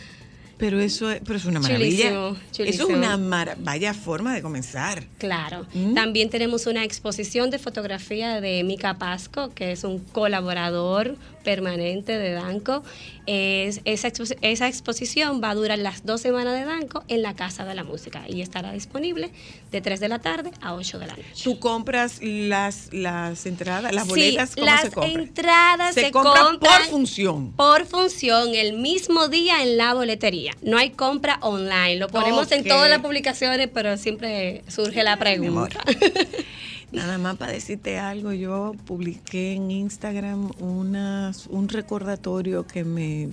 Pero 0.59 0.81
eso 0.81 1.11
es, 1.11 1.21
pero 1.25 1.37
es 1.39 1.45
una 1.45 1.61
maravilla. 1.61 2.11
Chulísimo, 2.53 2.65
Eso 2.65 2.89
es 2.91 2.97
una 2.97 3.17
mara- 3.17 3.57
vaya 3.61 3.95
forma 3.95 4.35
de 4.35 4.43
comenzar. 4.43 5.05
Claro. 5.19 5.67
Mm. 5.73 5.95
También 5.95 6.31
tenemos 6.31 6.67
una 6.67 6.85
exposición 6.85 7.51
de 7.51 7.59
fotografía 7.59 8.41
de 8.41 8.65
Mica 8.65 8.99
Pasco, 8.99 9.55
que 9.55 9.71
es 9.73 9.85
un 9.85 10.01
colaborador 10.01 11.17
permanente 11.53 12.19
de 12.19 12.33
Danco. 12.33 12.83
Es- 13.25 13.81
esa, 13.87 14.09
expo- 14.09 14.37
esa 14.43 14.69
exposición 14.69 15.41
va 15.43 15.49
a 15.51 15.55
durar 15.55 15.79
las 15.79 16.05
dos 16.05 16.21
semanas 16.21 16.53
de 16.59 16.67
Danco 16.67 17.05
en 17.09 17.23
la 17.23 17.35
Casa 17.35 17.65
de 17.65 17.75
la 17.75 17.85
Música 17.85 18.25
y 18.29 18.43
estará 18.43 18.73
disponible 18.73 19.31
de 19.73 19.81
3 19.81 19.99
de 20.01 20.09
la 20.09 20.19
tarde 20.19 20.51
a 20.61 20.75
8 20.75 20.99
de 20.99 21.07
la 21.07 21.17
noche. 21.17 21.43
Tú 21.43 21.59
compras 21.59 22.19
las, 22.23 22.91
las 22.93 23.47
entradas, 23.47 23.95
las 23.95 24.05
Sí, 24.05 24.11
boletas, 24.11 24.55
¿cómo 24.55 24.67
las 24.67 24.81
se 24.83 24.91
compran? 24.91 25.21
entradas 25.23 25.95
se, 25.95 26.01
se 26.03 26.11
compran 26.11 26.59
por 26.59 26.83
función. 26.91 27.53
Por 27.53 27.87
función, 27.87 28.55
el 28.55 28.75
mismo 28.75 29.29
día 29.29 29.63
en 29.63 29.79
la 29.79 29.95
boletería. 29.95 30.53
No 30.61 30.77
hay 30.77 30.91
compra 30.91 31.39
online. 31.41 31.97
Lo 31.97 32.09
ponemos 32.09 32.53
en 32.53 32.63
todas 32.65 32.91
las 32.91 32.99
publicaciones, 33.01 33.69
pero 33.73 33.97
siempre 33.97 34.65
surge 34.69 35.03
la 35.03 35.17
Mi 35.17 35.47
amor. 35.47 35.71
pregunta. 35.71 35.81
Nada 36.91 37.19
más 37.19 37.37
para 37.37 37.53
decirte 37.53 37.99
algo, 37.99 38.33
yo 38.33 38.75
publiqué 38.87 39.53
en 39.53 39.71
Instagram 39.71 40.51
unas, 40.59 41.47
un 41.49 41.69
recordatorio 41.69 42.67
que 42.67 42.85
me 42.85 43.29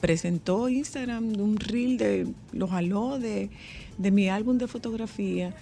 presentó 0.00 0.68
Instagram 0.68 1.38
un 1.38 1.56
reel 1.56 1.98
de 1.98 2.26
lo 2.52 2.68
jaló 2.68 3.18
de, 3.18 3.50
de 3.98 4.10
mi 4.10 4.28
álbum 4.28 4.56
de 4.56 4.66
fotografía 4.66 5.54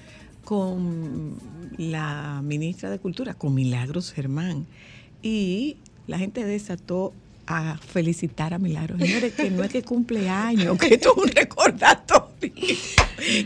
con 0.44 1.36
la 1.76 2.40
ministra 2.44 2.90
de 2.90 2.98
Cultura, 2.98 3.34
con 3.34 3.54
Milagros 3.54 4.12
Germán. 4.12 4.66
Y 5.22 5.78
la 6.06 6.18
gente 6.18 6.44
desató 6.44 7.14
a 7.46 7.76
felicitar 7.78 8.54
a 8.54 8.58
Milagros. 8.58 9.00
Señores, 9.00 9.34
que 9.34 9.50
no 9.50 9.62
es 9.64 9.70
que 9.70 9.82
cumple 9.82 10.28
años, 10.28 10.78
que 10.78 10.94
esto 10.94 11.14
es 11.16 11.22
un 11.24 11.28
recordatorio. 11.28 12.24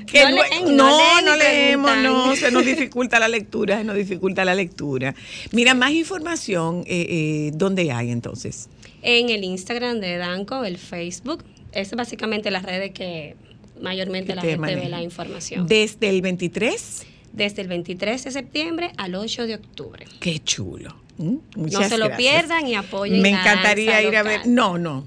Que 0.07 0.22
No 0.24 0.30
no, 0.30 0.42
leen, 0.42 1.24
no, 1.24 1.36
leemos, 1.36 1.96
no, 1.99 2.34
se 2.34 2.51
nos 2.51 2.64
dificulta 2.64 3.20
la 3.20 3.28
lectura, 3.28 3.78
se 3.78 3.84
nos 3.84 3.94
dificulta 3.94 4.44
la 4.44 4.55
lectura. 4.55 5.14
Mira, 5.53 5.74
más 5.74 5.92
información, 5.92 6.82
eh, 6.86 7.07
eh, 7.09 7.51
¿dónde 7.55 7.92
hay 7.92 8.11
entonces? 8.11 8.68
en 9.03 9.28
el 9.28 9.44
Instagram 9.44 10.01
de 10.01 10.16
Danco, 10.16 10.64
el 10.64 10.78
Facebook. 10.78 11.44
Es 11.70 11.94
básicamente 11.94 12.51
las 12.51 12.64
redes 12.64 12.92
que 12.92 13.36
mayormente 13.80 14.34
la 14.34 14.42
te 14.42 14.49
gente 14.51 14.74
ve 14.74 14.88
la 14.88 15.03
información. 15.03 15.66
Desde 15.66 16.09
el 16.09 16.22
23, 16.22 17.07
Desde 17.32 17.62
el 17.62 17.68
23 17.68 18.24
de 18.24 18.30
septiembre 18.32 18.90
al 18.96 19.14
8 19.14 19.46
de 19.46 19.55
octubre. 19.55 20.07
qué 20.18 20.40
chulo. 20.40 20.96
¿Mm? 21.19 21.37
No 21.57 21.83
se 21.83 21.99
lo 21.99 22.07
gracias. 22.07 22.16
pierdan 22.16 22.66
y 22.69 22.75
apoyen 22.77 23.21
Me 23.21 23.31
encantaría 23.31 24.01
ir 24.03 24.16
a 24.16 24.23
ver. 24.23 24.47
No, 24.47 24.79
no. 24.79 25.05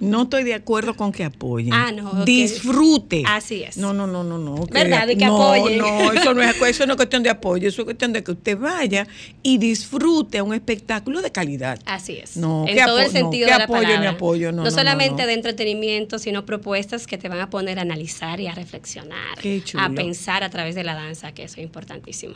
No 0.00 0.22
estoy 0.22 0.44
de 0.44 0.54
acuerdo 0.54 0.94
con 0.94 1.10
que 1.10 1.24
apoyen. 1.24 1.72
Ah, 1.72 1.90
no. 1.90 2.24
Disfrute. 2.24 3.22
Así 3.26 3.62
es. 3.62 3.78
No, 3.78 3.94
no, 3.94 4.06
no, 4.06 4.22
no, 4.22 4.36
no. 4.36 4.66
¿Verdad? 4.70 5.06
De 5.06 5.16
que 5.16 5.24
no, 5.24 5.42
apoyen. 5.42 5.78
No, 5.78 6.12
eso 6.12 6.34
no, 6.34 6.42
es, 6.42 6.56
eso 6.62 6.86
no 6.86 6.92
es 6.92 6.96
cuestión 6.96 7.22
de 7.22 7.30
apoyo, 7.30 7.68
eso 7.68 7.82
es 7.82 7.84
cuestión 7.86 8.12
de 8.12 8.22
que 8.22 8.32
usted 8.32 8.58
vaya 8.58 9.06
y 9.42 9.56
disfrute 9.58 10.42
un 10.42 10.52
espectáculo 10.54 11.22
de 11.22 11.32
calidad. 11.32 11.78
Así 11.86 12.18
es. 12.18 12.36
No, 12.36 12.66
en 12.68 12.76
¿qué 12.76 12.84
todo 12.84 12.98
el 12.98 13.06
no, 13.06 13.12
sentido 13.12 13.46
¿qué 13.46 13.52
de 13.54 13.58
la 13.58 13.64
apoyo 13.64 13.82
palabra. 13.82 14.10
apoyo? 14.10 14.52
No, 14.52 14.58
no, 14.58 14.64
no, 14.64 14.70
solamente 14.70 15.22
no. 15.22 15.28
de 15.28 15.32
entretenimiento, 15.34 16.18
sino 16.18 16.44
propuestas 16.44 17.06
que 17.06 17.16
te 17.16 17.28
van 17.28 17.40
a 17.40 17.48
poner 17.48 17.78
a 17.78 17.82
analizar 17.82 18.40
y 18.40 18.48
a 18.48 18.54
reflexionar, 18.54 19.38
Qué 19.40 19.62
chulo. 19.64 19.82
a 19.82 19.88
pensar 19.90 20.44
a 20.44 20.50
través 20.50 20.74
de 20.74 20.84
la 20.84 20.94
danza, 20.94 21.32
que 21.32 21.44
eso 21.44 21.54
es 21.56 21.62
importantísimo. 21.64 22.34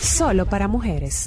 Solo 0.00 0.46
para 0.46 0.68
mujeres. 0.68 1.26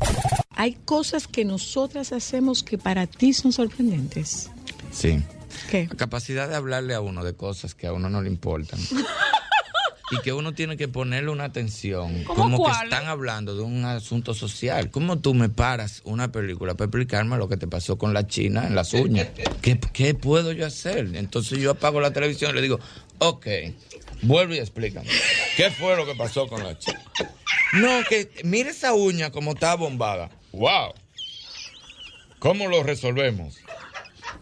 Hay 0.55 0.73
cosas 0.85 1.27
que 1.27 1.45
nosotras 1.45 2.11
hacemos 2.11 2.63
que 2.63 2.77
para 2.77 3.07
ti 3.07 3.33
son 3.33 3.51
sorprendentes. 3.51 4.49
Sí. 4.91 5.21
¿Qué? 5.69 5.87
La 5.89 5.95
capacidad 5.95 6.49
de 6.49 6.55
hablarle 6.55 6.93
a 6.93 7.01
uno 7.01 7.23
de 7.23 7.33
cosas 7.33 7.75
que 7.75 7.87
a 7.87 7.93
uno 7.93 8.09
no 8.09 8.21
le 8.21 8.29
importan. 8.29 8.79
y 10.11 10.21
que 10.21 10.33
uno 10.33 10.53
tiene 10.53 10.77
que 10.77 10.87
ponerle 10.87 11.31
una 11.31 11.45
atención. 11.45 12.23
Como 12.23 12.63
que 12.63 12.71
están 12.71 13.07
hablando 13.07 13.55
de 13.55 13.63
un 13.63 13.85
asunto 13.85 14.33
social. 14.33 14.91
¿Cómo 14.91 15.19
tú 15.19 15.33
me 15.33 15.49
paras 15.49 16.01
una 16.05 16.31
película 16.31 16.75
para 16.75 16.85
explicarme 16.85 17.37
lo 17.37 17.49
que 17.49 17.57
te 17.57 17.67
pasó 17.67 17.97
con 17.97 18.13
la 18.13 18.27
china 18.27 18.67
en 18.67 18.75
las 18.75 18.93
uñas? 18.93 19.27
¿Qué, 19.61 19.79
qué 19.93 20.13
puedo 20.13 20.51
yo 20.51 20.65
hacer? 20.65 21.15
Entonces 21.15 21.59
yo 21.59 21.71
apago 21.71 21.99
la 21.99 22.11
televisión 22.11 22.51
y 22.51 22.55
le 22.55 22.61
digo, 22.61 22.79
ok, 23.19 23.47
vuelve 24.21 24.57
y 24.57 24.59
explícame. 24.59 25.07
¿Qué 25.57 25.71
fue 25.71 25.95
lo 25.95 26.05
que 26.05 26.15
pasó 26.15 26.47
con 26.47 26.63
la 26.63 26.77
china? 26.77 27.01
No, 27.73 28.03
que 28.07 28.29
mire 28.43 28.69
esa 28.69 28.93
uña 28.93 29.31
como 29.31 29.51
está 29.53 29.75
bombada. 29.75 30.29
¡Wow! 30.55 30.93
¿Cómo 32.39 32.67
lo 32.67 32.81
resolvemos? 32.81 33.57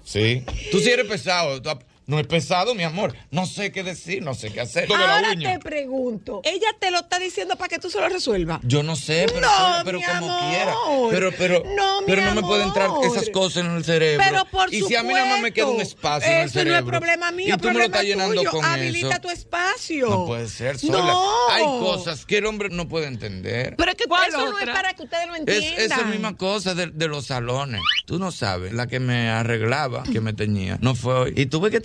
Sí. 0.04 0.46
Tú 0.72 0.80
sí 0.80 0.90
eres 0.90 1.08
pesado. 1.08 1.60
No 2.06 2.20
es 2.20 2.28
pesado, 2.28 2.76
mi 2.76 2.84
amor. 2.84 3.16
No 3.32 3.46
sé 3.46 3.72
qué 3.72 3.82
decir, 3.84 4.22
no 4.22 4.34
sé 4.34 4.52
qué 4.52 4.62
hacer. 4.62 4.90
Ahora 4.92 5.32
uña. 5.34 5.54
te 5.54 5.60
pregunto, 5.60 6.42
ella 6.44 6.68
te 6.80 6.92
lo 6.92 7.00
está 7.00 7.18
diciendo 7.20 7.56
para 7.56 7.70
que 7.70 7.80
tú 7.80 7.90
se 7.90 8.00
lo 8.00 8.10
resuelvas. 8.10 8.60
Yo 8.64 8.84
no 8.84 8.96
sé, 8.96 9.26
pero, 9.34 9.42
No, 9.48 9.82
pero 9.86 10.00
mi 10.00 10.04
como 10.06 10.18
amor. 10.32 10.50
quiera. 10.50 10.74
Pero, 11.12 11.32
pero, 11.38 11.64
No, 11.76 12.02
mi 12.02 12.08
pero 12.08 12.22
no 12.26 12.36
me 12.36 12.42
pueden 12.42 12.68
entrar 12.68 12.90
esas 13.04 13.30
cosas 13.30 13.64
en 13.66 13.72
el 13.72 13.84
cerebro. 13.86 14.24
Pero 14.28 14.46
por 14.46 14.74
y 14.74 14.80
supuesto. 14.82 14.88
si 14.90 14.96
a 14.96 15.04
mí 15.04 15.14
nada 15.14 15.26
más 15.28 15.42
me 15.42 15.54
queda 15.54 15.68
un 15.68 15.80
espacio 15.82 16.30
en 16.30 16.38
el 16.40 16.46
Eso 16.48 16.60
no 16.60 16.64
cerebro. 16.66 16.80
es 16.98 17.00
problema 17.00 17.32
mío, 17.32 17.56
y 17.56 17.58
tú 17.58 17.68
me 17.70 17.74
lo 17.76 17.84
estás 17.86 18.04
llenando 18.04 18.36
tuyo. 18.36 18.52
con 18.52 18.66
Habilita 18.66 19.10
eso. 19.14 19.22
tu 19.22 19.30
espacio. 19.30 20.10
No 20.10 20.26
puede 20.26 20.48
ser 20.50 20.78
sola. 20.80 20.98
No. 21.00 21.50
Hay 21.52 21.64
cosas 21.64 22.26
que 22.26 22.40
el 22.40 22.46
hombre 22.48 22.70
no 22.70 22.88
puede 22.90 23.08
entender. 23.08 23.76
Pero 23.78 23.92
es 23.92 23.98
que 23.98 24.06
¿Cuál 24.06 24.28
eso 24.30 24.40
no 24.40 24.58
es 24.58 24.64
otra? 24.64 24.74
para 24.74 24.94
que 24.94 25.04
ustedes 25.04 25.28
lo 25.28 25.36
Es 25.36 25.40
entiendan. 25.40 25.80
esa 26.00 26.04
misma 26.04 26.36
cosa 26.36 26.76
de, 26.76 26.88
de 26.88 27.08
los 27.08 27.28
salones. 27.28 27.82
Tú 28.06 28.20
no 28.20 28.32
sabes, 28.32 28.74
la 28.74 28.88
que 28.88 29.00
me 29.00 29.30
arreglaba, 29.30 30.04
que 30.04 30.20
me 30.20 30.34
teñía, 30.34 30.78
no 30.82 30.96
fue 30.96 31.14
hoy. 31.14 31.34
Y 31.38 31.46
tuve 31.46 31.72
que 31.72 31.80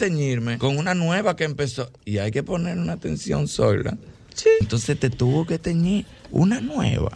con 0.58 0.76
una 0.78 0.94
nueva 0.94 1.36
que 1.36 1.44
empezó. 1.44 1.90
Y 2.04 2.18
hay 2.18 2.30
que 2.30 2.42
poner 2.42 2.78
una 2.78 2.94
atención 2.94 3.48
sola. 3.48 3.96
Sí. 4.34 4.48
Entonces 4.60 4.98
te 4.98 5.10
tuvo 5.10 5.46
que 5.46 5.58
teñir 5.58 6.06
una 6.30 6.60
nueva. 6.60 7.10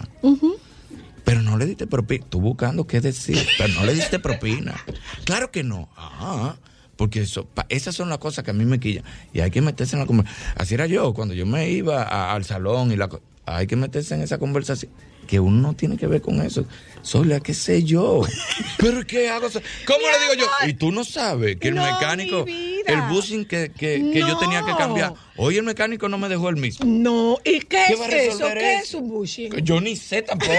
Pero 1.24 1.42
no 1.42 1.56
le 1.56 1.66
diste 1.66 1.86
propina. 1.86 2.26
Tú 2.28 2.40
buscando 2.40 2.86
qué 2.86 3.00
decir, 3.00 3.38
pero 3.58 3.72
no 3.74 3.84
le 3.86 3.94
diste 3.94 4.18
propina. 4.18 4.74
Claro 5.24 5.50
que 5.50 5.62
no. 5.62 5.88
Ah, 5.96 6.56
porque 6.96 7.20
eso, 7.20 7.46
pa- 7.46 7.66
esas 7.68 7.94
son 7.94 8.08
las 8.08 8.18
cosas 8.18 8.44
que 8.44 8.50
a 8.50 8.54
mí 8.54 8.64
me 8.64 8.80
quillan. 8.80 9.04
Y 9.32 9.40
hay 9.40 9.50
que 9.50 9.60
meterse 9.60 9.94
en 9.96 10.00
la 10.00 10.06
conversación. 10.06 10.52
Así 10.56 10.74
era 10.74 10.86
yo, 10.86 11.14
cuando 11.14 11.34
yo 11.34 11.46
me 11.46 11.70
iba 11.70 12.02
a- 12.02 12.32
al 12.34 12.44
salón 12.44 12.90
y 12.92 12.96
la 12.96 13.08
hay 13.46 13.66
que 13.66 13.76
meterse 13.76 14.14
en 14.14 14.22
esa 14.22 14.38
conversación. 14.38 14.90
Que 15.26 15.38
uno 15.38 15.60
no 15.62 15.74
tiene 15.74 15.96
que 15.96 16.06
ver 16.08 16.20
con 16.22 16.40
eso. 16.42 16.64
Sola, 17.02 17.40
qué 17.40 17.52
sé 17.52 17.82
yo. 17.82 18.22
Pero 18.78 19.04
¿qué 19.06 19.28
hago? 19.28 19.48
¿Cómo 19.86 19.98
le 20.00 20.18
digo 20.34 20.46
yo? 20.46 20.68
Y 20.68 20.74
tú 20.74 20.92
no 20.92 21.04
sabes 21.04 21.56
que 21.56 21.68
el 21.68 21.74
No, 21.74 21.82
mecánico. 21.84 22.44
El 22.46 23.00
bushing 23.02 23.44
que, 23.44 23.70
que, 23.70 24.10
que 24.12 24.20
yo 24.20 24.36
tenía 24.38 24.64
que 24.64 24.74
cambiar. 24.76 25.14
Hoy 25.36 25.56
el 25.56 25.62
mecánico 25.64 26.08
no 26.08 26.18
me 26.18 26.28
dejó 26.28 26.48
el 26.48 26.56
mismo. 26.56 26.84
No, 26.86 27.38
¿y 27.44 27.60
qué, 27.60 27.84
¿Qué 27.88 27.92
es 27.94 28.34
eso? 28.34 28.48
¿Qué 28.54 28.74
eso? 28.74 28.82
es 28.84 28.94
un 28.94 29.08
bushing? 29.08 29.52
Yo 29.64 29.80
ni 29.80 29.96
sé 29.96 30.22
tampoco. 30.22 30.52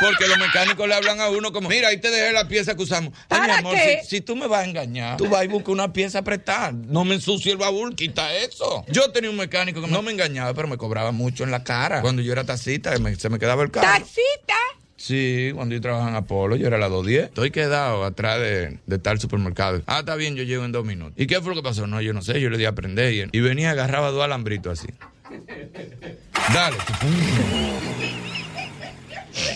Porque 0.00 0.26
los 0.26 0.38
mecánicos 0.38 0.88
le 0.88 0.94
hablan 0.94 1.20
a 1.20 1.28
uno 1.30 1.52
como, 1.52 1.68
mira, 1.68 1.88
ahí 1.88 2.00
te 2.00 2.10
dejé 2.10 2.32
la 2.32 2.48
pieza 2.48 2.74
que 2.76 2.82
usamos. 2.82 3.12
Ay, 3.28 3.40
mi 3.40 3.46
¿Para 3.46 3.58
amor, 3.58 3.74
qué? 3.76 4.00
si, 4.02 4.16
si 4.16 4.20
tú 4.20 4.34
me 4.34 4.46
vas 4.48 4.62
a 4.64 4.68
engañar, 4.68 5.16
tú 5.16 5.28
vas 5.28 5.44
y 5.44 5.48
buscas 5.48 5.68
una 5.68 5.92
pieza 5.92 6.18
apretada. 6.20 6.72
No 6.72 7.04
me 7.04 7.14
ensucie 7.14 7.52
el 7.52 7.58
baúl, 7.58 7.94
quita 7.94 8.34
eso. 8.34 8.84
Yo 8.88 9.10
tenía 9.12 9.30
un 9.30 9.36
mecánico 9.36 9.80
que 9.80 9.86
no 9.88 10.02
me 10.02 10.10
engañaba, 10.12 10.54
pero 10.54 10.66
me 10.66 10.76
cobraba 10.76 11.12
mucho 11.12 11.44
en 11.44 11.50
la 11.52 11.62
cara. 11.62 12.00
Cuando 12.00 12.20
yo 12.22 12.32
era 12.32 12.44
tacita, 12.44 12.96
me- 12.98 13.14
se 13.16 13.28
me 13.28 13.38
quedaba 13.38 13.62
el 13.62 13.70
carro. 13.70 13.86
¡Tacita! 13.86 14.54
Sí, 15.02 15.50
cuando 15.52 15.74
yo 15.74 15.80
trabajaba 15.80 16.10
en 16.10 16.14
Apolo, 16.14 16.54
yo 16.54 16.68
era 16.68 16.78
la 16.78 16.88
210. 16.88 17.24
Estoy 17.24 17.50
quedado 17.50 18.04
atrás 18.04 18.38
de, 18.38 18.78
de 18.86 18.98
tal 19.00 19.18
supermercado. 19.18 19.82
Ah, 19.86 19.98
está 19.98 20.14
bien, 20.14 20.36
yo 20.36 20.44
llego 20.44 20.64
en 20.64 20.70
dos 20.70 20.84
minutos. 20.84 21.14
¿Y 21.16 21.26
qué 21.26 21.40
fue 21.40 21.50
lo 21.50 21.56
que 21.60 21.64
pasó? 21.68 21.88
No, 21.88 22.00
yo 22.00 22.12
no 22.12 22.22
sé, 22.22 22.40
yo 22.40 22.50
le 22.50 22.56
di 22.56 22.66
a 22.66 22.68
aprender. 22.68 23.12
Y, 23.12 23.36
y 23.36 23.40
venía, 23.40 23.72
agarraba 23.72 24.12
dos 24.12 24.22
alambritos 24.22 24.78
así. 24.78 24.92
Dale. 26.54 26.76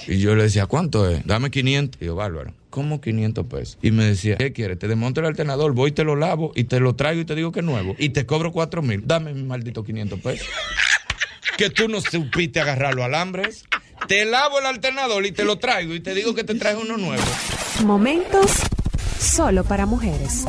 Y 0.09 0.19
yo 0.19 0.35
le 0.35 0.43
decía, 0.43 0.67
¿cuánto 0.67 1.09
es? 1.09 1.25
Dame 1.25 1.53
500. 1.53 2.03
Y 2.03 2.07
yo, 2.07 2.17
bárbaro, 2.17 2.53
¿cómo 2.71 3.01
500 3.01 3.47
pesos? 3.47 3.79
Y 3.83 3.93
me 3.93 4.03
decía, 4.05 4.39
¿qué 4.39 4.53
quieres? 4.53 4.81
Te 4.81 4.89
desmonto 4.89 5.21
el 5.21 5.27
alternador, 5.27 5.75
voy 5.75 5.91
y 5.91 5.93
te 5.93 6.03
lo 6.03 6.17
lavo 6.17 6.51
y 6.57 6.65
te 6.65 6.81
lo 6.81 6.97
traigo 6.97 7.21
y 7.21 7.25
te 7.25 7.37
digo 7.37 7.53
que 7.53 7.61
es 7.61 7.67
nuevo. 7.67 7.95
Y 8.01 8.09
te 8.09 8.27
cobro 8.27 8.51
4 8.51 8.83
mil. 8.83 9.07
Dame 9.07 9.33
mi 9.33 9.45
maldito 9.45 9.85
500 9.85 10.19
pesos. 10.19 10.49
que 11.57 11.71
tú 11.71 11.87
no 11.87 12.01
supiste 12.01 12.59
agarrar 12.59 12.97
los 12.97 13.05
alambres. 13.05 13.65
Te 14.09 14.25
lavo 14.25 14.61
el 14.61 14.67
alternador 14.67 15.27
y 15.27 15.33
te 15.33 15.45
lo 15.45 15.59
traigo 15.59 15.95
y 15.95 16.01
te 16.01 16.15
digo 16.15 16.35
que 16.35 16.45
te 16.45 16.55
traes 16.55 16.79
uno 16.81 16.97
nuevo. 16.97 17.23
Momentos 17.85 18.53
solo 19.19 19.65
para 19.65 19.85
mujeres. 19.87 20.45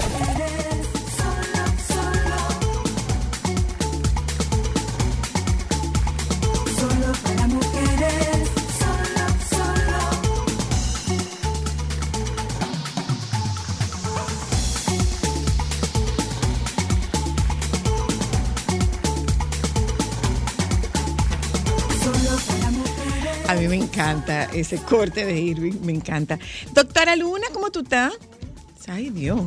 Encanta 24.02 24.44
ese 24.54 24.78
corte 24.78 25.26
de 25.26 25.40
Irving, 25.40 25.74
me 25.84 25.92
encanta. 25.94 26.38
Doctora 26.74 27.16
Luna, 27.16 27.48
¿cómo 27.54 27.72
tú 27.72 27.82
estás? 27.82 28.14
Ay, 28.88 29.10
Dios. 29.10 29.42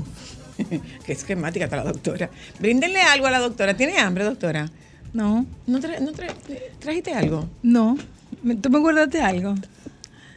Qué 1.06 1.12
esquemática 1.12 1.64
está 1.66 1.76
la 1.76 1.84
doctora. 1.84 2.28
Bríndenle 2.58 3.00
algo 3.00 3.26
a 3.26 3.30
la 3.30 3.38
doctora. 3.38 3.74
¿Tiene 3.76 3.98
hambre, 3.98 4.24
doctora? 4.24 4.70
No, 5.12 5.46
¿No, 5.66 5.78
tra- 5.80 5.98
no 6.00 6.12
tra- 6.12 6.34
trajiste 6.78 7.12
algo? 7.14 7.48
no. 7.62 7.96
Me- 8.42 8.54
¿Tú 8.54 8.70
me 8.70 8.78
guardaste 8.78 9.20
algo? 9.20 9.54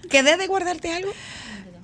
¿Quedé 0.09 0.36
de 0.38 0.47
guardarte 0.47 0.91
algo? 0.91 1.11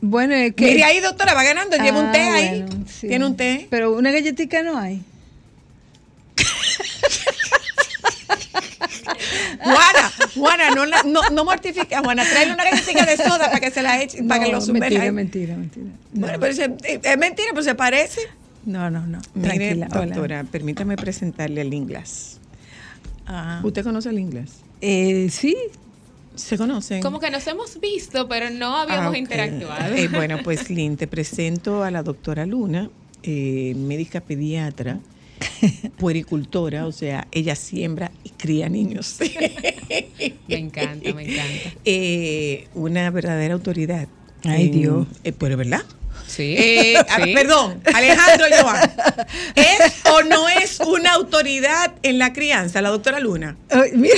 Bueno, 0.01 0.34
es 0.34 0.53
que... 0.55 0.65
Mire 0.65 0.84
ahí, 0.84 0.99
doctora, 0.99 1.34
va 1.34 1.43
ganando. 1.43 1.77
Lleva 1.77 1.99
un 1.99 2.07
Ah, 2.07 2.11
té 2.11 2.19
ahí. 2.21 2.61
bueno, 2.63 2.86
sí. 2.88 3.07
¿Tiene 3.07 3.25
un 3.25 3.36
té? 3.38 3.67
Pero 3.69 3.93
una 3.95 4.11
galletita 4.11 4.63
no 4.63 4.77
hay. 4.77 5.01
Juana, 9.64 10.12
Juana, 10.36 10.70
no, 10.72 10.86
no, 10.86 11.22
no 11.32 11.45
mortifique 11.45 11.95
a 11.95 12.00
Juana. 12.02 12.24
Tráele 12.24 12.54
una 12.54 12.64
galletita 12.64 13.06
de 13.06 13.18
soda 13.18 13.45
para 13.47 13.60
que 13.60 13.72
se 13.72 13.82
la 13.82 14.02
eche, 14.02 14.24
para 14.24 14.43
que 14.45 14.52
lo 14.52 14.62
sumerja. 14.62 15.12
mentira, 15.12 15.56
mentira, 15.56 15.56
mentira. 15.58 15.86
No, 16.14 16.22
Bueno, 16.22 16.39
pero 16.39 16.54
se- 16.54 16.78
es 16.84 17.18
mentira, 17.18 17.50
pero 17.52 17.64
se 17.64 17.76
parece. 17.76 18.22
no, 18.66 18.89
no. 18.89 19.06
no. 19.06 19.20
Mire, 19.34 19.50
Tranquila, 19.56 19.88
hola. 19.91 20.06
doctora, 20.08 20.43
permítame 20.45 20.95
presentarle 20.97 21.62
al 21.62 21.74
inglés. 21.74 22.39
Ah. 23.28 23.62
¿Usted 23.64 23.84
conoce 23.84 24.10
el 24.10 24.20
inglés? 24.20 24.52
Eh, 24.82 25.28
sí, 25.32 25.56
¿Se 26.36 26.58
conocen? 26.58 27.02
Como 27.02 27.20
que 27.20 27.30
nos 27.30 27.45
hemos 27.47 27.80
visto, 27.82 28.30
pero 28.30 28.50
no 28.50 28.78
habíamos 28.78 29.14
Ah, 29.14 29.18
interactuado. 29.18 29.93
Eh, 29.93 30.08
bueno, 30.08 30.38
pues 30.41 30.70
Lynn, 30.70 30.95
te 30.95 31.06
presento 31.06 31.84
a 31.84 31.91
la 31.91 32.02
doctora 32.02 32.45
Luna, 32.45 32.89
eh, 33.24 33.74
médica 33.76 34.22
pediatra, 34.22 35.00
puericultora, 35.98 36.86
o 36.86 36.92
sea, 36.92 37.28
ella 37.32 37.56
siembra 37.56 38.12
y 38.24 38.30
cría 38.30 38.70
niños. 38.70 39.18
Me 40.48 40.56
encanta, 40.58 41.14
me 41.14 41.24
encanta. 41.24 41.74
Eh, 41.86 42.68
una 42.74 43.10
verdadera 43.10 43.54
autoridad. 43.54 44.08
Ay, 44.44 44.66
en- 44.68 44.72
Dios. 44.72 45.08
eh, 45.24 45.32
pero 45.34 45.58
¿verdad? 45.58 45.84
Sí. 46.28 46.56
Eh, 46.58 46.96
a-. 46.98 47.18
Perdón, 47.34 47.82
Alejandro 47.94 48.46
Joan. 48.62 48.92
¿Es 49.56 49.94
o 50.12 50.22
no 50.24 50.48
es 50.50 50.80
una 50.80 51.14
autoridad 51.14 51.94
en 52.04 52.20
la 52.20 52.34
crianza, 52.34 52.82
la 52.82 52.90
doctora 52.90 53.20
Luna? 53.20 53.58
Ay, 53.70 53.92
mira. 53.96 54.16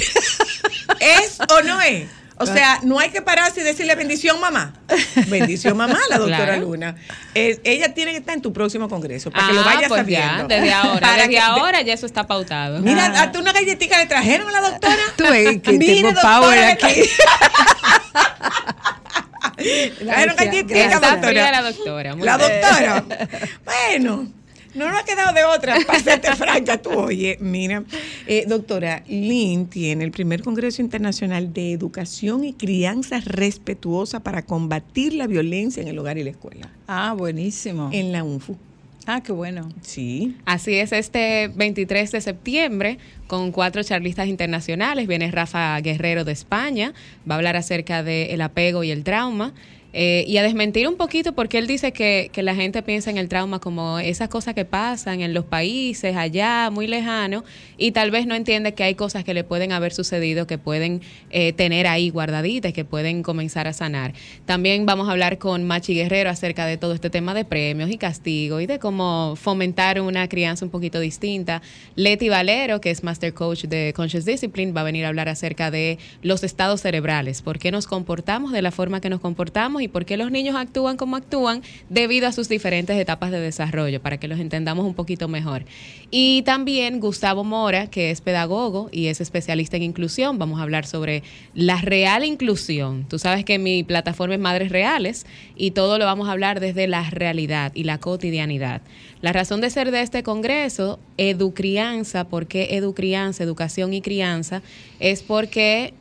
¿Es 1.00 1.38
o 1.50 1.62
no 1.64 1.82
es? 1.82 2.06
O 2.42 2.46
sea, 2.46 2.80
no 2.84 3.00
hay 3.00 3.10
que 3.10 3.22
pararse 3.22 3.62
y 3.62 3.64
decirle 3.64 3.96
bendición 3.96 4.40
mamá. 4.40 4.74
Bendición 5.28 5.78
mamá, 5.78 5.98
la 6.10 6.18
doctora 6.18 6.46
Claro. 6.46 6.62
Luna. 6.62 6.96
Eh, 7.36 7.60
ella 7.64 7.94
tiene 7.94 8.12
que 8.12 8.18
estar 8.18 8.34
en 8.36 8.42
tu 8.42 8.52
próximo 8.52 8.90
congreso 8.90 9.32
para 9.32 9.48
que 9.48 9.54
lo 9.54 9.62
Ah, 9.62 9.66
vayas 9.66 9.88
pues 9.90 10.02
sabiendo. 10.02 10.48
ya, 10.50 10.56
desde 10.56 10.74
ahora. 10.74 11.00
Para 11.02 11.16
desde 11.18 11.30
que- 11.30 11.40
ahora 11.40 11.82
ya 11.82 11.94
eso 11.94 12.06
está 12.06 12.28
pautado. 12.28 12.80
Mira, 12.80 13.06
Ah. 13.16 13.24
hasta 13.24 13.40
una 13.40 13.54
galletita 13.54 13.98
le 14.00 14.06
trajeron 14.08 14.48
a 14.50 14.52
la 14.52 14.62
doctora. 14.70 14.96
Tú 15.16 15.24
ves 15.24 15.62
que 15.62 15.72
Mire, 15.74 15.96
tengo 15.96 16.12
doctora, 16.12 16.40
power 16.40 16.64
aquí. 16.66 17.10
Trajeron 20.04 20.36
galletita, 20.36 21.00
doctora. 21.00 21.52
la 21.52 21.62
doctora. 21.62 22.16
muy 22.16 22.26
La 22.26 22.38
bien. 22.38 22.52
doctora. 22.62 23.04
bueno, 23.66 24.28
no 24.76 24.88
nos 24.90 25.00
ha 25.02 25.04
quedado 25.06 25.34
de 25.34 25.44
otra, 25.44 25.76
para 25.86 26.00
serte 26.00 26.36
franca 26.36 26.82
tú. 26.82 26.92
Oye, 26.92 27.38
mira, 27.42 27.84
eh, 28.28 28.46
doctora, 28.48 29.04
Lynn 29.08 29.68
tiene 29.68 30.04
el 30.04 30.12
primer 30.12 30.42
Congreso 30.42 30.82
Internacional 30.82 31.54
de 31.54 31.72
Educación 31.74 32.44
y 32.44 32.54
Crianza 32.54 33.20
Respetuosa 33.24 34.22
para 34.22 34.46
combatir 34.46 35.14
la 35.14 35.28
violencia 35.28 35.82
en 35.82 35.88
el 35.90 36.00
hogar 36.00 36.18
y 36.18 36.24
la 36.24 36.30
escuela, 36.32 36.70
Ah, 36.88 37.14
buenísimo. 37.18 37.90
en 37.92 38.12
la 38.12 38.24
UNFU. 38.24 38.58
Ah, 39.08 39.22
qué 39.24 39.32
bueno. 39.32 39.68
Sí. 39.82 40.36
Así 40.46 40.76
es, 40.76 40.92
este 40.92 41.48
23 41.56 42.12
de 42.12 42.22
septiembre, 42.22 43.00
con 43.26 43.52
cuatro 43.52 43.82
charlistas 43.84 44.28
internacionales, 44.28 45.08
viene 45.08 45.32
Rafa 45.32 45.80
Guerrero 45.82 46.24
de 46.24 46.32
España, 46.34 46.94
va 47.30 47.34
a 47.36 47.38
hablar 47.40 47.56
acerca 47.58 48.04
del 48.04 48.40
apego 48.42 48.84
y 48.84 48.92
el 48.92 49.04
trauma. 49.04 49.54
Eh, 49.94 50.24
y 50.28 50.38
a 50.38 50.44
desmentir 50.44 50.88
un 50.88 50.96
poquito 50.96 51.34
porque 51.34 51.58
él 51.58 51.68
dice 51.68 51.92
que, 51.92 52.30
que 52.32 52.44
la 52.44 52.56
gente 52.56 52.82
piensa 52.82 53.10
en 53.10 53.18
el 53.18 53.28
trauma 53.28 53.60
como 53.60 54.00
esas 54.00 54.30
cosas 54.30 54.54
que 54.54 54.66
pasan 54.66 55.22
en 55.22 55.34
los 55.34 55.46
países 55.46 56.16
allá, 56.16 56.70
muy 56.72 56.88
lejano, 56.88 57.44
y 57.78 57.92
tal 57.92 58.12
vez 58.12 58.26
no 58.26 58.36
entiende 58.36 58.74
que 58.74 58.84
hay 58.84 58.96
cosas 58.96 59.24
que 59.24 59.34
le 59.34 59.44
pueden 59.44 59.72
haber 59.72 59.94
sucedido, 59.94 60.48
que 60.48 60.58
pueden 60.58 61.02
eh, 61.30 61.54
tener 61.54 61.88
ahí 61.88 62.10
guardaditas, 62.10 62.74
que 62.74 62.86
pueden 62.86 63.24
comenzar 63.24 63.68
a 63.68 63.74
sanar. 63.74 64.14
También 64.46 64.86
vamos 64.86 65.10
a 65.10 65.12
hablar 65.12 65.38
con 65.38 65.64
Machi 65.64 65.94
Guerrero 65.94 66.30
acerca 66.30 66.66
de 66.66 66.78
todo 66.78 66.94
este 66.94 67.10
tema 67.10 67.34
de 67.34 67.46
premios 67.46 67.90
y 67.90 67.98
castigos 67.98 68.62
y 68.62 68.66
de 68.68 68.80
cómo 68.80 69.36
fomentar 69.36 70.00
una 70.00 70.28
crianza 70.28 70.66
un 70.66 70.72
poquito 70.72 71.00
distinta. 71.00 71.62
Leti 71.96 72.30
Valero, 72.30 72.82
que 72.82 72.92
es 72.92 73.04
Master 73.04 73.34
Coach 73.34 73.66
de 73.66 73.94
Conscious 73.96 74.26
Discipline, 74.26 74.74
va 74.76 74.82
a 74.82 74.86
venir 74.86 75.06
a 75.06 75.10
hablar 75.10 75.30
acerca 75.30 75.72
de 75.72 75.98
los 76.22 76.44
estados 76.44 76.82
cerebrales, 76.82 77.42
por 77.42 77.60
qué 77.60 77.72
nos 77.72 77.88
comportamos 77.88 78.52
de 78.52 78.62
la 78.62 78.72
forma 78.72 79.02
que 79.02 79.10
nos 79.10 79.20
comportamos 79.20 79.81
y 79.82 79.88
por 79.88 80.06
qué 80.06 80.18
los 80.18 80.32
niños 80.32 80.56
actúan 80.56 80.98
como 80.98 81.16
actúan 81.16 81.62
debido 81.90 82.28
a 82.28 82.32
sus 82.32 82.50
diferentes 82.50 82.98
etapas 82.98 83.32
de 83.32 83.40
desarrollo, 83.40 84.02
para 84.02 84.18
que 84.18 84.28
los 84.28 84.40
entendamos 84.40 84.86
un 84.86 84.94
poquito 84.94 85.28
mejor. 85.28 85.66
Y 86.10 86.42
también 86.44 87.00
Gustavo 87.00 87.44
Mora, 87.44 87.88
que 87.88 88.12
es 88.12 88.22
pedagogo 88.22 88.90
y 88.92 89.08
es 89.08 89.22
especialista 89.22 89.78
en 89.78 89.84
inclusión, 89.84 90.38
vamos 90.38 90.60
a 90.60 90.64
hablar 90.64 90.86
sobre 90.86 91.24
la 91.54 91.80
real 91.82 92.26
inclusión. 92.26 93.06
Tú 93.08 93.20
sabes 93.20 93.46
que 93.46 93.60
mi 93.60 93.84
plataforma 93.84 94.36
es 94.36 94.40
Madres 94.42 94.72
Reales 94.72 95.26
y 95.56 95.72
todo 95.72 95.98
lo 95.98 96.06
vamos 96.06 96.28
a 96.28 96.32
hablar 96.32 96.60
desde 96.60 96.88
la 96.88 97.10
realidad 97.10 97.72
y 97.76 97.84
la 97.84 97.98
cotidianidad. 98.00 98.82
La 99.22 99.34
razón 99.34 99.62
de 99.62 99.70
ser 99.70 99.92
de 99.92 100.02
este 100.02 100.24
congreso, 100.24 101.00
educrianza, 101.18 102.28
¿por 102.28 102.48
qué 102.48 102.76
educrianza, 102.76 103.44
educación 103.44 103.94
y 103.94 104.02
crianza? 104.02 104.62
Es 105.00 105.22
porque 105.22 105.94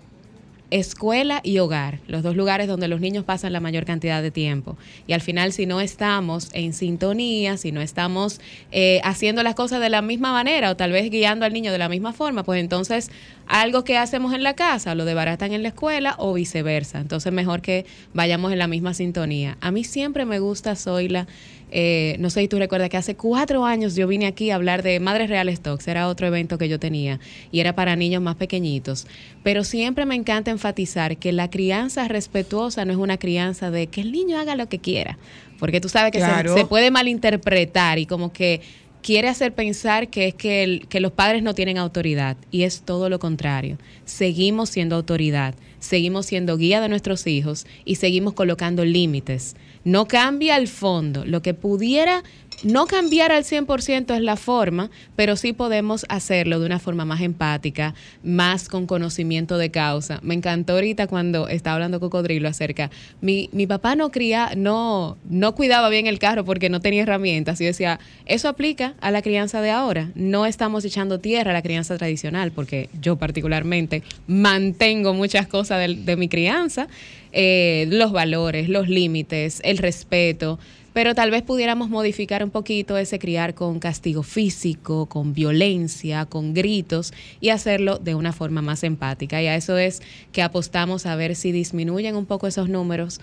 escuela 0.71 1.41
y 1.43 1.59
hogar, 1.59 1.99
los 2.07 2.23
dos 2.23 2.37
lugares 2.37 2.69
donde 2.69 2.89
los 2.89 3.01
niños 3.01 3.25
pasan 3.25 3.53
la 3.53 3.61
mayor 3.61 3.85
cantidad 3.85 4.23
de 4.23 4.31
tiempo. 4.31 4.77
Y 5.07 5.13
al 5.13 5.21
final, 5.21 5.53
si 5.53 5.67
no 5.67 5.81
estamos 5.81 6.51
en 6.53 6.73
sintonía, 6.73 7.57
si 7.57 7.73
no 7.73 7.81
estamos 7.81 8.41
eh, 8.73 9.01
haciendo 9.05 9.43
las 9.43 9.55
cosas 9.55 9.81
de 9.81 9.91
la 9.91 10.03
misma 10.03 10.33
manera 10.33 10.71
o 10.71 10.77
tal 10.77 10.93
vez 10.93 11.11
guiando 11.11 11.45
al 11.45 11.53
niño 11.53 11.73
de 11.73 11.79
la 11.79 11.89
misma 11.89 12.13
forma, 12.13 12.45
pues 12.45 12.61
entonces 12.61 13.11
algo 13.47 13.83
que 13.83 13.99
hacemos 13.99 14.33
en 14.33 14.45
la 14.45 14.55
casa 14.55 14.95
lo 14.95 15.05
debaratan 15.05 15.53
en 15.53 15.63
la 15.63 15.69
escuela 15.69 16.15
o 16.19 16.33
viceversa. 16.33 17.01
Entonces, 17.01 17.33
mejor 17.33 17.63
que 17.63 17.85
vayamos 18.15 18.53
en 18.53 18.59
la 18.59 18.69
misma 18.69 18.95
sintonía. 18.95 19.59
A 19.61 19.73
mí 19.73 19.83
siempre 19.83 20.25
me 20.25 20.39
gusta, 20.39 20.77
Zoila, 20.77 21.27
eh, 21.71 22.17
no 22.19 22.31
sé 22.31 22.41
si 22.41 22.49
tú 22.49 22.59
recuerdas 22.59 22.89
que 22.89 22.97
hace 22.97 23.15
cuatro 23.17 23.65
años 23.65 23.95
yo 23.97 24.07
vine 24.09 24.27
aquí 24.27 24.51
a 24.51 24.57
hablar 24.57 24.83
de 24.83 24.99
Madres 25.01 25.29
Reales 25.29 25.61
Talks, 25.61 25.87
era 25.89 26.09
otro 26.09 26.27
evento 26.27 26.59
que 26.59 26.69
yo 26.69 26.79
tenía 26.79 27.21
y 27.53 27.61
era 27.61 27.75
para 27.75 27.97
niños 27.97 28.23
más 28.23 28.37
pequeñitos. 28.37 29.07
Pero 29.43 29.65
siempre 29.65 30.05
me 30.07 30.15
encanta 30.15 30.51
enfatizar 30.51 31.17
que 31.17 31.33
la 31.33 31.49
crianza 31.51 32.07
respetuosa 32.09 32.85
no 32.85 32.93
es 32.93 32.99
una 32.99 33.17
crianza 33.19 33.71
de 33.71 33.87
que 33.87 34.01
el 34.01 34.13
niño 34.13 34.39
haga 34.39 34.57
lo 34.57 34.69
que 34.69 34.79
quiera, 34.79 35.19
porque 35.59 35.81
tú 35.81 35.89
sabes 35.89 36.13
que 36.13 36.19
se- 36.21 36.25
se, 36.55 36.65
puede 36.67 36.91
malinterpretar 36.91 37.99
y 37.99 38.07
como 38.07 38.33
que 38.33 38.61
quiere 39.03 39.29
hacer 39.29 39.53
pensar 39.55 40.09
que 40.09 40.29
es 40.29 40.35
que, 40.35 41.01
los 41.01 41.13
padres 41.13 41.43
no 41.43 41.55
tienen 41.55 41.79
autoridad 41.79 42.37
y 42.51 42.63
es 42.63 42.83
todo 42.83 43.09
lo 43.09 43.19
contrario. 43.19 43.79
Seguimos 44.05 44.71
siendo 44.71 44.97
autoridad, 44.97 45.55
seguimos 45.79 46.27
siendo 46.27 46.57
guía 46.57 46.81
de 46.81 46.89
nuestros 46.89 47.27
hijos 47.27 47.67
y 47.85 47.97
seguimos 47.97 48.35
colocando 48.35 48.85
límites. 48.85 49.57
No 49.85 50.07
cambia 50.07 50.57
el 50.57 50.69
fondo, 50.69 51.25
lo 51.25 51.43
que 51.43 51.55
pudiera 51.55 52.23
no 52.63 52.87
cambiar 52.87 53.33
al 53.33 53.45
100% 53.45 54.15
es 54.15 54.23
la 54.23 54.37
forma, 54.37 54.91
pero 55.17 55.37
sí 55.37 55.53
podemos 55.53 56.07
hacerlo 56.09 56.61
de 56.61 56.67
una 56.67 56.79
forma 56.79 57.05
más 57.05 57.21
empática, 57.21 57.95
más 58.23 58.69
con 58.69 58.87
conocimiento 58.87 59.59
de 59.59 59.71
causa. 59.71 60.21
Me 60.23 60.35
encantó 60.35 60.75
ahorita 60.75 61.07
cuando 61.07 61.49
estaba 61.49 61.75
hablando 61.75 62.01
Cocodrilo 62.01 62.49
acerca, 62.49 62.91
mi, 63.21 63.49
mi 63.53 63.67
papá 63.67 63.97
no 63.97 64.11
cría, 64.11 64.53
no, 64.57 65.17
no 65.29 65.55
cuidaba 65.55 65.89
bien 65.89 66.07
el 66.07 66.19
carro 66.19 66.45
porque 66.45 66.69
no 66.69 66.81
tenía 66.81 67.03
herramientas. 67.03 67.61
Y 67.61 67.65
decía, 67.65 68.01
eso 68.27 68.49
aplica 68.49 68.95
a 69.01 69.11
la 69.11 69.23
crianza 69.23 69.61
de 69.61 69.71
ahora. 69.71 70.11
No 70.15 70.47
estamos 70.47 70.85
echando 70.85 71.19
tierra 71.19 71.51
a 71.51 71.55
la 71.55 71.63
crianza 71.63 71.97
tradicional, 71.97 72.53
porque 72.53 72.89
yo 73.01 73.17
particularmente 73.17 74.03
mantengo 74.27 75.15
muchas 75.15 75.47
cosas 75.47 75.81
de 75.89 76.17
mi 76.17 76.29
crianza, 76.29 76.89
eh, 77.33 77.87
los 77.91 78.13
valores, 78.13 78.69
los 78.69 78.89
límites, 78.89 79.61
el 79.65 79.79
respeto 79.79 80.59
pero 80.93 81.15
tal 81.15 81.31
vez 81.31 81.43
pudiéramos 81.43 81.89
modificar 81.89 82.43
un 82.43 82.51
poquito 82.51 82.97
ese 82.99 83.19
criar 83.19 83.55
con 83.55 83.79
castigo 83.79 84.23
físico, 84.23 85.07
con 85.07 85.35
violencia, 85.35 86.27
con 86.27 86.53
gritos 86.53 87.13
y 87.41 87.51
hacerlo 87.51 87.99
de 87.99 88.15
una 88.15 88.33
forma 88.33 88.61
más 88.61 88.83
empática. 88.83 89.41
Y 89.41 89.47
a 89.47 89.55
eso 89.55 89.79
es 89.79 90.03
que 90.33 90.43
apostamos 90.43 91.07
a 91.07 91.15
ver 91.15 91.37
si 91.37 91.53
disminuyen 91.53 92.17
un 92.17 92.27
poco 92.27 92.49
esos 92.49 92.69
números 92.69 93.21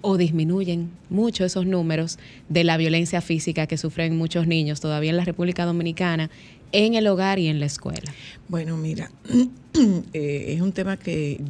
o 0.00 0.16
disminuyen 0.16 0.90
mucho 1.10 1.44
esos 1.44 1.66
números 1.66 2.18
de 2.48 2.64
la 2.64 2.76
violencia 2.76 3.20
física 3.20 3.66
que 3.66 3.78
sufren 3.78 4.16
muchos 4.16 4.46
niños 4.46 4.80
todavía 4.80 5.10
en 5.10 5.16
la 5.16 5.24
República 5.24 5.64
Dominicana, 5.64 6.28
en 6.72 6.94
el 6.94 7.06
hogar 7.06 7.38
y 7.38 7.48
en 7.48 7.60
la 7.60 7.66
escuela. 7.66 8.12
Bueno, 8.48 8.76
mira, 8.76 9.10
eh, 10.12 10.54
es 10.54 10.60
un 10.60 10.72
tema 10.72 10.96
que, 10.96 11.40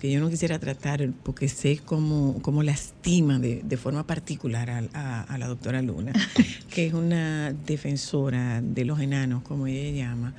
que 0.00 0.10
yo 0.12 0.20
no 0.20 0.28
quisiera 0.30 0.58
tratar 0.58 1.10
porque 1.22 1.48
sé 1.48 1.78
cómo, 1.84 2.38
cómo 2.42 2.62
lastima 2.62 3.38
de, 3.38 3.62
de 3.64 3.76
forma 3.76 4.06
particular 4.06 4.70
a, 4.70 4.82
a- 4.92 5.22
a 5.22 5.38
la 5.38 5.46
doctora 5.48 5.80
Luna, 5.82 6.12
que 6.70 6.86
es 6.86 6.92
una 6.94 7.52
defensora 7.66 8.60
de 8.62 8.84
los 8.84 9.00
enanos, 9.00 9.42
como 9.42 9.66
ella 9.66 9.90
llama. 10.04 10.34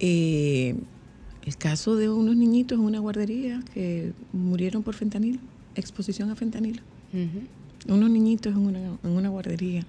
Eh, 0.00 0.74
el 1.46 1.56
caso 1.56 1.96
de 1.96 2.08
unos 2.08 2.36
niñitos 2.36 2.78
en 2.78 2.84
una 2.84 2.98
guardería 3.00 3.60
que 3.74 4.12
murieron 4.32 4.82
por 4.82 4.94
fentanilo, 4.94 5.38
exposición 5.74 6.30
a 6.30 6.36
fentanilo 6.36 6.82
unos 7.86 8.10
niñitos 8.10 8.52
en 8.54 8.66
una, 8.66 8.98
en 9.02 9.10
una 9.10 9.28
guardería. 9.28 9.86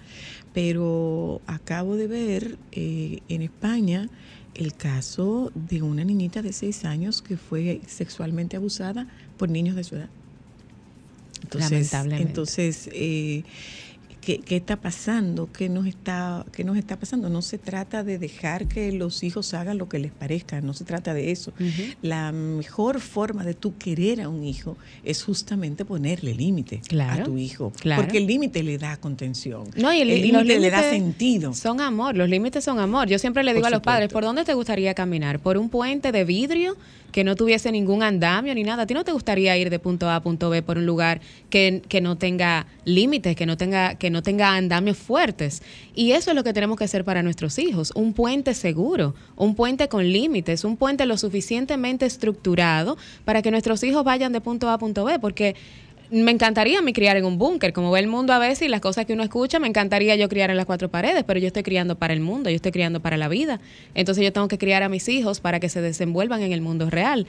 Pero 0.53 1.41
acabo 1.47 1.95
de 1.95 2.07
ver 2.07 2.57
eh, 2.71 3.19
en 3.29 3.41
España 3.41 4.09
el 4.53 4.73
caso 4.73 5.51
de 5.53 5.81
una 5.81 6.03
niñita 6.03 6.41
de 6.41 6.53
seis 6.53 6.85
años 6.85 7.21
que 7.21 7.37
fue 7.37 7.81
sexualmente 7.87 8.55
abusada 8.55 9.07
por 9.37 9.49
niños 9.49 9.75
de 9.75 9.83
su 9.83 9.95
edad. 9.95 10.09
Entonces, 11.43 11.71
Lamentablemente. 11.71 12.27
entonces 12.27 12.89
eh, 12.93 13.43
¿qué, 14.25 14.39
qué 14.39 14.55
está 14.57 14.75
pasando? 14.77 15.47
¿Qué 15.51 15.69
nos 15.69 15.85
está, 15.85 16.45
¿Qué 16.51 16.63
nos 16.63 16.77
está 16.77 16.97
pasando? 16.97 17.29
No 17.29 17.41
se 17.41 17.57
trata 17.57 18.03
de 18.03 18.17
dejar 18.17 18.67
que 18.67 18.91
los 18.91 19.23
hijos 19.23 19.53
hagan 19.53 19.77
lo 19.77 19.87
que 19.87 19.99
les 19.99 20.11
parezca, 20.11 20.59
no 20.61 20.73
se 20.73 20.83
trata 20.83 21.13
de 21.13 21.31
eso. 21.31 21.53
La 22.01 22.31
mejor 22.31 22.99
forma 22.99 23.45
de 23.45 23.53
tú 23.53 23.77
querer 23.77 24.21
a 24.21 24.29
un 24.29 24.43
hijo 24.43 24.77
es 25.03 25.23
justamente 25.23 25.85
ponerle 25.85 26.33
límite 26.33 26.81
Claro, 26.87 27.23
a 27.23 27.25
tu 27.25 27.37
hijo, 27.37 27.71
claro. 27.79 28.01
porque 28.01 28.17
el 28.17 28.25
límite 28.25 28.63
le 28.63 28.77
da 28.77 28.97
contención. 28.97 29.65
No, 29.77 29.93
y 29.93 30.01
el, 30.01 30.07
límite 30.07 30.59
le 30.59 30.69
da 30.69 30.81
sentido. 30.89 31.53
Son 31.53 31.79
amor, 31.79 32.15
los 32.15 32.27
límites 32.27 32.63
son 32.63 32.79
amor. 32.79 33.07
Yo 33.07 33.19
siempre 33.19 33.43
le 33.43 33.51
Por 33.51 33.57
digo 33.57 33.67
a 33.67 33.69
los 33.69 33.81
padres. 33.81 34.11
¿por 34.11 34.23
dónde 34.23 34.43
te 34.43 34.53
gustaría 34.53 34.93
caminar? 34.93 35.39
¿Por 35.39 35.57
un 35.57 35.69
puente 35.69 36.11
de 36.11 36.25
vidrio 36.25 36.75
que 37.11 37.23
no 37.23 37.35
tuviese 37.35 37.71
ningún 37.71 38.03
andamio 38.03 38.53
ni 38.53 38.63
nada? 38.63 38.83
¿A 38.83 38.87
ti 38.87 38.93
no 38.93 39.03
te 39.03 39.11
gustaría 39.11 39.57
ir 39.57 39.69
de 39.69 39.79
punto 39.79 40.09
A 40.09 40.17
a 40.17 40.21
punto 40.21 40.49
B 40.49 40.61
por 40.61 40.77
un 40.77 40.85
lugar 40.85 41.21
que, 41.49 41.81
que 41.87 42.01
no 42.01 42.17
tenga 42.17 42.67
límites, 42.83 43.35
que 43.35 43.45
no 43.45 43.57
tenga, 43.57 43.95
que 43.95 44.09
no 44.09 44.21
tenga 44.21 44.55
andamios 44.55 44.97
fuertes? 44.97 45.63
Y 45.95 46.11
eso 46.11 46.31
es 46.31 46.35
lo 46.35 46.43
que 46.43 46.53
tenemos 46.53 46.77
que 46.77 46.83
hacer 46.83 47.03
para 47.05 47.23
nuestros 47.23 47.57
hijos, 47.59 47.91
un 47.95 48.13
puente 48.13 48.53
seguro, 48.53 49.15
un 49.35 49.55
puente 49.55 49.87
con 49.87 50.07
límites, 50.11 50.63
un 50.63 50.77
puente 50.77 51.05
lo 51.05 51.17
suficientemente 51.17 52.05
estructurado 52.05 52.97
para 53.23 53.41
que 53.41 53.51
nuestros 53.51 53.83
hijos 53.83 54.03
vayan 54.03 54.33
de 54.33 54.41
punto 54.41 54.69
A 54.69 54.73
a 54.73 54.77
punto 54.77 55.05
B, 55.05 55.19
porque 55.19 55.55
me 56.11 56.31
encantaría 56.31 56.81
mí 56.81 56.93
criar 56.93 57.17
en 57.17 57.25
un 57.25 57.37
búnker, 57.37 57.73
como 57.73 57.91
ve 57.91 57.99
el 57.99 58.07
mundo 58.07 58.33
a 58.33 58.39
veces 58.39 58.63
y 58.63 58.69
las 58.69 58.81
cosas 58.81 59.05
que 59.05 59.13
uno 59.13 59.23
escucha, 59.23 59.59
me 59.59 59.67
encantaría 59.67 60.15
yo 60.15 60.29
criar 60.29 60.49
en 60.49 60.57
las 60.57 60.65
cuatro 60.65 60.89
paredes, 60.89 61.23
pero 61.25 61.39
yo 61.39 61.47
estoy 61.47 61.63
criando 61.63 61.97
para 61.97 62.13
el 62.13 62.19
mundo, 62.19 62.49
yo 62.49 62.55
estoy 62.55 62.71
criando 62.71 62.99
para 62.99 63.17
la 63.17 63.27
vida. 63.27 63.59
Entonces 63.93 64.23
yo 64.23 64.31
tengo 64.33 64.47
que 64.47 64.57
criar 64.57 64.83
a 64.83 64.89
mis 64.89 65.09
hijos 65.09 65.39
para 65.39 65.59
que 65.59 65.69
se 65.69 65.81
desenvuelvan 65.81 66.41
en 66.41 66.51
el 66.51 66.61
mundo 66.61 66.89
real. 66.89 67.27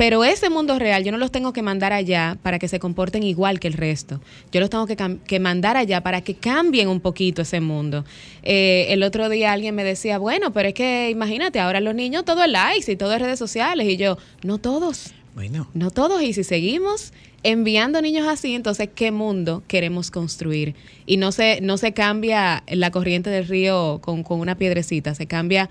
Pero 0.00 0.24
ese 0.24 0.48
mundo 0.48 0.78
real 0.78 1.04
yo 1.04 1.12
no 1.12 1.18
los 1.18 1.30
tengo 1.30 1.52
que 1.52 1.60
mandar 1.60 1.92
allá 1.92 2.38
para 2.42 2.58
que 2.58 2.68
se 2.68 2.78
comporten 2.78 3.22
igual 3.22 3.60
que 3.60 3.68
el 3.68 3.74
resto. 3.74 4.18
Yo 4.50 4.58
los 4.58 4.70
tengo 4.70 4.86
que 4.86 5.40
mandar 5.40 5.76
allá 5.76 6.00
para 6.00 6.22
que 6.22 6.36
cambien 6.36 6.88
un 6.88 7.00
poquito 7.00 7.42
ese 7.42 7.60
mundo. 7.60 8.06
Eh, 8.42 8.86
el 8.88 9.02
otro 9.02 9.28
día 9.28 9.52
alguien 9.52 9.74
me 9.74 9.84
decía, 9.84 10.16
bueno, 10.16 10.54
pero 10.54 10.68
es 10.68 10.74
que 10.74 11.10
imagínate, 11.10 11.60
ahora 11.60 11.80
los 11.80 11.94
niños 11.94 12.24
todo 12.24 12.42
es 12.42 12.50
likes 12.50 12.90
y 12.90 12.96
todo 12.96 13.12
es 13.12 13.20
redes 13.20 13.38
sociales. 13.38 13.86
Y 13.88 13.98
yo, 13.98 14.16
no 14.42 14.56
todos. 14.56 15.12
No 15.74 15.90
todos, 15.90 16.22
y 16.22 16.32
si 16.32 16.44
seguimos 16.44 17.12
enviando 17.42 18.02
niños 18.02 18.28
así, 18.28 18.54
entonces 18.54 18.88
qué 18.94 19.10
mundo 19.10 19.62
queremos 19.66 20.10
construir. 20.10 20.74
Y 21.06 21.16
no 21.16 21.32
se, 21.32 21.60
no 21.60 21.78
se 21.78 21.92
cambia 21.92 22.62
la 22.68 22.90
corriente 22.90 23.30
del 23.30 23.46
río 23.46 24.00
con, 24.02 24.22
con 24.22 24.40
una 24.40 24.56
piedrecita, 24.56 25.14
se 25.14 25.26
cambia 25.26 25.70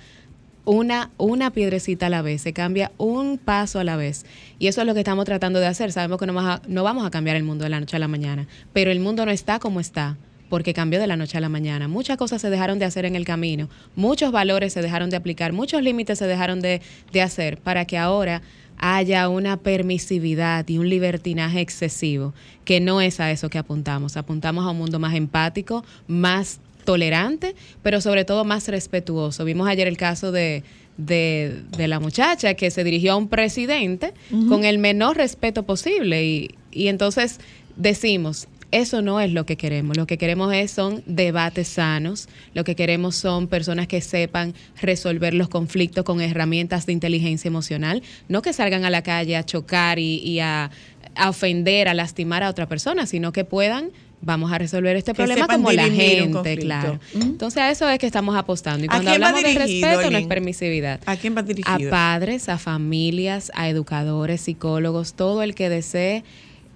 una, 0.66 1.12
una 1.18 1.52
piedrecita 1.52 2.08
a 2.08 2.10
la 2.10 2.22
vez, 2.22 2.42
se 2.42 2.54
cambia 2.54 2.92
un 2.98 3.38
paso 3.38 3.80
a 3.80 3.84
la 3.84 3.96
vez. 3.96 4.26
Y 4.60 4.68
eso 4.68 4.82
es 4.82 4.88
lo 4.88 4.94
que 4.94 5.00
estamos 5.00 5.26
tratando 5.26 5.60
de 5.60 5.68
hacer. 5.68 5.92
Sabemos 5.92 6.20
que 6.20 6.28
no, 6.28 6.62
no 6.68 6.84
vamos 6.84 7.06
a 7.06 7.12
cambiar 7.12 7.36
el 7.36 7.44
mundo 7.44 7.64
de 7.64 7.70
la 7.70 7.80
noche 7.80 7.96
a 7.96 8.00
la 8.00 8.08
mañana, 8.08 8.48
pero 8.74 8.92
el 8.92 9.00
mundo 9.00 9.26
no 9.26 9.32
está 9.32 9.60
como 9.60 9.80
está 9.80 10.18
porque 10.50 10.74
cambió 10.74 11.00
de 11.00 11.08
la 11.08 11.16
noche 11.16 11.38
a 11.38 11.42
la 11.42 11.50
mañana. 11.50 11.88
Muchas 11.88 12.18
cosas 12.18 12.42
se 12.42 12.50
dejaron 12.50 12.80
de 12.80 12.86
hacer 12.86 13.06
en 13.06 13.16
el 13.16 13.24
camino, 13.24 13.70
muchos 13.96 14.32
valores 14.32 14.74
se 14.74 14.82
dejaron 14.82 15.10
de 15.10 15.18
aplicar, 15.18 15.54
muchos 15.54 15.82
límites 15.82 16.20
se 16.20 16.28
dejaron 16.28 16.60
de, 16.60 16.82
de 17.14 17.22
hacer 17.22 17.60
para 17.60 17.86
que 17.86 17.98
ahora 17.98 18.42
haya 18.80 19.30
una 19.30 19.58
permisividad 19.58 20.68
y 20.68 20.78
un 20.78 20.90
libertinaje 20.90 21.62
excesivo, 21.62 22.34
que 22.66 22.80
no 22.80 23.02
es 23.02 23.20
a 23.20 23.30
eso 23.32 23.50
que 23.50 23.58
apuntamos. 23.58 24.18
Apuntamos 24.18 24.66
a 24.66 24.72
un 24.72 24.78
mundo 24.78 25.00
más 25.00 25.14
empático, 25.14 25.84
más 26.08 26.60
tolerante, 26.86 27.56
pero 27.84 28.02
sobre 28.02 28.26
todo 28.26 28.46
más 28.46 28.68
respetuoso. 28.68 29.46
Vimos 29.46 29.68
ayer 29.68 29.88
el 29.88 29.98
caso 29.98 30.32
de, 30.32 30.64
de, 30.98 31.62
de 31.78 31.88
la 31.88 32.00
muchacha 32.00 32.54
que 32.56 32.72
se 32.72 32.84
dirigió 32.84 33.14
a 33.14 33.16
un 33.18 33.28
presidente 33.28 34.14
con 34.48 34.64
el 34.64 34.80
menor 34.80 35.18
respeto 35.18 35.64
posible 35.64 36.26
y, 36.26 36.56
y 36.72 36.88
entonces 36.88 37.40
decimos, 37.76 38.48
eso 38.72 39.02
no 39.02 39.20
es 39.20 39.32
lo 39.32 39.46
que 39.46 39.58
queremos. 39.58 39.98
Lo 39.98 40.06
que 40.06 40.18
queremos 40.18 40.54
es, 40.54 40.72
son 40.72 41.04
debates 41.06 41.68
sanos. 41.68 42.30
Lo 42.54 42.64
que 42.64 42.76
queremos 42.76 43.16
son 43.16 43.48
personas 43.48 43.88
que 43.88 44.02
sepan 44.02 44.54
resolver 44.82 45.34
los 45.34 45.50
conflictos 45.50 46.04
con 46.04 46.22
herramientas 46.22 46.86
de 46.86 46.94
inteligencia 46.94 47.48
emocional. 47.48 48.04
No 48.28 48.42
que 48.42 48.54
salgan 48.54 48.86
a 48.86 48.90
la 48.90 49.02
calle 49.02 49.36
a 49.36 49.44
chocar 49.44 49.98
y, 50.00 50.18
y 50.18 50.40
a, 50.40 50.70
a 51.16 51.30
ofender, 51.30 51.88
a 51.88 51.94
lastimar 51.94 52.44
a 52.44 52.50
otra 52.50 52.68
persona, 52.68 53.06
sino 53.06 53.32
que 53.32 53.44
puedan, 53.44 53.92
vamos 54.22 54.52
a 54.52 54.58
resolver 54.58 54.96
este 54.96 55.14
Que 55.14 55.24
problema 55.24 55.48
como 55.48 55.72
la 55.72 55.90
gente, 55.90 56.58
claro. 56.58 57.00
Entonces 57.14 57.62
a 57.62 57.72
eso 57.72 57.90
es 57.90 58.00
que 58.00 58.06
estamos 58.06 58.36
apostando. 58.36 58.86
Y 58.86 58.88
¿A 58.88 58.92
cuando 58.92 59.12
hablamos 59.12 59.44
de 59.44 59.54
respeto, 59.54 60.12
no 60.12 60.18
es 60.18 60.28
permisividad 60.28 61.00
¿a 61.06 61.16
quién 61.16 61.36
va 61.36 61.42
a 61.42 61.44
dirigido? 61.44 61.90
padres, 61.90 62.50
a 62.50 62.58
familias, 62.58 63.52
a 63.56 63.70
educadores, 63.70 64.42
psicólogos, 64.42 65.14
todo 65.14 65.44
el 65.44 65.56
que 65.56 65.70
desee 65.70 66.24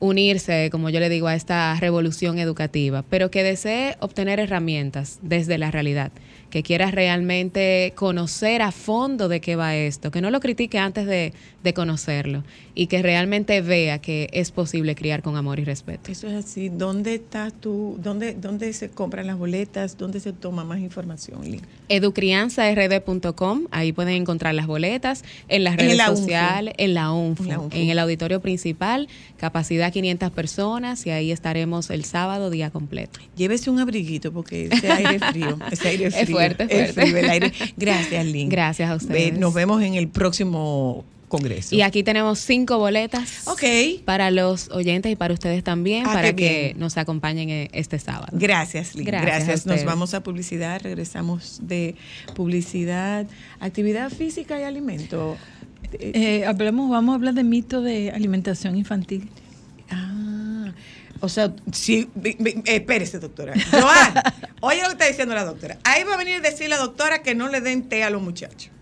unirse, 0.03 0.69
como 0.69 0.89
yo 0.89 0.99
le 0.99 1.07
digo, 1.07 1.27
a 1.27 1.35
esta 1.35 1.75
revolución 1.79 2.37
educativa, 2.37 3.05
pero 3.09 3.31
que 3.31 3.41
desee 3.41 3.95
obtener 4.01 4.39
herramientas 4.41 5.19
desde 5.21 5.57
la 5.57 5.71
realidad, 5.71 6.11
que 6.53 6.61
quiera 6.61 6.91
realmente 6.91 7.93
conocer 7.95 8.61
a 8.61 8.71
fondo 8.71 9.27
de 9.27 9.41
qué 9.41 9.55
va 9.55 9.75
esto, 9.75 10.11
que 10.11 10.21
no 10.21 10.29
lo 10.29 10.39
critique 10.39 10.77
antes 10.77 11.07
de, 11.07 11.33
de 11.63 11.73
conocerlo 11.73 12.43
y 12.75 12.85
que 12.85 13.01
realmente 13.01 13.59
vea 13.61 13.97
que 13.97 14.29
es 14.33 14.51
posible 14.51 14.93
criar 14.93 15.23
con 15.23 15.35
amor 15.35 15.59
y 15.59 15.63
respeto. 15.63 16.11
Eso 16.11 16.27
es 16.27 16.45
así. 16.45 16.69
¿Dónde 16.69 17.15
estás 17.15 17.53
tú? 17.53 17.97
¿Dónde, 18.03 18.35
¿Dónde 18.35 18.71
se 18.73 18.89
compran 18.89 19.25
las 19.25 19.39
boletas? 19.39 19.97
¿Dónde 19.97 20.19
se 20.19 20.31
toma 20.31 20.63
más 20.63 20.79
información, 20.79 21.41
educrianzard.com, 21.89 23.67
ahí 23.71 23.91
pueden 23.91 24.15
encontrar 24.15 24.53
las 24.53 24.67
boletas, 24.67 25.23
en 25.47 25.63
las 25.63 25.75
redes 25.75 26.01
sociales, 26.03 26.75
en 26.77 26.93
la, 26.93 27.11
UNFU, 27.11 27.43
En 27.71 27.83
en 27.83 27.89
el 27.89 27.99
auditorio 27.99 28.41
principal, 28.41 29.07
capacidad 29.37 29.91
500 29.91 30.31
personas 30.31 31.05
y 31.05 31.09
ahí 31.09 31.31
estaremos 31.31 31.89
el 31.89 32.05
sábado 32.05 32.49
día 32.49 32.69
completo. 32.69 33.19
Llévese 33.35 33.69
un 33.69 33.79
abriguito 33.79 34.31
porque 34.31 34.69
ese 34.71 34.91
aire 34.91 35.19
frío. 35.19 35.57
Ese 35.71 35.87
aire 35.87 36.11
frío. 36.25 36.42
Fuerte, 36.45 36.63
es 36.63 36.93
fuerte. 36.93 37.01
frío 37.11 37.17
el 37.17 37.29
aire. 37.29 37.51
Gracias, 37.77 38.25
Lynn. 38.25 38.49
Gracias 38.49 38.89
a 38.89 38.95
ustedes. 38.95 39.37
Nos 39.37 39.53
vemos 39.53 39.81
en 39.81 39.95
el 39.95 40.07
próximo 40.07 41.05
congreso. 41.27 41.73
Y 41.75 41.81
aquí 41.81 42.03
tenemos 42.03 42.37
cinco 42.37 42.77
boletas 42.77 43.47
Ok. 43.47 43.63
para 44.05 44.29
los 44.29 44.69
oyentes 44.69 45.11
y 45.11 45.15
para 45.15 45.33
ustedes 45.33 45.63
también, 45.63 46.05
Ah, 46.05 46.13
para 46.13 46.35
que 46.35 46.65
bien. 46.73 46.79
nos 46.79 46.95
acompañen 46.97 47.49
eh, 47.49 47.69
este 47.73 47.97
sábado. 47.97 48.27
Gracias, 48.33 48.93
Lynn. 48.95 49.05
Gracias 49.05 49.65
Nos 49.65 49.83
vamos 49.83 50.13
a 50.13 50.21
publicidad, 50.21 50.79
regresamos 50.83 51.59
de 51.63 51.95
publicidad, 52.35 53.25
actividad 53.59 54.11
física 54.11 54.59
y 54.59 54.63
alimento. 54.63 55.35
Eh, 55.93 56.43
hablamos, 56.45 56.89
vamos 56.91 57.13
a 57.13 57.15
hablar 57.15 57.33
de 57.33 57.43
mito 57.43 57.81
de 57.81 58.11
alimentación 58.11 58.75
infantil. 58.77 59.29
ah, 59.89 60.71
o 61.23 61.29
sea, 61.29 61.53
sí, 61.71 62.09
espérese, 62.65 63.17
doctora. 63.17 63.53
Joan, 63.71 64.13
oye 64.59 64.81
lo 64.81 64.87
que 64.87 64.91
está 64.91 65.07
diciendo 65.07 65.33
la 65.33 65.45
doctora. 65.45 65.77
Ahí 65.85 66.03
va 66.03 66.15
a 66.15 66.17
venir 66.17 66.35
a 66.35 66.41
decir 66.41 66.67
la 66.67 66.77
doctora 66.77 67.23
que 67.23 67.33
no 67.33 67.47
le 67.47 67.61
den 67.61 67.87
té 67.87 68.03
a 68.03 68.09
los 68.09 68.21
muchachos. 68.21 68.72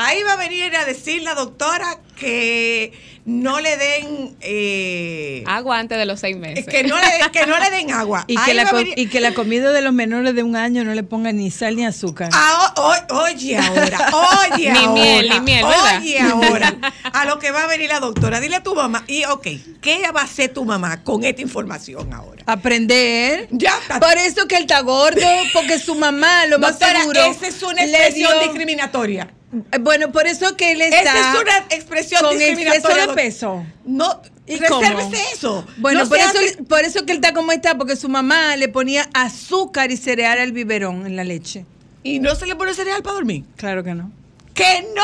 Ahí 0.00 0.22
va 0.22 0.34
a 0.34 0.36
venir 0.36 0.74
a 0.76 0.84
decir 0.84 1.22
la 1.22 1.34
doctora 1.34 1.98
que 2.16 2.92
no 3.24 3.60
le 3.60 3.76
den... 3.76 4.36
eh, 4.40 5.44
Agua 5.46 5.78
antes 5.78 5.98
de 5.98 6.06
los 6.06 6.18
seis 6.20 6.36
meses. 6.36 6.64
que, 6.66 6.82
no 6.84 6.96
le, 6.98 7.04
que 7.32 7.46
no 7.46 7.58
le 7.58 7.70
den 7.70 7.90
agua. 7.90 8.24
Y 8.28 8.36
que, 8.36 8.54
la, 8.54 8.62
va 8.64 8.68
a 8.70 8.72
co- 8.72 8.78
venir- 8.78 8.94
y 8.96 9.06
que 9.08 9.20
la 9.20 9.34
comida 9.34 9.70
de 9.72 9.82
los 9.82 9.92
menores 9.92 10.34
de 10.34 10.42
un 10.42 10.56
año 10.56 10.82
no 10.84 10.94
le 10.94 11.02
ponga 11.02 11.32
ni 11.32 11.50
sal 11.50 11.76
ni 11.76 11.84
azúcar. 11.84 12.30
Ah, 12.32 12.72
o- 12.76 12.82
o- 13.14 13.22
oye 13.24 13.58
ahora, 13.58 13.98
oye 14.54 14.70
Ni 14.72 14.78
ahora. 14.78 14.92
miel, 14.92 15.28
ni 15.30 15.40
miel, 15.40 15.64
¿verdad? 15.66 15.98
Oye 16.00 16.20
ahora, 16.20 16.74
a 17.12 17.24
lo 17.26 17.38
que 17.38 17.50
va 17.50 17.64
a 17.64 17.66
venir 17.66 17.88
la 17.88 18.00
doctora. 18.00 18.40
Dile 18.40 18.56
a 18.56 18.62
tu 18.62 18.74
mamá, 18.74 19.04
y 19.08 19.24
ok, 19.24 19.46
¿qué 19.82 20.02
va 20.14 20.20
a 20.22 20.24
hacer 20.24 20.52
tu 20.54 20.64
mamá 20.64 21.02
con 21.04 21.22
esta 21.24 21.42
información 21.42 22.12
ahora? 22.14 22.42
Aprender. 22.46 23.48
Ya 23.50 23.76
está. 23.78 24.00
Por 24.00 24.16
eso 24.16 24.46
que 24.48 24.56
él 24.56 24.62
está 24.62 24.80
gordo, 24.80 25.20
porque 25.52 25.78
su 25.78 25.94
mamá, 25.96 26.46
lo 26.46 26.58
más 26.58 26.78
Doctora, 26.78 27.00
seguro. 27.00 27.20
esa 27.24 27.46
es 27.48 27.62
una 27.62 27.84
expresión 27.84 28.32
dio- 28.32 28.40
discriminatoria. 28.42 29.28
Eh, 29.72 29.78
Bueno, 29.80 30.12
por 30.12 30.26
eso 30.26 30.56
que 30.56 30.72
él 30.72 30.80
está. 30.82 31.00
Esa 31.00 31.32
es 31.34 31.40
una 31.40 31.58
expresión 31.70 32.22
con 32.22 32.36
discriminatoria. 32.38 32.96
exceso 33.04 33.06
de 33.08 33.14
peso. 33.14 33.66
No, 33.84 34.20
¿Y 34.46 34.56
resérvese 34.56 34.68
cómo? 35.02 35.14
eso. 35.34 35.66
Bueno, 35.78 36.02
No 36.04 36.08
por, 36.08 36.18
eso, 36.18 36.28
hace- 36.28 36.62
por 36.64 36.80
eso 36.84 37.04
que 37.06 37.12
él 37.12 37.18
está 37.18 37.32
como 37.34 37.52
está, 37.52 37.76
porque 37.76 37.96
su 37.96 38.08
mamá 38.08 38.56
le 38.56 38.68
ponía 38.68 39.08
azúcar 39.14 39.90
y 39.90 39.96
cereal 39.96 40.38
al 40.38 40.52
biberón 40.52 41.06
en 41.06 41.16
la 41.16 41.24
leche. 41.24 41.64
Y 42.02 42.20
no 42.20 42.34
se 42.34 42.46
le 42.46 42.56
pone 42.56 42.74
cereal 42.74 43.02
para 43.02 43.14
dormir. 43.16 43.44
Claro 43.56 43.82
que 43.84 43.94
no. 43.94 44.10
¡Que 44.54 44.86
no! 44.94 45.02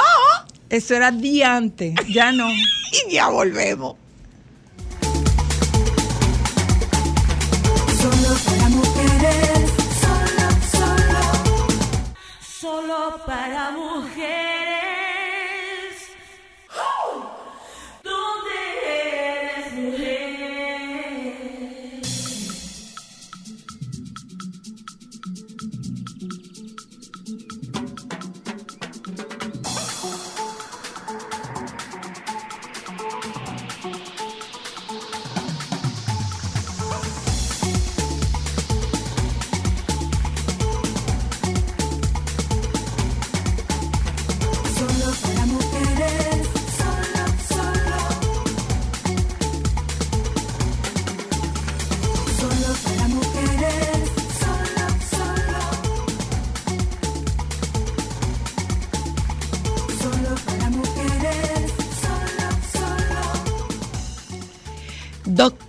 Eso 0.71 0.95
era 0.95 1.11
día 1.11 1.57
antes, 1.57 1.95
ya 2.09 2.33
no. 2.33 2.47
Y 3.09 3.13
ya 3.13 3.29
volvemos. 3.29 3.97
Solo 8.01 8.37
para 13.27 13.71
mujeres. 13.73 14.54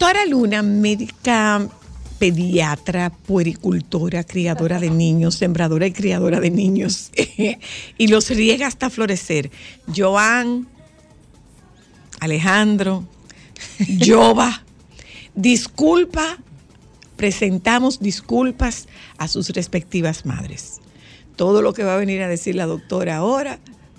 Doctora 0.05 0.27
Luna, 0.27 0.61
médica 0.61 1.67
pediatra, 2.19 3.09
puericultora, 3.09 4.23
criadora 4.23 4.79
de 4.79 4.91
niños, 4.91 5.33
sembradora 5.33 5.87
y 5.87 5.93
criadora 5.93 6.39
de 6.39 6.51
niños, 6.51 7.09
y 7.97 8.07
los 8.07 8.29
riega 8.29 8.67
hasta 8.67 8.91
florecer. 8.91 9.49
Joan, 9.95 10.67
Alejandro, 12.19 13.03
Jova, 14.05 14.63
disculpa, 15.33 16.37
presentamos 17.15 17.99
disculpas 17.99 18.87
a 19.17 19.27
sus 19.27 19.49
respectivas 19.49 20.23
madres. 20.23 20.81
Todo 21.35 21.63
lo 21.63 21.73
que 21.73 21.83
va 21.83 21.95
a 21.95 21.97
venir 21.97 22.21
a 22.21 22.27
decir 22.27 22.53
la 22.53 22.67
doctora 22.67 23.15
ahora 23.15 23.57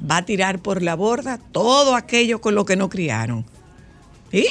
va 0.09 0.19
a 0.19 0.25
tirar 0.25 0.61
por 0.61 0.83
la 0.83 0.95
borda 0.95 1.39
todo 1.51 1.97
aquello 1.97 2.41
con 2.41 2.55
lo 2.55 2.65
que 2.65 2.77
no 2.77 2.89
criaron. 2.89 3.45
¿Sí? 4.31 4.47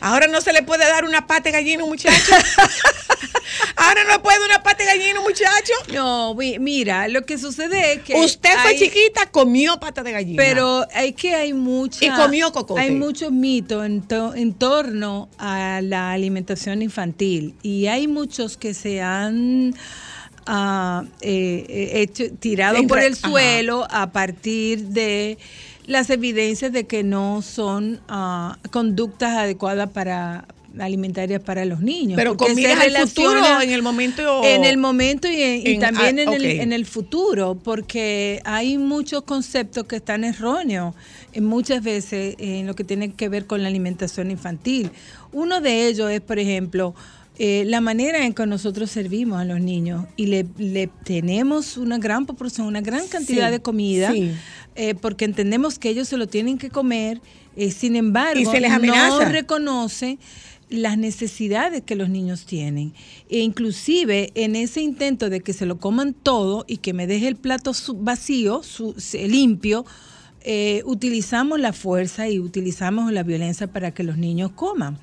Ahora 0.00 0.26
no 0.28 0.40
se 0.40 0.52
le 0.52 0.62
puede 0.62 0.84
dar 0.88 1.04
una 1.04 1.26
pata 1.26 1.44
de 1.44 1.52
gallina 1.52 1.84
muchacho. 1.84 2.14
Ahora 3.76 4.04
no 4.04 4.12
le 4.12 4.18
puede 4.20 4.38
dar 4.38 4.48
una 4.50 4.62
pata 4.62 4.78
de 4.78 4.86
gallina 4.86 5.20
muchacho. 5.20 5.72
No, 5.92 6.34
mira, 6.34 7.08
lo 7.08 7.24
que 7.24 7.38
sucede 7.38 7.92
es 7.94 7.98
que. 8.02 8.14
Usted 8.14 8.50
fue 8.62 8.70
hay- 8.72 8.78
chiquita, 8.78 9.26
comió 9.30 9.78
pata 9.78 10.02
de 10.02 10.12
gallina. 10.12 10.42
Pero 10.42 10.86
hay 10.94 11.12
que 11.12 11.34
hay 11.34 11.52
mucha. 11.52 12.04
Y 12.04 12.10
comió 12.10 12.52
cocote. 12.52 12.80
Hay 12.80 12.92
muchos 12.92 13.30
mitos 13.32 13.84
en, 13.84 14.02
to- 14.02 14.34
en 14.34 14.54
torno 14.54 15.28
a 15.38 15.80
la 15.82 16.12
alimentación 16.12 16.82
infantil. 16.82 17.54
Y 17.62 17.86
hay 17.86 18.08
muchos 18.08 18.56
que 18.56 18.74
se 18.74 19.00
han. 19.02 19.74
ah, 20.46 21.04
eh, 21.20 21.66
eh, 21.68 21.90
hecho, 22.02 22.24
tirado 22.38 22.82
por 22.86 22.98
el 22.98 23.12
ajá. 23.14 23.28
suelo 23.28 23.86
a 23.90 24.10
partir 24.10 24.80
de 24.86 25.38
las 25.90 26.08
evidencias 26.10 26.72
de 26.72 26.86
que 26.86 27.02
no 27.02 27.42
son 27.42 28.00
ah, 28.08 28.58
conductas 28.70 29.36
adecuadas 29.36 29.90
para 29.90 30.46
alimentarias 30.78 31.42
para 31.42 31.64
los 31.64 31.80
niños. 31.80 32.14
Pero 32.16 32.36
con 32.36 32.54
miras 32.54 32.78
al 32.80 33.08
futuro, 33.08 33.60
en 33.60 33.70
el 33.72 33.82
momento- 33.82 34.44
En 34.44 34.62
el 34.64 34.76
momento 34.76 35.26
y, 35.28 35.42
en- 35.42 35.66
y 35.66 35.70
En- 35.74 35.80
también 35.80 36.18
ah, 36.20 36.22
en, 36.22 36.28
el, 36.32 36.44
en 36.46 36.72
el 36.72 36.86
futuro, 36.86 37.56
porque 37.56 38.40
hay 38.44 38.78
muchos 38.78 39.22
conceptos 39.24 39.84
que 39.86 39.96
están 39.96 40.22
erróneos 40.22 40.94
eh, 41.32 41.40
muchas 41.40 41.82
veces 41.82 42.36
en 42.38 42.68
lo 42.68 42.74
que 42.76 42.84
tiene 42.84 43.12
que 43.12 43.28
ver 43.28 43.46
con 43.46 43.62
la 43.62 43.68
alimentación 43.68 44.30
infantil. 44.30 44.92
Uno 45.32 45.60
de 45.60 45.88
ellos 45.88 46.08
es, 46.10 46.20
por 46.20 46.38
ejemplo, 46.38 46.94
eh, 47.42 47.64
la 47.66 47.80
manera 47.80 48.26
en 48.26 48.34
que 48.34 48.44
nosotros 48.46 48.90
servimos 48.90 49.40
a 49.40 49.46
los 49.46 49.60
niños 49.62 50.04
y 50.16 50.26
le, 50.26 50.46
le 50.58 50.88
tenemos 51.04 51.78
una 51.78 51.96
gran 51.96 52.26
proporción, 52.26 52.66
una 52.66 52.82
gran 52.82 53.08
cantidad 53.08 53.46
Sí, 53.46 53.52
de 53.52 53.60
comida, 53.60 54.12
sí. 54.12 54.32
eh, 54.74 54.94
porque 54.94 55.24
entendemos 55.24 55.78
que 55.78 55.88
ellos 55.88 56.06
se 56.06 56.18
lo 56.18 56.26
tienen 56.28 56.58
que 56.58 56.68
comer, 56.68 57.22
eh, 57.56 57.70
sin 57.70 57.96
embargo, 57.96 58.40
Y 58.40 58.44
se 58.44 58.60
les 58.60 58.70
no 58.70 59.20
reconoce 59.24 60.18
las 60.68 60.98
necesidades 60.98 61.82
que 61.82 61.96
los 61.96 62.10
niños 62.10 62.44
tienen. 62.44 62.92
E 63.30 63.38
inclusive 63.40 64.30
en 64.34 64.54
ese 64.54 64.82
intento 64.82 65.30
de 65.30 65.40
que 65.40 65.52
se 65.54 65.64
lo 65.64 65.78
coman 65.78 66.12
todo 66.12 66.64
y 66.68 66.76
que 66.76 66.92
me 66.92 67.06
deje 67.06 67.26
el 67.26 67.36
plato 67.36 67.72
vacío, 67.96 68.62
su- 68.62 68.94
limpio, 69.14 69.86
eh, 70.42 70.82
utilizamos 70.84 71.58
la 71.58 71.72
fuerza 71.72 72.28
y 72.28 72.38
utilizamos 72.38 73.12
la 73.12 73.22
violencia 73.22 73.66
para 73.66 73.92
que 73.92 74.02
los 74.04 74.16
niños 74.18 74.52
coman. 74.54 74.98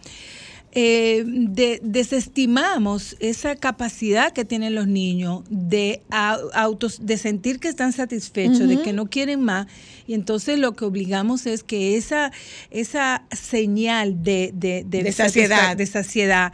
Eh, 0.79 1.23
de- 1.25 1.79
desestimamos 1.81 3.15
esa 3.19 3.55
capacidad 3.55 4.31
que 4.31 4.45
tienen 4.45 4.75
los 4.75 4.85
niños 4.87 5.41
de 5.49 6.03
a- 6.11 6.37
autos, 6.53 6.99
de 7.03 7.17
sentir 7.17 7.59
que 7.59 7.67
están 7.67 7.93
satisfechos, 7.93 8.67
de 8.67 8.83
que 8.83 8.93
no 8.93 9.07
quieren 9.09 9.41
más, 9.41 9.65
y 10.05 10.13
entonces 10.13 10.59
lo 10.59 10.73
que 10.75 10.85
obligamos 10.85 11.47
es 11.47 11.63
que 11.63 11.97
esa, 11.97 12.31
esa 12.69 13.25
señal 13.31 14.21
de, 14.21 14.51
de, 14.53 14.83
De 14.87 15.11
saciedad. 15.11 15.75
de 15.75 15.85
saciedad, 15.87 16.53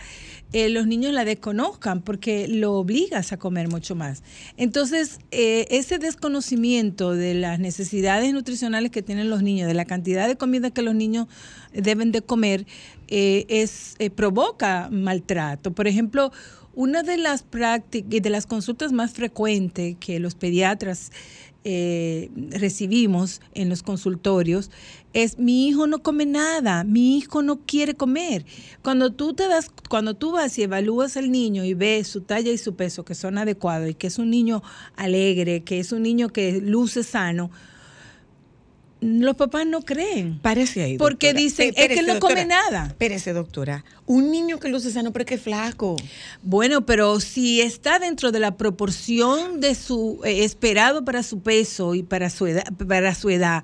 eh, 0.54 0.70
los 0.70 0.86
niños 0.88 1.12
la 1.14 1.26
desconozcan 1.26 2.02
porque 2.02 2.48
lo 2.48 2.74
obligas 2.74 3.34
a 3.34 3.38
comer 3.38 3.68
mucho 3.68 3.96
más. 3.96 4.22
Entonces, 4.56 5.20
eh, 5.32 5.66
ese 5.72 5.98
desconocimiento 5.98 7.12
de 7.14 7.34
las 7.34 7.60
necesidades 7.60 8.32
nutricionales 8.34 8.92
que 8.92 9.02
tienen 9.02 9.30
los 9.32 9.42
niños, 9.44 9.68
de 9.68 9.74
la 9.74 9.86
cantidad 9.86 10.28
de 10.28 10.38
comida 10.38 10.70
que 10.72 10.84
los 10.84 10.94
niños 10.96 11.28
deben 11.74 12.12
de 12.12 12.22
comer, 12.22 12.68
eh, 13.16 13.46
es, 13.48 13.94
eh, 14.00 14.10
provoca 14.10 14.90
maltrato. 14.92 15.72
Por 15.72 15.88
ejemplo, 15.88 16.32
una 16.74 17.04
de 17.04 17.18
las 17.18 17.44
prácticas 17.44 18.24
de 18.24 18.30
las 18.32 18.48
consultas 18.48 18.92
más 18.92 19.14
frecuentes 19.14 19.96
que 20.00 20.20
los 20.20 20.34
pediatras 20.34 21.12
eh, 21.64 22.32
recibimos 22.50 23.40
en 23.54 23.70
los 23.70 23.84
consultorios 23.84 24.72
es 25.14 25.38
mi 25.38 25.68
hijo 25.68 25.86
no 25.86 26.02
come 26.02 26.26
nada, 26.26 26.84
mi 26.84 27.20
hijo 27.20 27.44
no 27.44 27.60
quiere 27.68 27.94
comer. 27.94 28.48
Cuando 28.82 29.12
tú 29.14 29.36
te 29.36 29.48
das, 29.48 29.70
cuando 29.90 30.16
tú 30.16 30.32
vas 30.32 30.58
y 30.58 30.64
evalúas 30.64 31.16
al 31.16 31.32
niño 31.32 31.64
y 31.64 31.76
ves 31.76 32.08
su 32.08 32.22
talla 32.22 32.52
y 32.52 32.58
su 32.58 32.74
peso 32.74 33.06
que 33.06 33.14
son 33.14 33.38
adecuados 33.38 33.92
y 33.92 33.94
que 33.94 34.08
es 34.08 34.18
un 34.18 34.32
niño 34.32 34.64
alegre, 34.96 35.62
que 35.64 35.80
es 35.80 35.92
un 35.92 36.02
niño 36.02 36.30
que 36.30 36.60
luce 36.62 37.04
sano, 37.04 37.52
los 39.04 39.36
papás 39.36 39.66
no 39.66 39.82
creen. 39.82 40.40
Parece 40.42 40.84
ahí. 40.84 40.98
Porque 40.98 41.28
doctora. 41.28 41.44
dicen, 41.44 41.74
es 41.76 41.88
que 41.90 42.04
no 42.04 42.20
come 42.20 42.46
nada. 42.46 42.88
Espérese, 42.88 43.34
doctora. 43.34 43.84
Un 44.06 44.32
niño 44.32 44.60
que 44.60 44.70
luce 44.70 44.92
sano, 44.92 45.12
pero 45.12 45.26
que 45.26 45.36
es 45.36 45.42
flaco. 45.42 45.96
Bueno, 46.42 46.86
pero 46.86 47.20
si 47.20 47.62
está 47.62 48.00
dentro 48.00 48.32
de 48.32 48.40
la 48.40 48.58
proporción 48.58 49.60
de 49.60 49.76
su 49.76 50.22
eh, 50.24 50.44
esperado 50.44 51.06
para 51.06 51.24
su 51.24 51.42
peso 51.42 51.96
y 51.96 52.04
para 52.04 52.30
su 52.30 52.48
edad, 52.48 52.66
para 52.88 53.16
su 53.16 53.30
edad, 53.30 53.64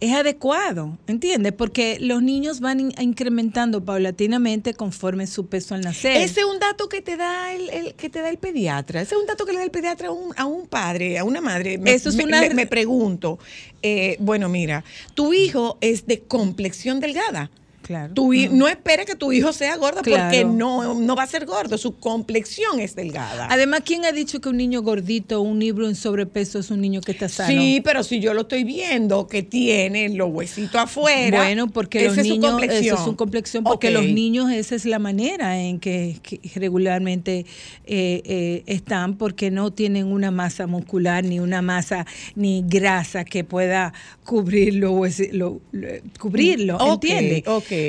es 0.00 0.12
adecuado, 0.14 0.98
¿entiendes? 1.06 1.52
Porque 1.52 1.96
los 2.00 2.22
niños 2.22 2.60
van 2.60 2.80
in- 2.80 2.94
incrementando 3.00 3.84
paulatinamente 3.84 4.74
conforme 4.74 5.26
su 5.26 5.46
peso 5.46 5.74
al 5.74 5.80
nacer. 5.80 6.20
Ese 6.20 6.40
es 6.40 6.46
un 6.46 6.58
dato 6.58 6.88
que 6.88 7.00
te 7.00 7.16
da 7.16 7.52
el, 7.54 7.70
el- 7.70 7.94
que 7.94 8.10
te 8.10 8.20
da 8.20 8.28
el 8.28 8.36
pediatra. 8.38 9.00
Ese 9.00 9.14
es 9.14 9.20
un 9.20 9.26
dato 9.26 9.46
que 9.46 9.52
le 9.52 9.58
da 9.58 9.64
el 9.64 9.70
pediatra 9.70 10.08
a 10.08 10.12
un, 10.12 10.32
a 10.36 10.44
un 10.44 10.66
padre, 10.66 11.18
a 11.18 11.24
una 11.24 11.40
madre. 11.40 11.78
Me, 11.78 11.94
Eso 11.94 12.10
es 12.10 12.16
me- 12.16 12.24
una- 12.24 12.40
me- 12.42 12.54
me 12.54 12.66
pregunto. 12.66 13.38
eh, 13.82 14.16
bueno, 14.20 14.48
mira, 14.48 14.84
tu 15.14 15.32
hijo 15.32 15.78
es 15.80 16.06
de 16.06 16.20
complexión 16.20 17.00
delgada. 17.00 17.50
Claro. 17.86 18.14
Tu 18.14 18.32
No 18.50 18.66
espera 18.66 19.04
que 19.04 19.14
tu 19.14 19.30
hijo 19.30 19.52
sea 19.52 19.76
gordo 19.76 20.02
porque 20.02 20.44
no, 20.44 20.94
no 20.94 21.14
va 21.14 21.22
a 21.22 21.26
ser 21.28 21.46
gordo. 21.46 21.78
Su 21.78 21.96
complexión 21.96 22.80
es 22.80 22.96
delgada. 22.96 23.46
Además, 23.48 23.82
¿quién 23.84 24.04
ha 24.04 24.10
dicho 24.10 24.40
que 24.40 24.48
un 24.48 24.56
niño 24.56 24.82
gordito 24.82 25.40
un 25.40 25.60
libro 25.60 25.86
en 25.88 25.94
sobrepeso 25.94 26.58
es 26.58 26.70
un 26.72 26.80
niño 26.80 27.00
que 27.00 27.12
está 27.12 27.28
sano? 27.28 27.48
Sí, 27.48 27.80
pero 27.84 28.02
si 28.02 28.18
yo 28.18 28.34
lo 28.34 28.40
estoy 28.40 28.64
viendo 28.64 29.28
que 29.28 29.44
tiene 29.44 30.08
los 30.08 30.30
huesitos 30.32 30.74
afuera. 30.74 31.38
Bueno, 31.38 31.68
porque 31.68 32.04
los 32.06 32.18
es 32.18 32.26
su 32.26 32.32
niños, 32.32 32.50
complexión. 32.50 32.84
eso 32.86 32.94
es 32.96 33.04
su 33.04 33.14
complexión, 33.14 33.62
porque 33.62 33.90
los 33.92 34.04
niños 34.04 34.50
esa 34.50 34.74
es 34.74 34.84
la 34.84 34.98
manera 34.98 35.60
en 35.60 35.78
que, 35.78 36.16
que 36.22 36.40
regularmente 36.58 37.46
eh, 37.86 38.22
eh, 38.24 38.62
están, 38.66 39.16
porque 39.16 39.52
no 39.52 39.72
tienen 39.72 40.06
una 40.06 40.32
masa 40.32 40.66
muscular 40.66 41.22
ni 41.24 41.38
una 41.38 41.62
masa 41.62 42.04
ni 42.34 42.64
grasa 42.66 43.24
que 43.24 43.44
pueda 43.44 43.92
cubrirlo, 44.24 44.92
huesi- 44.92 45.30
lo- 45.30 45.60
lo- 45.70 45.88
cubrirlo, 46.18 46.78
¿entiendes? 46.94 47.42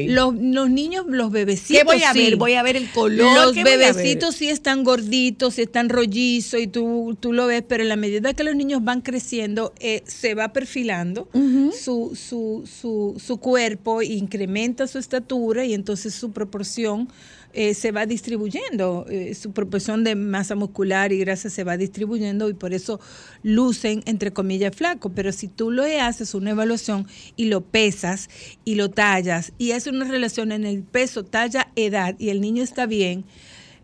Los, 0.09 0.35
los 0.35 0.69
niños, 0.69 1.05
los 1.07 1.31
bebecitos, 1.31 1.77
¿Qué 1.77 1.83
voy 1.83 2.03
a 2.03 2.13
sí. 2.13 2.19
ver? 2.19 2.35
Voy 2.35 2.53
a 2.53 2.63
ver 2.63 2.75
el 2.75 2.89
color. 2.91 3.33
Los 3.33 3.55
bebecitos 3.55 4.35
sí 4.35 4.49
están 4.49 4.83
gorditos, 4.83 5.55
sí 5.55 5.63
están 5.63 5.89
rollizos 5.89 6.59
y 6.59 6.67
tú, 6.67 7.17
tú 7.19 7.33
lo 7.33 7.47
ves, 7.47 7.63
pero 7.67 7.83
en 7.83 7.89
la 7.89 7.95
medida 7.95 8.33
que 8.33 8.43
los 8.43 8.55
niños 8.55 8.83
van 8.83 9.01
creciendo, 9.01 9.73
eh, 9.79 10.03
se 10.05 10.35
va 10.35 10.53
perfilando 10.53 11.29
su, 11.33 12.15
su, 12.15 12.63
su, 12.65 13.15
su 13.23 13.37
cuerpo, 13.37 14.01
incrementa 14.01 14.87
su 14.87 14.97
estatura 14.97 15.65
y 15.65 15.73
entonces 15.73 16.13
su 16.13 16.31
proporción 16.31 17.09
eh, 17.53 17.73
se 17.73 17.91
va 17.91 18.05
distribuyendo, 18.05 19.05
eh, 19.09 19.33
su 19.33 19.51
proporción 19.51 20.03
de 20.03 20.15
masa 20.15 20.55
muscular 20.55 21.11
y 21.11 21.19
grasa 21.19 21.49
se 21.49 21.63
va 21.63 21.77
distribuyendo 21.77 22.49
y 22.49 22.53
por 22.53 22.73
eso 22.73 22.99
lucen, 23.41 24.03
entre 24.05 24.31
comillas, 24.31 24.75
flacos. 24.75 25.11
Pero 25.15 25.31
si 25.31 25.47
tú 25.47 25.71
lo 25.71 25.83
haces 25.83 26.33
una 26.33 26.51
evaluación 26.51 27.07
y 27.35 27.45
lo 27.45 27.61
pesas 27.61 28.29
y 28.63 28.75
lo 28.75 28.89
tallas 28.89 29.53
y 29.57 29.71
haces 29.71 29.93
una 29.93 30.05
relación 30.05 30.51
en 30.51 30.65
el 30.65 30.83
peso, 30.83 31.23
talla, 31.23 31.69
edad 31.75 32.15
y 32.19 32.29
el 32.29 32.41
niño 32.41 32.63
está 32.63 32.85
bien, 32.85 33.25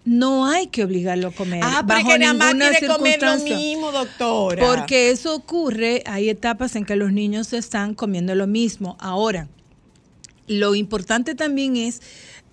no 0.05 0.45
hay 0.45 0.67
que 0.67 0.83
obligarlo 0.83 1.29
a 1.29 1.31
comer. 1.31 1.61
Ah, 1.63 1.81
bajo 1.81 2.09
que 2.09 2.19
nada 2.19 2.33
más 2.33 2.53
ninguna 2.53 2.77
quiere 2.77 2.93
comer 2.93 3.21
lo 3.21 3.37
mismo, 3.37 3.91
doctora. 3.91 4.65
Porque 4.65 5.09
eso 5.09 5.35
ocurre, 5.35 6.03
hay 6.05 6.29
etapas 6.29 6.75
en 6.75 6.85
que 6.85 6.95
los 6.95 7.11
niños 7.11 7.53
están 7.53 7.95
comiendo 7.95 8.35
lo 8.35 8.47
mismo. 8.47 8.97
Ahora, 8.99 9.47
lo 10.47 10.75
importante 10.75 11.35
también 11.35 11.77
es 11.77 12.01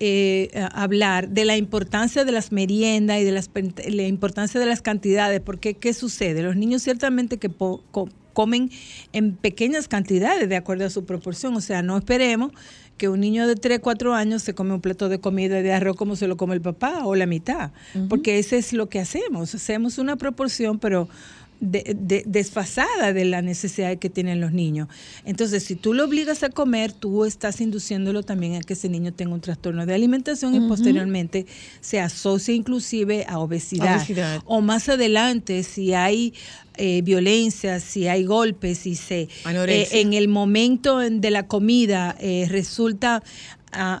eh, 0.03 0.49
hablar 0.73 1.29
de 1.29 1.45
la 1.45 1.57
importancia 1.57 2.25
de 2.25 2.31
las 2.31 2.51
meriendas 2.51 3.21
y 3.21 3.23
de 3.23 3.31
las, 3.31 3.51
la 3.87 4.03
importancia 4.07 4.59
de 4.59 4.65
las 4.65 4.81
cantidades, 4.81 5.41
porque 5.41 5.75
¿qué 5.75 5.93
sucede? 5.93 6.41
Los 6.41 6.55
niños 6.55 6.81
ciertamente 6.81 7.37
que 7.37 7.49
po- 7.49 7.83
co- 7.91 8.09
comen 8.33 8.71
en 9.13 9.35
pequeñas 9.35 9.87
cantidades 9.87 10.49
de 10.49 10.55
acuerdo 10.55 10.85
a 10.85 10.89
su 10.89 11.05
proporción, 11.05 11.55
o 11.55 11.61
sea, 11.61 11.83
no 11.83 11.97
esperemos 11.99 12.51
que 12.97 13.09
un 13.09 13.19
niño 13.19 13.45
de 13.47 13.55
3, 13.55 13.79
4 13.79 14.13
años 14.15 14.41
se 14.41 14.53
come 14.55 14.73
un 14.73 14.81
plato 14.81 15.07
de 15.09 15.19
comida 15.19 15.61
de 15.61 15.71
arroz 15.73 15.95
como 15.97 16.15
se 16.15 16.27
lo 16.27 16.35
come 16.37 16.55
el 16.55 16.61
papá 16.61 17.05
o 17.05 17.13
la 17.15 17.25
mitad, 17.27 17.71
porque 18.09 18.39
ese 18.39 18.57
es 18.57 18.73
lo 18.73 18.89
que 18.89 18.99
hacemos, 18.99 19.53
hacemos 19.53 19.97
una 19.99 20.15
proporción, 20.15 20.79
pero 20.79 21.09
de- 21.61 21.95
de- 21.97 22.23
desfasada 22.25 23.13
de 23.13 23.23
la 23.23 23.41
necesidad 23.41 23.97
que 23.99 24.09
tienen 24.09 24.41
los 24.41 24.51
niños. 24.51 24.87
Entonces, 25.25 25.63
si 25.63 25.75
tú 25.75 25.93
lo 25.93 26.03
obligas 26.05 26.41
a 26.43 26.49
comer, 26.49 26.91
tú 26.91 27.23
estás 27.23 27.61
induciéndolo 27.61 28.23
también 28.23 28.55
a 28.55 28.61
que 28.61 28.73
ese 28.73 28.89
niño 28.89 29.13
tenga 29.13 29.33
un 29.33 29.41
trastorno 29.41 29.85
de 29.85 29.93
alimentación 29.93 30.55
y 30.55 30.59
posteriormente 30.67 31.45
se 31.79 31.99
asocia 31.99 32.53
inclusive 32.55 33.25
a 33.29 33.37
obesidad. 33.39 33.97
Obesidad. 33.97 34.41
O 34.45 34.61
más 34.61 34.89
adelante, 34.89 35.63
si 35.63 35.93
hay 35.93 36.33
eh, 36.77 37.01
violencia, 37.03 37.79
si 37.79 38.07
hay 38.07 38.23
golpes, 38.23 38.79
si 38.79 38.95
se 38.95 39.27
eh, 39.93 40.01
en 40.01 40.13
el 40.13 40.27
momento 40.29 41.01
en- 41.01 41.21
de 41.21 41.29
la 41.29 41.45
comida 41.45 42.15
eh, 42.19 42.47
resulta 42.49 43.21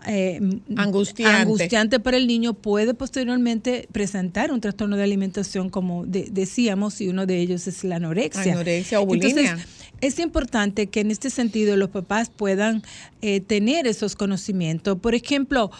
eh, 0.07 0.39
Angustiante. 0.75 1.41
angustiante 1.41 1.99
para 1.99 2.17
el 2.17 2.27
niño, 2.27 2.53
puede 2.53 2.93
posteriormente 2.93 3.87
presentar 3.91 4.51
un 4.51 4.61
trastorno 4.61 4.97
de 4.97 5.03
alimentación, 5.03 5.69
como 5.69 6.05
de- 6.05 6.27
decíamos, 6.31 6.99
y 7.01 7.07
uno 7.09 7.25
de 7.25 7.39
ellos 7.39 7.67
es 7.67 7.83
la 7.83 7.95
anorexia. 7.97 8.53
Anorexia 8.53 8.99
o 8.99 9.05
bulimia. 9.05 9.29
Entonces, 9.51 9.67
es 10.01 10.19
importante 10.19 10.87
que 10.87 10.99
en 11.01 11.11
este 11.11 11.29
sentido 11.29 11.77
los 11.77 11.89
papás 11.89 12.29
puedan 12.29 12.81
eh, 13.21 13.39
tener 13.39 13.85
esos 13.87 14.15
conocimientos. 14.15 14.97
Por 14.99 15.13
ejemplo, 15.15 15.71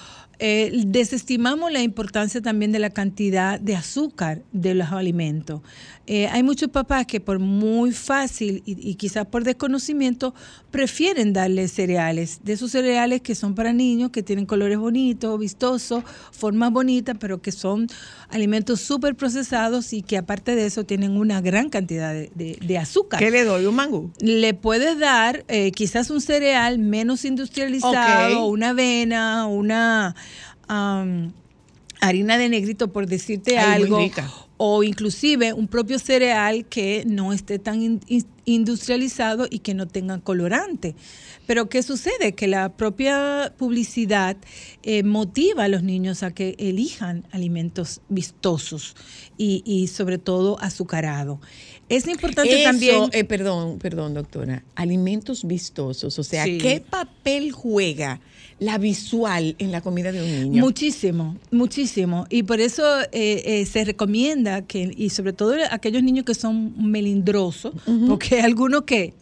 eh, 0.44 0.72
desestimamos 0.88 1.72
la 1.72 1.82
importancia 1.84 2.42
también 2.42 2.72
de 2.72 2.80
la 2.80 2.90
cantidad 2.90 3.60
de 3.60 3.76
azúcar 3.76 4.42
de 4.52 4.74
los 4.74 4.92
alimentos. 4.92 5.62
Eh, 6.08 6.28
hay 6.28 6.42
muchos 6.42 6.70
papás 6.70 7.06
que 7.06 7.20
por 7.20 7.38
muy 7.38 7.92
fácil 7.92 8.64
y, 8.66 8.90
y 8.90 8.96
quizás 8.96 9.28
por 9.28 9.44
desconocimiento 9.44 10.34
prefieren 10.72 11.32
darle 11.32 11.68
cereales, 11.68 12.40
de 12.44 12.54
esos 12.54 12.72
cereales 12.72 13.22
que 13.22 13.36
son 13.36 13.54
para 13.54 13.72
niños, 13.72 14.10
que 14.10 14.24
tienen 14.24 14.48
colores 14.48 14.80
bonitos, 14.80 15.40
vistosos, 15.40 16.04
formas 16.32 16.72
bonitas, 16.72 17.16
pero 17.20 17.40
que 17.42 17.52
son 17.52 17.88
alimentos 18.30 18.82
súper 18.82 19.16
procesados 19.16 19.94
y 19.94 20.02
que 20.02 20.18
aparte 20.18 20.56
de 20.56 20.66
eso 20.66 20.84
tienen 20.86 21.12
una 21.18 21.40
gran 21.40 21.70
cantidad 21.70 22.12
de, 22.14 22.32
de- 22.34 22.58
de 22.60 22.78
azúcar. 22.80 23.20
¿Qué 23.20 23.30
le 23.30 23.44
doy? 23.44 23.66
¿Un 23.68 23.76
mangú? 23.76 24.12
Le 24.20 24.54
puedes 24.56 24.98
dar 24.98 25.46
eh, 25.50 25.72
quizás 25.72 26.10
un 26.10 26.20
cereal 26.20 26.80
menos 26.80 27.26
industrializado, 27.26 28.46
una 28.48 28.70
avena, 28.70 29.46
una 29.46 30.16
harina 32.00 32.38
de 32.38 32.50
negrito, 32.50 32.92
por 32.92 33.08
decirte 33.08 33.58
Ay, 33.58 33.84
algo, 33.84 34.00
o 34.58 34.84
inclusive 34.84 35.54
un 35.54 35.68
propio 35.68 36.00
cereal 36.00 36.66
que 36.66 37.04
no 37.08 37.34
esté 37.34 37.60
tan 37.60 37.82
in- 37.82 38.02
in- 38.08 38.26
industrializado 38.46 39.48
y 39.50 39.60
que 39.60 39.74
no 39.74 39.88
tenga 39.88 40.20
colorante. 40.20 40.96
Pero 41.48 41.68
¿qué 41.70 41.82
sucede? 41.84 42.34
Que 42.34 42.48
la 42.48 42.70
propia 42.70 43.54
publicidad 43.58 44.38
eh, 44.84 45.04
motiva 45.04 45.64
a 45.66 45.68
los 45.68 45.84
niños 45.84 46.24
a 46.24 46.32
que 46.32 46.56
elijan 46.60 47.24
alimentos 47.32 48.02
vistosos 48.10 48.96
y, 49.38 49.64
y 49.66 49.88
sobre 49.88 50.18
todo 50.18 50.60
azucarado. 50.62 51.40
Es 51.90 52.08
importante 52.08 52.54
Eso, 52.62 52.64
también... 52.72 53.04
eh, 53.14 53.24
perdón, 53.26 53.78
perdón, 53.80 54.14
doctora. 54.14 54.64
Alimentos 54.76 55.44
vistosos. 55.46 56.18
O 56.20 56.24
sea, 56.24 56.46
Sí. 56.46 56.58
¿qué 56.60 56.80
papel 56.88 57.52
juega 57.52 58.22
la 58.62 58.78
visual 58.78 59.56
en 59.58 59.72
la 59.72 59.82
comida 59.82 60.12
de 60.12 60.22
un 60.22 60.32
niño? 60.52 60.62
Muchísimo, 60.62 61.36
muchísimo. 61.50 62.28
Y 62.30 62.44
por 62.44 62.62
eso 62.62 63.02
eh, 63.12 63.42
eh, 63.44 63.66
se 63.66 63.84
recomienda 63.84 64.62
que, 64.62 64.94
y 64.96 65.10
sobre 65.10 65.34
todo 65.34 65.56
aquellos 65.72 66.04
niños 66.04 66.26
que 66.26 66.36
son 66.36 66.74
melindrosos, 66.78 67.74
porque 68.08 68.36
hay 68.36 68.42
algunos 68.42 68.84
que 68.84 69.16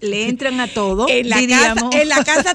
le 0.00 0.28
entran 0.28 0.58
a 0.58 0.66
todo, 0.66 1.08
en 1.08 1.28
la, 1.28 1.38
diríamos. 1.38 1.84
casa, 1.84 2.02
en, 2.02 2.08
la 2.08 2.24
casa 2.24 2.52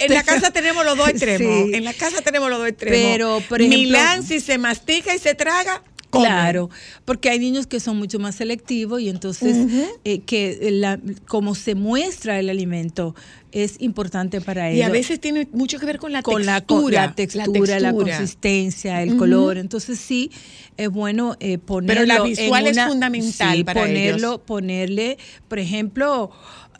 en 0.00 0.12
la 0.12 0.22
casa 0.32 0.50
tenemos 0.50 0.84
los 0.84 0.96
dos 0.98 1.08
extremos. 1.08 1.68
Sí. 1.68 1.74
En 1.76 1.84
la 1.84 1.94
casa 1.94 2.20
tenemos 2.20 2.50
los 2.50 2.58
dos 2.58 2.68
extremos. 2.68 2.98
Pero, 3.12 3.40
por 3.48 3.60
ejemplo- 3.60 3.78
Milán, 3.78 4.24
si 4.24 4.40
se 4.40 4.58
mastica 4.58 5.14
y 5.14 5.20
se 5.20 5.36
traga, 5.36 5.84
Claro, 6.20 6.70
porque 7.04 7.30
hay 7.30 7.38
niños 7.38 7.66
que 7.66 7.80
son 7.80 7.96
mucho 7.96 8.18
más 8.18 8.34
selectivos 8.36 9.00
y 9.00 9.08
entonces 9.08 9.56
eh, 10.04 10.20
que 10.20 10.70
la, 10.72 11.00
como 11.26 11.54
se 11.54 11.74
muestra 11.74 12.38
el 12.38 12.50
alimento 12.50 13.14
es 13.52 13.80
importante 13.80 14.40
para 14.40 14.68
ellos. 14.70 14.80
Y 14.80 14.82
a 14.82 14.88
veces 14.88 15.20
tiene 15.20 15.48
mucho 15.52 15.78
que 15.78 15.86
ver 15.86 15.98
con 15.98 16.12
la 16.12 16.22
con 16.22 16.44
la, 16.44 16.60
textura. 16.60 16.80
con 16.80 16.92
la 16.92 17.14
textura, 17.14 17.80
la, 17.80 17.92
consistencia, 17.92 19.02
el 19.02 19.16
color. 19.16 19.58
Entonces 19.58 19.98
sí, 19.98 20.30
es 20.76 20.90
bueno 20.90 21.36
eh, 21.40 21.58
ponerlo. 21.58 22.02
Pero 22.02 22.06
la 22.06 22.16
en 22.16 22.24
visual 22.24 22.66
es 22.66 22.72
una- 22.72 22.88
fundamental 22.88 23.56
sí, 23.56 23.64
para 23.64 23.82
ponerlo, 23.82 24.28
ellos. 24.28 24.40
Ponerle, 24.44 25.18
por 25.48 25.58
ejemplo, 25.60 26.30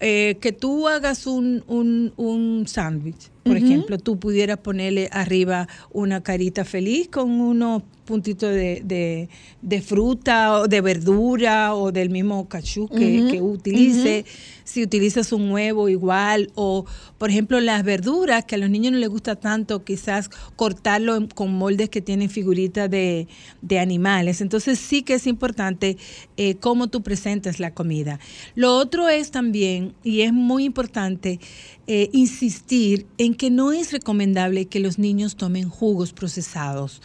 eh, 0.01 0.37
que 0.41 0.53
tú 0.53 0.89
hagas 0.89 1.27
un, 1.27 1.63
un, 1.69 2.13
un 2.17 2.67
sándwich 2.67 3.31
por 3.45 3.57
ejemplo, 3.59 3.99
tú 3.99 4.19
pudieras 4.19 4.59
ponerle 4.59 5.09
arriba 5.13 5.69
una 5.93 6.23
carita 6.23 6.65
feliz 6.65 7.09
con 7.09 7.31
unos 7.31 7.83
puntitos 8.05 8.51
de, 8.53 8.83
de- 8.85 9.29
de 9.63 9.81
fruta 9.81 10.59
o 10.61 10.69
de 10.69 10.81
verdura 10.83 11.75
o 11.75 11.91
del 11.91 12.11
mismo 12.11 12.49
cachú 12.49 12.89
que, 12.89 13.41
utilice. 13.41 14.25
Si 14.65 14.83
utilizas 14.83 15.33
un 15.33 15.51
huevo 15.51 15.89
igual 15.89 16.51
o, 16.55 16.85
por 17.19 17.31
ejemplo, 17.31 17.61
las 17.61 17.83
verduras 17.85 18.45
que 18.45 18.55
a 18.55 18.59
los 18.59 18.71
niños 18.71 18.93
no 18.93 18.99
les 18.99 19.09
gusta 19.09 19.37
tanto, 19.37 19.85
quizás 19.85 20.31
cortarlo 20.57 21.17
en- 21.17 21.27
con 21.29 21.53
moldes 21.55 21.89
que 21.91 22.01
tienen 22.01 22.29
figuritas 22.31 22.91
de, 22.91 23.27
de 23.63 23.79
animales. 23.79 24.41
Entonces 24.41 24.79
sí 24.79 25.03
que 25.03 25.15
es 25.15 25.27
importante 25.27 25.97
eh, 26.37 26.55
cómo 26.57 26.89
tú 26.89 27.03
presentas 27.03 27.59
la 27.61 27.73
comida. 27.73 28.19
Lo 28.55 28.77
otro 28.77 29.09
es 29.09 29.31
también, 29.31 29.95
y 30.03 30.23
es 30.23 30.33
muy 30.33 30.65
importante, 30.65 31.41
eh, 31.87 32.09
insistir 32.13 33.07
en 33.19 33.35
que 33.35 33.51
no 33.51 33.73
es 33.73 33.93
recomendable 33.93 34.67
que 34.67 34.81
los 34.81 34.99
niños 34.99 35.37
tomen 35.37 35.69
jugos 35.69 36.13
procesados. 36.13 37.03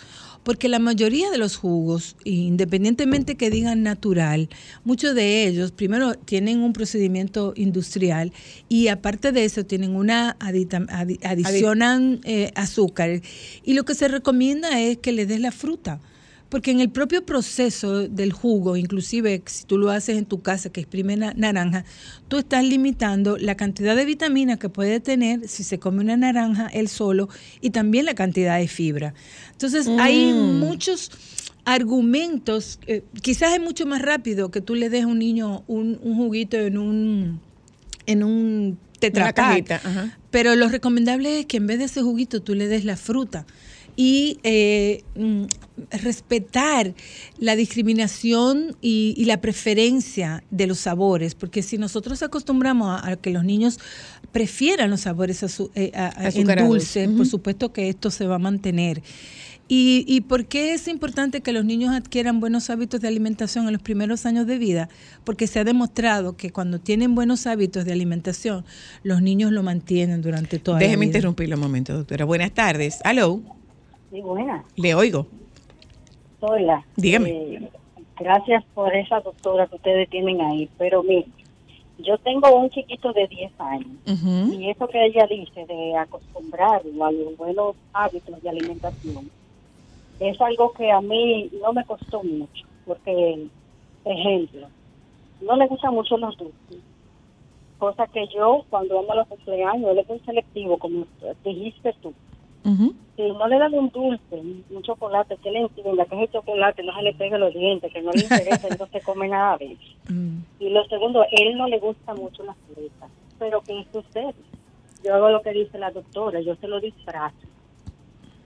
Porque 0.50 0.68
la 0.68 0.80
mayoría 0.80 1.30
de 1.30 1.38
los 1.38 1.58
jugos, 1.58 2.16
independientemente 2.24 3.36
que 3.36 3.52
digan 3.52 3.84
natural, 3.84 4.50
muchos 4.84 5.14
de 5.14 5.45
ellos 5.45 5.72
primero 5.72 6.16
tienen 6.16 6.62
un 6.62 6.74
procedimiento 6.74 7.54
industrial 7.56 8.34
y 8.68 8.88
aparte 8.88 9.32
de 9.32 9.45
eso 9.45 9.64
tienen 9.64 9.95
una 9.95 10.36
adita- 10.39 10.88
adi- 10.89 11.20
adicionan 11.24 12.22
eh, 12.24 12.52
azúcar. 12.56 13.22
Y 13.64 13.74
lo 13.76 13.86
que 13.86 13.93
se 13.93 14.08
recomienda 14.08 14.82
es 14.82 14.97
que 14.97 15.12
le 15.12 15.28
des 15.28 15.39
la 15.39 15.52
fruta. 15.52 16.00
Porque 16.50 16.72
en 16.72 16.80
el 16.80 16.89
propio 16.89 17.24
proceso 17.26 18.08
del 18.08 18.32
jugo, 18.34 18.76
inclusive 18.76 19.41
si 19.45 19.66
tú 19.66 19.78
lo 19.78 19.91
haces 19.91 20.18
en 20.18 20.26
tu 20.26 20.41
casa 20.41 20.72
que 20.72 20.82
exprime 20.82 21.16
na- 21.16 21.34
naranja, 21.38 21.86
tú 22.28 22.39
estás 22.39 22.66
limitando 22.66 23.38
la 23.38 23.56
cantidad 23.56 23.95
de 23.95 24.04
vitamina 24.06 24.58
que 24.58 24.68
puede 24.68 25.00
tener 25.00 25.47
si 25.47 25.64
se 25.64 25.78
come 25.78 26.02
una 26.02 26.18
naranja 26.18 26.68
él 26.74 26.88
solo 26.88 27.30
y 27.62 27.70
también 27.70 28.06
la 28.06 28.16
cantidad 28.16 28.58
de 28.58 28.68
fibra. 28.68 29.14
Entonces 29.52 29.88
hay 30.00 30.34
muchos 30.34 31.12
argumentos, 31.66 32.80
eh, 32.88 33.04
quizás 33.22 33.54
es 33.54 33.62
mucho 33.62 33.86
más 33.86 34.02
rápido 34.02 34.50
que 34.50 34.60
tú 34.60 34.74
le 34.76 34.89
des 34.89 35.04
a 35.04 35.08
un 35.08 35.20
niño 35.20 35.64
un, 35.68 36.00
un 36.02 36.16
juguito 36.16 36.58
en 36.58 36.78
un 36.78 37.39
en 38.08 38.24
un 38.24 38.78
Tetra 39.00 39.26
Una 39.26 39.34
Pak, 39.34 39.45
cajita, 39.50 39.76
ajá. 39.76 40.18
pero 40.30 40.56
lo 40.56 40.68
recomendable 40.68 41.39
es 41.39 41.45
que 41.45 41.58
en 41.58 41.68
vez 41.68 41.78
de 41.80 41.86
ese 41.86 42.02
juguito 42.02 42.41
tú 42.41 42.54
le 42.56 42.68
des 42.68 42.84
la 42.86 42.97
fruta 42.97 43.45
y 43.96 44.40
eh, 44.44 45.04
mm, 45.16 45.44
respetar 46.04 46.94
la 47.38 47.56
discriminación 47.56 48.76
y, 48.82 49.14
y 49.18 49.26
la 49.26 49.42
preferencia 49.42 50.44
de 50.52 50.68
los 50.68 50.80
sabores, 50.80 51.36
porque 51.36 51.62
si 51.62 51.78
nosotros 51.78 52.22
acostumbramos 52.24 52.90
a, 53.02 53.10
a 53.12 53.16
que 53.16 53.30
los 53.32 53.44
niños 53.44 53.80
prefieran 54.32 54.90
los 54.90 55.02
sabores 55.02 55.42
eh, 55.76 55.92
a- 55.96 56.08
a- 56.08 56.22
en 56.22 56.28
Azucarados. 56.28 56.70
dulce, 56.70 57.10
por 57.10 57.26
supuesto 57.26 57.72
que 57.74 57.90
esto 57.90 58.12
se 58.12 58.26
va 58.28 58.36
a 58.36 58.40
mantener. 58.40 59.02
¿Y, 59.72 60.04
¿Y 60.08 60.22
por 60.22 60.48
qué 60.48 60.74
es 60.74 60.88
importante 60.88 61.42
que 61.42 61.52
los 61.52 61.64
niños 61.64 61.94
adquieran 61.94 62.40
buenos 62.40 62.72
hábitos 62.72 63.02
de 63.02 63.08
alimentación 63.08 63.68
en 63.68 63.74
los 63.74 63.82
primeros 63.84 64.26
años 64.26 64.48
de 64.48 64.58
vida? 64.58 64.90
Porque 65.24 65.46
se 65.46 65.60
ha 65.60 65.64
demostrado 65.64 66.36
que 66.36 66.50
cuando 66.50 66.80
tienen 66.80 67.14
buenos 67.14 67.46
hábitos 67.46 67.86
de 67.86 67.92
alimentación, 67.92 68.66
los 69.04 69.22
niños 69.22 69.52
lo 69.52 69.62
mantienen 69.62 70.24
durante 70.24 70.58
toda 70.58 70.80
Déjeme 70.80 70.96
la 70.96 71.00
vida. 71.02 71.18
interrumpirle 71.18 71.54
un 71.54 71.62
momento, 71.62 71.94
doctora. 71.94 72.26
Buenas 72.26 72.52
tardes. 72.52 72.98
Aló, 73.04 73.44
Sí, 74.12 74.22
buena. 74.22 74.64
le 74.76 74.95
oigo. 74.95 75.26
Hola. 76.39 76.84
Dígame. 76.95 77.30
Eh, 77.30 77.70
gracias 78.20 78.64
por 78.74 78.95
esa 78.95 79.20
doctora 79.20 79.68
que 79.68 79.76
ustedes 79.76 80.10
tienen 80.10 80.41
ahí. 80.41 80.70
Pero 80.78 81.03
mire, 81.03 81.28
yo 81.99 82.18
tengo 82.20 82.49
un 82.55 82.70
chiquito 82.70 83.12
de 83.14 83.28
10 83.28 83.51
años. 83.60 83.88
Y 84.51 84.70
eso 84.70 84.88
que 84.88 85.05
ella 85.05 85.28
dice 85.28 85.66
de 85.66 85.95
acostumbrarlo 85.97 87.05
a 87.05 87.12
los 87.12 87.38
buenos 87.38 87.76
hábitos 87.93 88.41
de 88.41 88.49
alimentación 88.49 89.30
es 90.20 90.39
algo 90.41 90.74
que 90.74 90.91
a 90.91 91.01
mí 91.01 91.49
no 91.62 91.74
me 91.74 91.86
costó 91.86 92.24
mucho. 92.24 92.66
Porque, 92.86 93.47
ejemplo, 94.05 94.68
no 95.41 95.55
le 95.55 95.68
gustan 95.68 95.93
mucho 95.93 96.18
los 96.18 96.38
dulces. 96.38 96.80
Cosa 97.78 98.07
que 98.07 98.28
yo, 98.28 98.66
cuando 98.70 98.95
vamos 98.95 99.12
a 99.12 99.16
los 99.16 99.28
cumpleaños, 99.28 99.91
él 99.91 99.99
es 99.99 100.10
muy 100.10 100.20
selectivo, 100.20 100.78
como 100.78 101.05
dijiste 101.43 101.93
tú. 102.01 102.14
Ujú. 102.64 102.93
Si 103.16 103.24
no 103.24 103.47
le 103.47 103.60
dan 103.60 103.74
un 103.74 103.89
dulce, 103.89 104.36
un 104.70 104.82
chocolate, 104.84 105.38
que 105.38 105.51
le 105.51 105.60
entienda 105.60 106.05
que 106.05 106.24
ese 106.24 106.34
chocolate 106.34 106.84
no 106.84 106.95
se 106.95 107.01
le 107.01 107.14
pegue 107.14 107.38
los 107.38 107.53
dientes, 107.53 107.91
que 107.91 108.01
no 108.01 108.12
le 108.12 108.22
interesa, 108.22 108.68
no 108.80 108.88
se 108.88 109.01
come 109.01 109.28
nada 109.28 109.57
de 109.57 109.74
eso. 109.74 109.93
Mm. 110.10 110.39
Y 110.60 110.70
lo 110.70 110.86
segundo, 110.86 111.26
él 111.32 111.57
no 111.57 111.68
le 111.68 111.80
gusta 111.80 112.14
mucho 112.14 112.43
las 112.43 112.55
frutas. 112.68 113.10
Pero 113.38 113.62
¿qué 113.62 113.86
sucede? 113.91 114.36
Yo 115.03 115.16
hago 115.16 115.30
lo 115.30 115.41
que 115.41 115.51
dice 115.51 115.78
la 115.78 115.91
doctora, 115.91 116.41
yo 116.41 116.55
se 116.55 116.68
lo 116.68 116.80
disfrazo. 116.80 117.36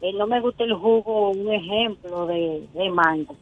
Él 0.01 0.17
no 0.17 0.27
me 0.27 0.41
gusta 0.41 0.63
el 0.63 0.73
jugo, 0.73 1.31
un 1.31 1.51
ejemplo 1.51 2.27
de, 2.27 2.67
de 2.73 2.89
mango. 2.89 3.35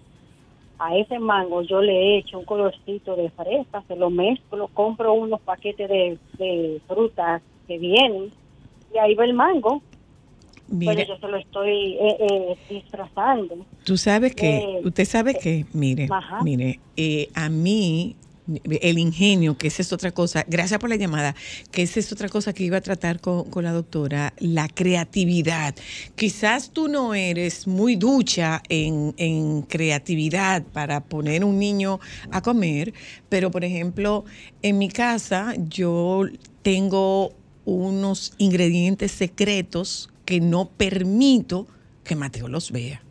A 0.79 0.95
ese 0.95 1.19
mango 1.19 1.61
yo 1.61 1.81
le 1.81 2.17
echo 2.17 2.39
un 2.39 2.45
colorcito 2.45 3.15
de 3.15 3.29
fresa, 3.29 3.83
se 3.87 3.95
lo 3.95 4.09
mezclo, 4.09 4.67
compro 4.73 5.13
unos 5.13 5.41
paquetes 5.41 5.89
de, 5.89 6.17
de 6.37 6.81
frutas 6.87 7.41
que 7.67 7.77
vienen 7.77 8.31
y 8.93 8.97
ahí 8.97 9.13
va 9.15 9.25
el 9.25 9.33
mango. 9.33 9.81
Mire, 10.71 10.95
Pero 10.95 11.07
yo 11.13 11.19
se 11.19 11.27
lo 11.27 11.37
estoy 11.37 11.97
eh, 11.99 12.17
eh, 12.19 12.57
disfrazando. 12.69 13.65
Tú 13.83 13.97
sabes 13.97 14.33
que, 14.33 14.57
Eh, 14.57 14.81
usted 14.83 15.05
sabe 15.05 15.35
que, 15.35 15.65
mire, 15.73 16.07
Ajá. 16.09 16.41
mire, 16.43 16.79
a 17.33 17.49
mí 17.49 18.15
el 18.81 18.97
ingenio, 18.97 19.57
que 19.57 19.67
esa 19.67 19.81
es 19.81 19.93
otra 19.93 20.11
cosa, 20.11 20.45
gracias 20.47 20.79
por 20.79 20.89
la 20.89 20.95
llamada, 20.95 21.35
que 21.71 21.83
esa 21.83 21.99
es 21.99 22.11
otra 22.11 22.27
cosa 22.29 22.53
que 22.53 22.63
iba 22.63 22.77
a 22.77 22.81
tratar 22.81 23.19
con, 23.19 23.49
con 23.49 23.63
la 23.63 23.71
doctora, 23.71 24.33
la 24.39 24.67
creatividad. 24.67 25.75
Quizás 26.15 26.71
tú 26.71 26.87
no 26.87 27.13
eres 27.13 27.67
muy 27.67 27.95
ducha 27.95 28.61
en, 28.69 29.13
en 29.17 29.61
creatividad 29.63 30.63
para 30.63 31.01
poner 31.01 31.43
un 31.43 31.59
niño 31.59 31.99
a 32.31 32.41
comer, 32.41 32.93
pero 33.29 33.51
por 33.51 33.63
ejemplo, 33.63 34.25
en 34.61 34.77
mi 34.77 34.89
casa 34.89 35.53
yo 35.57 36.23
tengo 36.61 37.33
unos 37.65 38.33
ingredientes 38.37 39.11
secretos 39.11 40.09
que 40.31 40.39
no 40.39 40.69
permito 40.69 41.67
que 42.05 42.15
Mateo 42.15 42.47
los 42.47 42.71
vea. 42.71 43.03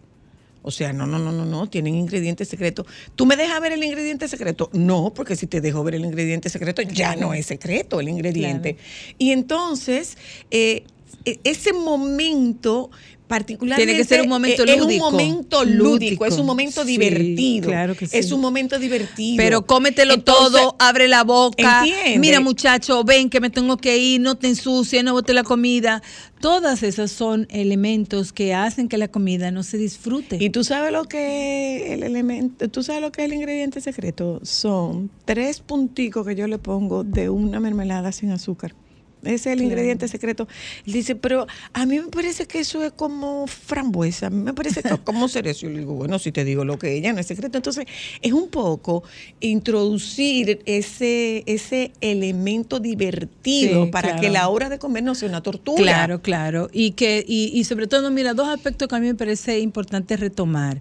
O 0.62 0.70
sea, 0.70 0.94
no, 0.94 1.06
no, 1.06 1.18
no, 1.18 1.30
no, 1.32 1.44
no, 1.44 1.68
tienen 1.68 1.94
ingredientes 1.94 2.48
secretos. 2.48 2.86
¿Tú 3.14 3.26
me 3.26 3.36
dejas 3.36 3.60
ver 3.60 3.72
el 3.72 3.84
ingrediente 3.84 4.26
secreto? 4.26 4.70
No, 4.72 5.12
porque 5.14 5.36
si 5.36 5.46
te 5.46 5.60
dejo 5.60 5.84
ver 5.84 5.96
el 5.96 6.06
ingrediente 6.06 6.48
secreto, 6.48 6.80
ya 6.80 7.16
no 7.16 7.34
es 7.34 7.44
secreto 7.44 8.00
el 8.00 8.08
ingrediente. 8.08 8.78
Y 9.18 9.32
entonces, 9.32 10.16
eh, 10.50 10.84
e- 11.26 11.40
ese 11.44 11.74
momento 11.74 12.90
particularmente 13.31 13.87
Tiene 13.87 13.97
que 13.97 14.09
ser 14.09 14.22
un 14.22 14.28
momento 14.28 14.64
eh, 14.64 14.76
lúdico. 14.76 15.07
Es 15.07 15.12
un 15.12 15.16
momento 15.16 15.64
lúdico, 15.64 15.85
Lúdico. 15.85 16.26
es 16.26 16.37
un 16.37 16.47
momento 16.47 16.83
Sí, 16.83 16.89
divertido. 16.99 17.68
claro 17.68 17.95
que 17.95 18.09
sí. 18.09 18.16
Es 18.18 18.33
un 18.33 18.41
momento 18.41 18.76
divertido. 18.81 19.37
Pero 19.37 19.64
cómetelo 19.64 20.14
Entonces, 20.14 20.61
todo, 20.61 20.74
abre 20.81 21.07
la 21.07 21.22
boca. 21.22 21.85
¿entiende? 21.87 22.18
Mira, 22.18 22.41
muchacho, 22.41 23.05
ven 23.05 23.31
que 23.31 23.41
me 23.41 23.49
tengo 23.49 23.76
que 23.76 23.99
ir, 23.99 24.20
no 24.20 24.35
te 24.35 24.49
ensucies, 24.49 25.05
no 25.05 25.12
bote 25.12 25.33
la 25.33 25.45
comida. 25.45 26.03
Todas 26.41 26.83
esas 26.83 27.12
son 27.12 27.47
elementos 27.51 28.33
que 28.33 28.53
hacen 28.53 28.89
que 28.89 28.99
la 28.99 29.07
comida 29.07 29.53
no 29.53 29.62
se 29.62 29.78
disfrute. 29.78 30.37
Y 30.41 30.51
tú 30.51 30.64
sabes 30.64 30.91
lo 30.91 31.05
que 31.05 31.95
el 31.95 32.03
elemento, 32.03 32.68
tú 32.68 32.83
sabes 32.83 33.01
lo 33.01 33.12
que 33.12 33.22
es 33.22 33.26
el 33.31 33.35
ingrediente 33.35 33.81
secreto. 33.81 34.41
Son 34.43 35.09
tres 35.24 35.61
punticos 35.61 36.26
que 36.26 36.35
yo 36.35 36.49
le 36.49 36.59
pongo 36.59 37.05
de 37.05 37.31
una 37.31 37.61
mermelada 37.61 38.11
sin 38.11 38.33
azúcar. 38.33 38.74
Ese 39.22 39.34
es 39.34 39.46
el 39.46 39.52
Claro. 39.58 39.64
ingrediente 39.70 40.08
secreto. 40.08 40.48
Él 40.86 40.92
dice, 40.92 41.14
pero 41.14 41.46
a 41.72 41.86
mí 41.86 41.98
me 41.98 42.08
parece 42.08 42.46
que 42.46 42.60
eso 42.60 42.82
es 42.84 42.92
como 42.92 43.46
frambuesa, 43.46 44.28
a 44.28 44.30
mí 44.30 44.42
me 44.42 44.54
parece 44.54 44.82
que 44.82 44.88
es 44.88 45.00
como 45.00 45.28
cerezo. 45.28 45.62
Yo 45.66 45.70
le 45.70 45.80
digo, 45.80 45.94
bueno, 45.94 46.18
si 46.18 46.32
te 46.32 46.44
digo 46.44 46.64
lo 46.64 46.78
que 46.78 46.94
ella 46.94 47.12
no 47.12 47.20
es 47.20 47.26
secreto. 47.26 47.58
Entonces, 47.58 47.84
es 48.22 48.32
un 48.32 48.48
poco 48.48 49.02
introducir 49.40 50.60
ese, 50.66 51.42
ese 51.46 51.92
elemento 52.00 52.80
divertido 52.80 53.84
Sí, 53.84 53.90
para 53.90 54.08
claro. 54.08 54.20
que 54.22 54.30
la 54.30 54.48
hora 54.48 54.68
de 54.68 54.78
comer 54.78 55.02
no 55.02 55.14
sea 55.14 55.28
una 55.28 55.42
tortura. 55.42 55.82
Claro, 55.82 56.22
claro. 56.22 56.68
Y 56.72 56.92
que, 56.92 57.24
y, 57.26 57.50
y 57.54 57.64
sobre 57.64 57.86
todo, 57.86 58.10
mira, 58.10 58.34
dos 58.34 58.48
aspectos 58.48 58.88
que 58.88 58.94
a 58.96 59.00
mí 59.00 59.06
me 59.06 59.14
parece 59.14 59.58
importante 59.60 60.16
retomar. 60.16 60.80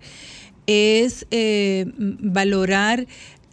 Es 0.67 1.25
eh, 1.31 1.85
valorar 1.97 3.07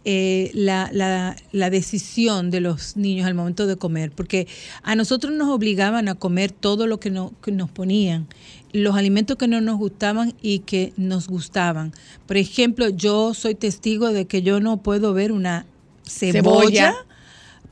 eh, 0.09 0.51
la, 0.53 0.89
la- 0.93 1.35
la 1.51 1.69
decisión 1.69 2.49
de 2.49 2.61
los 2.61 2.95
niños 2.95 3.27
al 3.27 3.33
momento 3.35 3.67
de 3.67 3.75
comer, 3.75 4.11
porque 4.11 4.47
a 4.81 4.95
nosotros 4.95 5.33
nos 5.33 5.49
obligaban 5.49 6.07
a 6.07 6.15
comer 6.15 6.53
todo 6.53 6.87
lo 6.87 6.97
que, 6.97 7.09
no- 7.09 7.33
que 7.43 7.51
nos 7.51 7.69
ponían, 7.69 8.25
los 8.71 8.95
alimentos 8.95 9.35
que 9.35 9.49
no 9.49 9.59
nos 9.59 9.75
gustaban 9.77 10.33
y 10.41 10.59
que 10.59 10.93
nos 10.95 11.27
gustaban. 11.27 11.91
Por 12.25 12.37
ejemplo, 12.37 12.87
yo 12.87 13.33
soy 13.33 13.53
testigo 13.55 14.13
de 14.13 14.27
que 14.27 14.41
yo 14.43 14.61
no 14.61 14.77
puedo 14.81 15.13
ver 15.13 15.33
una 15.33 15.65
cebolla. 16.05 16.41
Cebolla. 16.41 16.95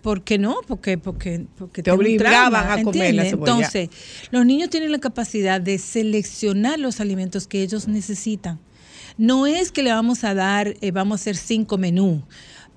¿Por 0.01 0.23
qué 0.23 0.38
no? 0.38 0.57
Porque, 0.68 0.97
porque, 0.97 1.45
porque 1.57 1.81
Te 1.84 1.91
obligaban 1.91 2.51
trauma, 2.51 2.73
a 2.73 2.84
comer 2.84 3.15
la 3.15 3.23
cebolla. 3.23 3.51
Entonces, 3.53 3.89
los 4.30 4.45
niños 4.45 4.69
tienen 4.69 4.91
la 4.91 4.99
capacidad 4.99 5.61
de 5.61 5.77
seleccionar 5.80 6.80
los 6.80 6.99
alimentos 6.99 7.47
que 7.47 7.61
ellos 7.64 7.88
necesitan. 7.88 8.59
No 9.17 9.47
es 9.47 9.71
que 9.71 9.83
le 9.83 9.91
vamos 9.91 10.23
a 10.23 10.33
dar, 10.33 10.75
eh, 10.81 10.91
vamos 10.91 11.19
a 11.19 11.21
hacer 11.21 11.37
cinco 11.37 11.77
menús, 11.77 12.21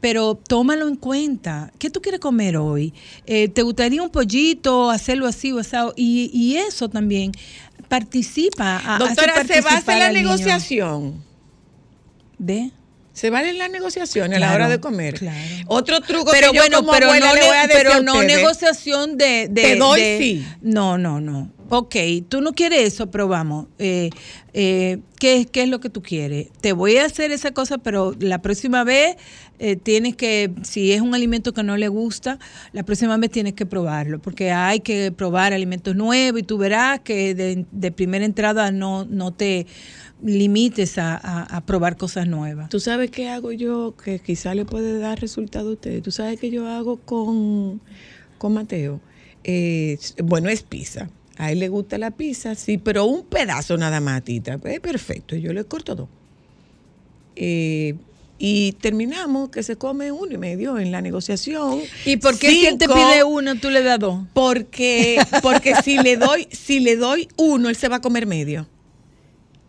pero 0.00 0.34
tómalo 0.36 0.86
en 0.88 0.96
cuenta. 0.96 1.72
¿Qué 1.78 1.90
tú 1.90 2.00
quieres 2.00 2.20
comer 2.20 2.56
hoy? 2.56 2.94
Eh, 3.26 3.48
¿Te 3.48 3.62
gustaría 3.62 4.02
un 4.02 4.10
pollito, 4.10 4.90
hacerlo 4.90 5.26
así 5.26 5.50
o 5.52 5.58
asado? 5.58 5.92
Y, 5.96 6.30
y 6.32 6.56
eso 6.56 6.88
también 6.88 7.32
participa. 7.88 8.80
a- 8.84 8.98
Doctora, 8.98 9.44
¿se 9.44 9.60
basa 9.60 9.98
la 9.98 10.06
al 10.06 10.14
niño. 10.14 10.26
negociación? 10.28 11.22
¿De? 12.38 12.70
¿Se 13.12 13.30
vale 13.30 13.52
la 13.54 13.66
negociación 13.66 14.32
a 14.32 14.38
la 14.38 14.54
hora 14.54 14.68
de 14.68 14.78
comer? 14.78 15.14
claro. 15.18 15.36
Otro 15.66 16.00
truco 16.00 16.30
Pero 16.30 16.52
que 16.52 16.56
yo 16.58 16.62
bueno, 16.62 16.78
como 16.78 16.92
pero 16.92 17.06
abuela 17.06 17.26
no, 17.30 17.34
le 17.34 17.40
voy 17.48 17.56
a 17.56 17.66
decir 17.66 17.82
pero 17.82 18.00
no 18.02 18.22
negociación 18.22 19.18
de, 19.18 19.48
de- 19.50 19.62
Te 19.62 19.74
doy, 19.76 20.00
de- 20.00 20.18
sí. 20.20 20.46
No, 20.62 20.96
no, 20.98 21.20
no. 21.20 21.50
Ok, 21.70 21.96
tú 22.28 22.40
no 22.40 22.54
quieres 22.54 22.94
eso, 22.94 23.10
pero 23.10 23.28
vamos. 23.28 23.66
eh, 23.78 24.08
eh, 24.54 25.00
¿qué, 25.20 25.46
¿Qué 25.50 25.64
es 25.64 25.68
lo 25.68 25.80
que 25.80 25.90
tú 25.90 26.00
quieres? 26.00 26.48
Te 26.62 26.72
voy 26.72 26.96
a 26.96 27.04
hacer 27.04 27.30
esa 27.30 27.52
cosa, 27.52 27.76
pero 27.76 28.14
la 28.18 28.40
próxima 28.40 28.84
vez 28.84 29.16
eh, 29.58 29.76
tienes 29.76 30.16
que, 30.16 30.50
si 30.62 30.92
es 30.92 31.02
un 31.02 31.14
alimento 31.14 31.52
que 31.52 31.62
no 31.62 31.76
le 31.76 31.88
gusta, 31.88 32.38
la 32.72 32.84
próxima 32.84 33.18
vez 33.18 33.30
tienes 33.30 33.52
que 33.52 33.66
probarlo, 33.66 34.18
porque 34.18 34.50
hay 34.50 34.80
que 34.80 35.12
probar 35.12 35.52
alimentos 35.52 35.94
nuevos 35.94 36.40
y 36.40 36.42
tú 36.42 36.56
verás 36.56 37.00
que 37.00 37.34
de, 37.34 37.92
primera 37.92 38.24
entrada 38.24 38.72
no, 38.72 39.06
te 39.34 39.66
limites 40.22 40.96
a, 40.96 41.62
probar 41.66 41.98
cosas 41.98 42.26
nuevas. 42.26 42.70
¿Tú 42.70 42.80
sabes 42.80 43.10
qué 43.10 43.28
hago 43.28 43.52
yo 43.52 43.94
que 44.02 44.20
quizá 44.20 44.54
le 44.54 44.64
puede 44.64 44.98
dar 44.98 45.20
resultado 45.20 45.68
a 45.68 45.72
ustedes? 45.74 46.02
¿Tú 46.02 46.12
sabes 46.12 46.40
qué 46.40 46.50
yo 46.50 46.66
hago 46.66 46.96
con, 46.96 47.82
Mateo? 48.54 49.00
Bueno, 50.24 50.48
es 50.48 50.62
pizza. 50.62 51.10
A 51.38 51.52
él 51.52 51.60
le 51.60 51.68
gusta 51.68 51.98
la 51.98 52.10
pizza, 52.10 52.54
sí, 52.56 52.78
pero 52.78 53.04
un 53.04 53.24
pedazo 53.24 53.76
nada 53.76 54.00
más, 54.00 54.24
tita. 54.24 54.58
Pues 54.58 54.80
perfecto, 54.80 55.36
yo 55.36 55.52
le 55.52 55.64
corto 55.64 55.94
dos. 55.94 56.08
Eh, 57.36 57.94
y 58.38 58.72
terminamos 58.72 59.48
que 59.48 59.62
se 59.62 59.76
come 59.76 60.12
uno 60.12 60.32
y 60.32 60.38
medio 60.38 60.78
en 60.78 60.92
la 60.92 61.00
negociación. 61.00 61.80
¿Y 62.04 62.18
por 62.18 62.38
qué 62.38 62.50
si 62.50 62.66
él 62.66 62.78
te 62.78 62.86
pide 62.88 63.24
uno, 63.24 63.56
tú 63.56 63.70
le 63.70 63.82
das 63.82 63.98
dos? 63.98 64.24
Porque, 64.32 65.20
porque 65.42 65.74
si 65.82 65.98
le 65.98 66.16
doy, 66.16 66.48
si 66.50 66.80
le 66.80 66.96
doy 66.96 67.28
uno, 67.36 67.68
él 67.68 67.76
se 67.76 67.88
va 67.88 67.96
a 67.96 68.00
comer 68.00 68.26
medio. 68.26 68.68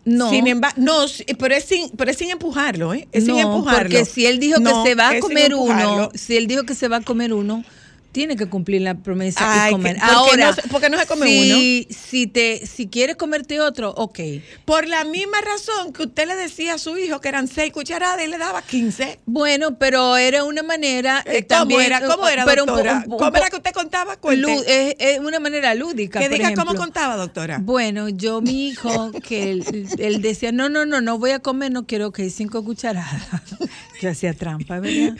No. 0.04 0.30
Sin 0.30 0.46
embargo, 0.46 0.76
no, 0.80 1.04
pero 1.38 1.54
es 1.54 1.64
sin, 1.64 1.90
pero 1.90 2.10
es 2.10 2.16
sin 2.16 2.30
empujarlo, 2.30 2.94
¿eh? 2.94 3.06
Es 3.12 3.26
sin 3.26 3.38
empujarlo. 3.38 3.82
porque 3.82 4.04
si 4.04 4.26
él 4.26 4.40
dijo 4.40 4.58
No, 4.58 4.82
que 4.82 4.90
se 4.90 4.94
va 4.94 5.10
a 5.10 5.20
comer 5.20 5.54
uno, 5.54 6.10
si 6.14 6.36
él 6.36 6.46
dijo 6.46 6.64
que 6.64 6.74
se 6.74 6.88
va 6.88 6.96
a 6.96 7.00
comer 7.00 7.32
uno, 7.32 7.64
tiene 8.12 8.36
que 8.36 8.46
cumplir 8.46 8.82
la 8.82 8.94
promesa 8.96 9.38
Ay, 9.64 9.70
y 9.70 9.72
comer. 9.72 9.94
que- 9.94 10.00
¿por 10.00 10.08
qué 10.08 10.14
Ahora, 10.14 10.46
no 10.48 10.52
se- 10.54 10.62
por 10.68 10.80
qué 10.80 10.90
no 10.90 10.98
se 10.98 11.06
come 11.06 11.26
si, 11.26 11.86
Si 11.90 12.26
te, 12.26 12.66
si 12.66 12.88
quieres 12.88 13.16
comerte 13.16 13.60
otro, 13.60 13.90
ok. 13.96 14.18
Por 14.64 14.88
la 14.88 15.04
misma 15.04 15.38
razón 15.40 15.92
que 15.92 16.02
usted 16.04 16.26
le 16.26 16.34
decía 16.34 16.74
a 16.74 16.78
su 16.78 16.96
hijo 16.98 17.20
que 17.20 17.28
eran 17.28 17.46
seis 17.48 17.72
cucharadas 17.72 18.22
y 18.24 18.28
le 18.28 18.38
daba 18.38 18.62
15. 18.62 19.20
Bueno, 19.26 19.78
pero 19.78 20.16
era 20.16 20.42
una 20.44 20.62
manera 20.62 21.22
Eh, 21.24 21.38
eh, 21.38 21.46
¿Cómo 21.46 21.58
también, 21.60 21.80
era? 21.82 22.00
¿Cómo 22.06 22.26
era, 22.28 22.44
pero 22.44 22.62
un 22.64 22.66
doctora? 22.68 23.02
un 23.04 23.10
po- 23.10 23.16
¿Cómo 23.18 23.36
era 23.36 23.48
que 23.50 23.56
usted 23.56 23.72
contaba? 23.72 24.16
Lu- 24.36 24.62
es, 24.66 24.96
es 24.98 25.18
una 25.20 25.38
manera 25.40 25.74
lúdica. 25.74 26.18
que 26.20 26.28
por 26.28 26.36
diga 26.36 26.48
cómo 26.50 26.62
ejemplo. 26.72 26.80
contaba, 26.84 27.16
doctora. 27.16 27.58
Bueno, 27.62 28.08
yo, 28.08 28.40
mi 28.40 28.68
hijo, 28.68 29.12
que 29.22 29.50
él, 29.50 29.88
él 29.98 30.20
decía, 30.20 30.50
no, 30.52 30.68
no, 30.68 30.84
no, 30.84 31.00
no 31.00 31.18
voy 31.18 31.30
a 31.30 31.38
comer, 31.38 31.70
no 31.70 31.86
quiero 31.86 32.10
que 32.12 32.28
cinco 32.30 32.64
cucharadas. 32.64 33.22
Yo 34.00 34.10
hacía 34.10 34.32
trampa, 34.34 34.80
¿verdad? 34.80 35.14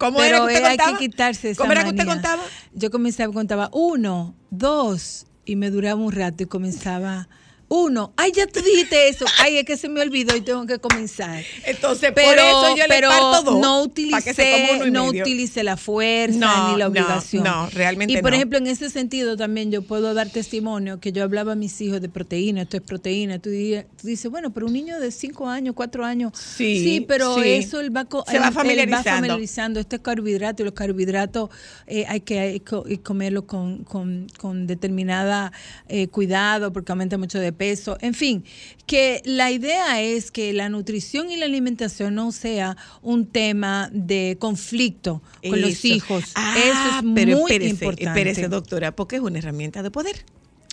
¿Cómo 0.00 0.18
Pero 0.18 0.28
era 0.28 0.38
que 0.38 0.44
usted 0.54 0.64
hay 0.64 0.76
contaba? 0.78 0.98
que 0.98 1.04
quitarse 1.10 1.50
esa 1.50 1.60
¿Cómo 1.62 1.72
era 1.72 1.82
que 1.84 1.90
usted 1.90 2.06
manía. 2.06 2.14
contaba? 2.14 2.42
Yo 2.72 2.90
comenzaba, 2.90 3.32
contaba 3.34 3.68
uno, 3.72 4.34
dos, 4.50 5.26
y 5.44 5.56
me 5.56 5.70
duraba 5.70 6.00
un 6.00 6.10
rato 6.10 6.42
y 6.42 6.46
comenzaba 6.46 7.28
uno. 7.72 8.12
Ay, 8.16 8.32
ya 8.34 8.48
tú 8.48 8.60
dijiste 8.60 9.08
eso. 9.08 9.24
Ay, 9.38 9.58
es 9.58 9.64
que 9.64 9.76
se 9.76 9.88
me 9.88 10.00
olvidó 10.00 10.36
y 10.36 10.40
tengo 10.40 10.66
que 10.66 10.78
comenzar. 10.80 11.44
Entonces, 11.64 12.10
Pero, 12.14 12.28
por 12.28 12.38
eso 12.38 12.76
yo 12.76 12.84
pero 12.88 13.08
le 13.08 13.16
parto 13.16 13.42
dos. 13.44 13.60
no 13.60 13.82
utilicé, 13.82 14.90
no 14.90 15.06
medio. 15.06 15.22
utilicé 15.22 15.62
la 15.62 15.76
fuerza 15.76 16.36
No, 16.38 16.72
ni 16.72 16.78
la 16.78 16.86
no, 16.86 16.90
obligación. 16.90 17.44
no, 17.44 17.70
realmente 17.70 18.12
Y 18.14 18.16
por 18.20 18.32
no. 18.32 18.36
ejemplo, 18.36 18.58
en 18.58 18.66
ese 18.66 18.90
sentido 18.90 19.36
también 19.36 19.70
yo 19.70 19.82
puedo 19.82 20.14
dar 20.14 20.28
testimonio 20.30 20.98
que 20.98 21.12
yo 21.12 21.22
hablaba 21.22 21.52
a 21.52 21.54
mis 21.54 21.80
hijos 21.80 22.00
de 22.00 22.08
proteína, 22.08 22.62
esto 22.62 22.76
es 22.76 22.82
proteína. 22.82 23.38
Tú, 23.38 23.50
tú 23.50 24.06
dices, 24.06 24.30
bueno, 24.30 24.52
pero 24.52 24.66
un 24.66 24.72
niño 24.72 24.98
de 24.98 25.12
5 25.12 25.48
años, 25.48 25.74
4 25.76 26.04
años, 26.04 26.32
Sí, 26.36 27.04
pero 27.06 27.36
sí. 27.36 27.48
eso 27.52 27.78
él 27.80 27.96
va, 27.96 28.02
Se 28.26 28.38
va 28.38 28.46
él- 28.46 28.48
él 28.48 28.52
familiarizando. 28.52 29.10
familiarizando. 29.10 29.78
Esto 29.80 29.94
es 29.96 30.02
carbohidrato 30.02 30.62
y 30.62 30.64
los 30.64 30.74
carbohidratos 30.74 31.50
eh, 31.86 32.04
hay 32.08 32.20
que 32.20 32.40
hay 32.40 32.60
comerlos 32.98 33.44
con, 33.44 33.84
con, 33.84 34.26
con 34.38 34.66
determinada 34.66 35.52
eh, 35.88 36.08
cuidado 36.08 36.72
porque 36.72 36.90
aumenta 36.92 37.16
mucho 37.16 37.38
de 37.38 37.52
peso. 37.60 37.98
En 38.00 38.14
fin, 38.14 38.42
que 38.86 39.20
la 39.26 39.50
idea 39.50 40.00
es 40.00 40.30
que 40.30 40.54
la 40.54 40.70
nutrición 40.70 41.30
y 41.30 41.36
la 41.36 41.44
alimentación 41.44 42.14
no 42.14 42.32
sea 42.32 42.78
un 43.02 43.26
tema 43.26 43.90
de 43.92 44.38
conflicto 44.40 45.20
con 45.46 45.60
los 45.60 45.84
hijos. 45.84 46.32
Ah, 46.36 46.54
Eso 46.56 46.70
es 46.70 47.04
pero 47.14 47.36
muy 47.36 47.52
espérese, 47.52 47.70
importante. 47.70 48.04
Espérese, 48.04 48.48
doctora, 48.48 48.92
porque 48.92 49.16
es 49.16 49.22
una 49.22 49.38
herramienta 49.40 49.82
de 49.82 49.90
poder. 49.90 50.24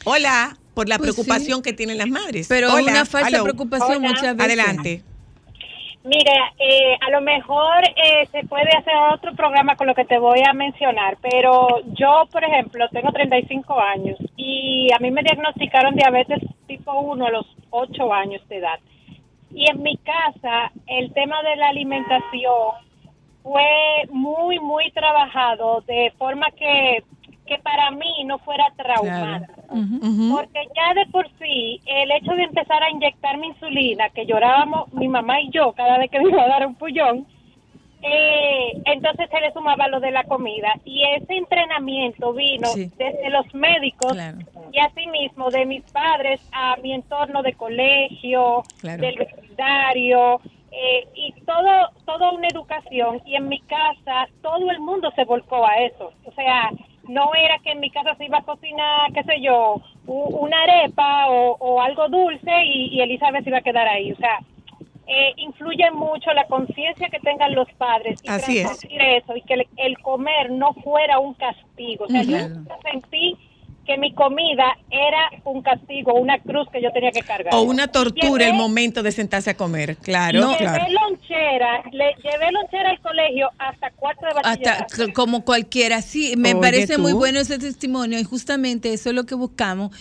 Hola, 0.05 0.57
por 0.73 0.87
la 0.87 0.97
Pues 0.97 1.11
preocupación 1.13 1.57
sí. 1.57 1.63
que 1.63 1.73
tienen 1.73 1.97
las 1.97 2.07
madres. 2.07 2.47
Pero 2.47 2.73
Hola, 2.73 2.89
una 2.89 3.05
falsa 3.05 3.43
preocupación 3.43 3.97
Hola. 3.97 4.07
muchas 4.07 4.37
veces. 4.37 4.45
Adelante. 4.45 5.03
Mire, 6.05 6.31
eh, 6.57 6.95
a 7.05 7.11
lo 7.11 7.19
mejor 7.19 7.83
eh, 7.83 8.25
se 8.31 8.47
puede 8.47 8.69
hacer 8.77 8.93
otro 9.13 9.35
programa 9.35 9.75
con 9.75 9.87
lo 9.87 9.93
que 9.93 10.05
te 10.05 10.17
voy 10.17 10.39
a 10.49 10.53
mencionar, 10.53 11.17
pero 11.21 11.67
yo, 11.99 12.29
por 12.31 12.45
ejemplo, 12.45 12.87
tengo 12.93 13.11
35 13.11 13.77
años 13.77 14.17
y 14.37 14.87
a 14.95 14.99
mí 14.99 15.11
me 15.11 15.21
diagnosticaron 15.21 15.95
diabetes 15.95 16.39
tipo 16.87 16.99
1 17.01 17.25
a 17.25 17.31
los 17.31 17.45
8 17.71 18.13
años 18.13 18.41
de 18.47 18.57
edad. 18.57 18.79
Y 19.51 19.69
en 19.69 19.81
mi 19.81 19.97
casa, 19.97 20.71
el 20.87 21.11
tema 21.13 21.41
de 21.43 21.55
la 21.55 21.69
alimentación 21.69 22.75
fue 23.43 24.05
muy, 24.09 24.59
muy 24.59 24.91
trabajado 24.91 25.81
de 25.81 26.13
forma 26.17 26.47
que, 26.51 27.03
que 27.45 27.57
para 27.59 27.91
mí 27.91 28.23
no 28.25 28.39
fuera 28.39 28.65
traumante. 28.75 29.53
Porque 29.69 30.67
ya 30.75 30.93
de 30.93 31.05
por 31.11 31.27
sí, 31.39 31.81
el 31.85 32.11
hecho 32.11 32.31
de 32.31 32.43
empezar 32.43 32.83
a 32.83 32.89
inyectarme 32.89 33.47
insulina, 33.47 34.09
que 34.09 34.25
llorábamos 34.25 34.93
mi 34.93 35.07
mamá 35.07 35.41
y 35.41 35.49
yo 35.49 35.73
cada 35.73 35.97
vez 35.97 36.09
que 36.09 36.19
me 36.19 36.29
iba 36.29 36.43
a 36.43 36.47
dar 36.47 36.67
un 36.67 36.75
pullón, 36.75 37.25
eh, 38.09 38.81
entonces 38.85 39.29
se 39.29 39.39
le 39.41 39.51
sumaba 39.53 39.87
lo 39.87 39.99
de 39.99 40.11
la 40.11 40.23
comida. 40.23 40.73
Y 40.85 41.03
ese 41.03 41.35
entrenamiento 41.35 42.33
vino 42.33 42.67
Sí. 42.69 42.91
desde 42.97 43.29
los 43.29 43.53
médicos 43.53 44.13
Claro. 44.13 44.37
y 44.71 44.79
asimismo 44.79 45.49
de 45.49 45.65
mis 45.65 45.83
padres 45.91 46.39
a 46.53 46.75
mi 46.77 46.93
entorno 46.93 47.41
de 47.43 47.53
colegio, 47.53 48.63
Claro. 48.81 49.01
del 49.01 49.15
vecindario. 49.17 50.39
eh, 50.69 51.07
y 51.15 51.31
todo, 51.45 51.89
toda 52.05 52.31
una 52.33 52.47
educación 52.49 53.21
y 53.25 53.35
en 53.35 53.47
mi 53.47 53.59
casa 53.61 54.27
todo 54.43 54.69
el 54.69 54.79
mundo 54.79 55.09
se 55.15 55.23
volcó 55.23 55.65
a 55.65 55.77
eso. 55.77 56.11
O 56.25 56.31
sea, 56.33 56.69
no 57.07 57.33
era 57.33 57.57
que 57.59 57.71
en 57.71 57.79
mi 57.79 57.89
casa 57.89 58.13
se 58.15 58.25
iba 58.25 58.39
a 58.39 58.43
cocinar, 58.43 59.11
qué 59.13 59.23
sé 59.23 59.39
yo, 59.41 59.81
una 60.05 60.61
arepa 60.63 61.29
o, 61.29 61.55
o 61.59 61.81
algo 61.81 62.09
dulce 62.09 62.51
y, 62.65 62.89
y 62.95 63.01
Elizabeth 63.01 63.43
se 63.43 63.49
iba 63.49 63.59
a 63.59 63.61
quedar 63.61 63.87
ahí. 63.87 64.11
O 64.11 64.17
sea, 64.17 64.39
eh, 65.07 65.33
influye 65.37 65.89
mucho 65.91 66.31
la 66.33 66.45
conciencia 66.47 67.07
que 67.09 67.19
tengan 67.19 67.55
los 67.55 67.71
padres 67.73 68.19
y 68.23 68.29
Así 68.29 68.59
es. 68.59 68.85
eso 68.89 69.35
y 69.35 69.41
que 69.41 69.53
el, 69.53 69.67
el 69.77 69.97
comer 69.99 70.51
no 70.51 70.73
fuera 70.73 71.19
un 71.19 71.33
castigo. 71.35 72.05
O 72.05 72.07
sea, 72.09 72.23
yo 72.23 72.37
sentí 72.83 73.37
que 73.87 73.97
mi 73.97 74.13
comida 74.13 74.65
era 74.91 75.29
un 75.45 75.61
castigo, 75.61 76.13
una 76.13 76.37
cruz 76.39 76.67
que 76.71 76.81
yo 76.81 76.91
tenía 76.91 77.11
que 77.11 77.21
cargar. 77.21 77.55
O 77.55 77.61
una 77.61 77.87
tortura 77.87 78.45
el 78.45 78.51
Llevé- 78.53 78.57
momento 78.57 79.01
de 79.01 79.11
sentarse 79.13 79.49
a 79.51 79.57
comer. 79.57 79.95
Claro, 79.97 80.41
No. 80.41 80.57
claro. 80.57 80.83
Llevé 80.85 80.93
lonchera, 80.99 81.83
le 81.93 82.05
llevé 82.21 82.51
lonchera 82.51 82.89
al 82.89 82.99
colegio 82.99 83.49
hasta 83.57 83.89
cuarto 83.91 84.25
de 84.25 84.31
Hasta 84.43 84.79
bachillerato. 84.81 85.13
como 85.13 85.45
cualquiera, 85.45 86.01
sí, 86.01 86.33
me 86.37 86.51
Oye, 86.53 86.61
parece 86.61 86.95
tú. 86.95 87.01
muy 87.01 87.13
bueno 87.13 87.39
ese 87.39 87.57
testimonio 87.57 88.19
y 88.19 88.23
justamente 88.25 88.91
eso 88.93 89.09
es 89.09 89.15
lo 89.15 89.25
que 89.25 89.35
buscamos, 89.35 89.91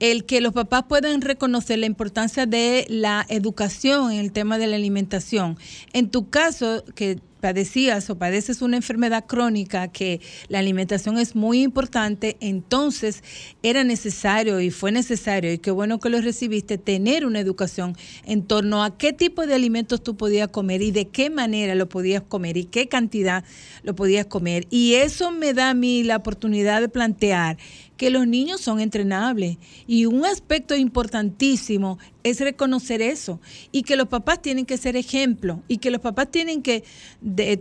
el 0.00 0.26
que 0.26 0.40
los 0.42 0.52
papás 0.52 0.84
puedan 0.88 1.22
reconocer 1.22 1.78
la 1.78 1.86
importancia 1.86 2.44
de 2.44 2.84
la 2.90 3.24
educación 3.30 4.12
en 4.12 4.20
el 4.20 4.32
tema 4.32 4.58
de 4.58 4.66
la 4.66 4.76
alimentación. 4.76 5.56
En 5.94 6.10
tu 6.10 6.28
caso, 6.28 6.84
que 6.94 7.18
padecías 7.40 8.10
o 8.10 8.18
padeces 8.18 8.62
una 8.62 8.76
enfermedad 8.76 9.24
crónica 9.26 9.88
que 9.88 10.20
la 10.48 10.58
alimentación 10.58 11.18
es 11.18 11.34
muy 11.34 11.62
importante, 11.62 12.36
entonces 12.40 13.24
era 13.62 13.84
necesario 13.84 14.60
y 14.60 14.70
fue 14.70 14.92
necesario, 14.92 15.52
y 15.52 15.58
qué 15.58 15.70
bueno 15.70 15.98
que 15.98 16.10
lo 16.10 16.20
recibiste, 16.20 16.78
tener 16.78 17.26
una 17.26 17.40
educación 17.40 17.96
en 18.24 18.42
torno 18.42 18.84
a 18.84 18.96
qué 18.96 19.12
tipo 19.12 19.46
de 19.46 19.54
alimentos 19.54 20.02
tú 20.02 20.16
podías 20.16 20.48
comer 20.48 20.82
y 20.82 20.90
de 20.90 21.08
qué 21.08 21.30
manera 21.30 21.74
lo 21.74 21.88
podías 21.88 22.22
comer 22.22 22.56
y 22.56 22.64
qué 22.64 22.88
cantidad 22.88 23.44
lo 23.82 23.94
podías 23.94 24.26
comer. 24.26 24.66
Y 24.70 24.94
eso 24.94 25.30
me 25.30 25.54
da 25.54 25.70
a 25.70 25.74
mí 25.74 26.02
la 26.02 26.16
oportunidad 26.16 26.80
de 26.80 26.88
plantear 26.88 27.56
que 28.00 28.08
los 28.08 28.26
niños 28.26 28.62
son 28.62 28.80
entrenables 28.80 29.58
y 29.86 30.06
un 30.06 30.24
aspecto 30.24 30.74
importantísimo 30.74 31.98
es 32.22 32.40
reconocer 32.40 33.02
eso 33.02 33.40
y 33.72 33.82
que 33.82 33.94
los 33.94 34.08
papás 34.08 34.40
tienen 34.40 34.64
que 34.64 34.78
ser 34.78 34.96
ejemplo 34.96 35.62
y 35.68 35.76
que 35.76 35.90
los 35.90 36.00
papás 36.00 36.30
tienen 36.30 36.62
que 36.62 36.82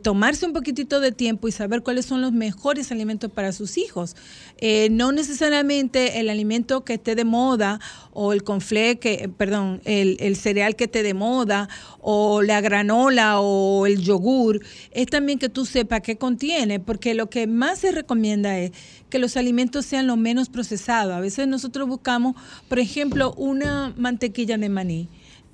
tomarse 0.01 0.45
un 0.45 0.53
poquitito 0.53 1.01
de 1.01 1.11
tiempo 1.11 1.49
y 1.49 1.51
saber 1.51 1.83
cuáles 1.83 2.05
son 2.05 2.21
los 2.21 2.31
mejores 2.31 2.89
alimentos 2.93 3.29
para 3.29 3.51
sus 3.51 3.77
hijos. 3.77 4.15
Eh, 4.59 4.87
no 4.91 5.11
necesariamente 5.11 6.21
el 6.21 6.29
alimento 6.29 6.85
que 6.85 6.93
esté 6.93 7.15
de 7.15 7.25
moda 7.25 7.81
o 8.21 8.33
el 8.33 8.43
conflé, 8.43 8.99
que, 8.99 9.29
perdón, 9.37 9.79
el, 9.85 10.17
el 10.19 10.35
cereal 10.35 10.75
que 10.75 10.89
te 10.89 11.03
de 11.03 11.13
moda, 11.13 11.69
o 12.01 12.41
la 12.41 12.59
granola 12.59 13.39
o 13.39 13.85
el 13.85 14.01
yogur, 14.01 14.59
es 14.91 15.07
también 15.07 15.39
que 15.39 15.47
tú 15.47 15.65
sepas 15.65 16.01
qué 16.01 16.17
contiene, 16.17 16.81
porque 16.81 17.13
lo 17.13 17.29
que 17.29 17.47
más 17.47 17.79
se 17.79 17.93
recomienda 17.93 18.59
es 18.59 18.71
que 19.09 19.19
los 19.19 19.37
alimentos 19.37 19.85
sean 19.85 20.05
lo 20.05 20.17
menos 20.17 20.49
procesados. 20.49 21.13
A 21.13 21.21
veces 21.21 21.47
nosotros 21.47 21.87
buscamos, 21.87 22.35
por 22.67 22.79
ejemplo, 22.79 23.33
una 23.37 23.93
mantequilla 23.95 24.57
de 24.57 24.67
maní 24.67 25.07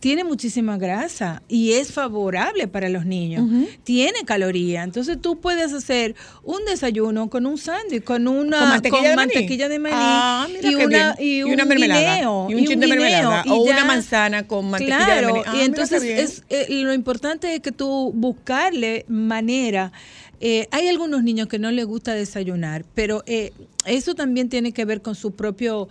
tiene 0.05 0.23
muchísima 0.23 0.77
grasa 0.77 1.41
y 1.47 1.71
es 1.71 1.91
favorable 1.91 2.67
para 2.67 2.89
los 2.89 3.07
niños. 3.07 3.43
Tiene 3.83 4.19
caloría. 4.23 4.83
Entonces 4.83 5.19
tú 5.19 5.39
puedes 5.41 5.73
hacer 5.73 6.13
un 6.43 6.63
desayuno 6.65 7.27
con 7.27 7.47
un 7.47 7.57
sándwich, 7.57 8.03
con 8.03 8.27
una 8.27 8.59
¿Con 8.59 8.69
mantequilla 8.69 9.09
de 9.09 9.15
maní? 9.15 9.33
mantequilla 9.33 9.67
de 9.67 9.79
maní 9.79 9.95
Ah, 9.97 10.47
y, 10.61 10.75
una, 10.75 11.15
y, 11.17 11.37
Y 11.37 11.43
un 11.43 11.53
una 11.53 11.65
mermelada. 11.65 12.13
guineo, 12.17 12.47
Y 12.51 12.53
un 12.53 12.65
chin 12.65 12.79
de 12.81 12.85
mermelada. 12.85 13.43
O 13.49 13.63
una 13.63 13.83
manzana 13.83 14.45
con 14.45 14.69
mantequilla 14.69 14.99
de 14.99 15.05
claro, 15.05 15.27
maní. 15.37 15.43
Ah, 15.47 15.55
y 15.57 15.61
entonces 15.61 16.03
es, 16.03 16.43
eh, 16.49 16.67
lo 16.69 16.93
importante 16.93 17.55
es 17.55 17.61
que 17.61 17.71
tú 17.71 18.11
buscarle 18.13 19.05
manera. 19.07 19.91
eh, 20.39 20.67
hay 20.69 20.87
algunos 20.87 21.23
niños 21.23 21.47
que 21.47 21.57
no 21.57 21.71
les 21.71 21.85
gusta 21.87 22.13
desayunar, 22.13 22.85
pero 22.93 23.23
eh, 23.25 23.53
eso 23.85 24.13
también 24.13 24.49
tiene 24.49 24.71
que 24.71 24.85
ver 24.85 25.01
con 25.01 25.15
su 25.15 25.31
propio 25.31 25.87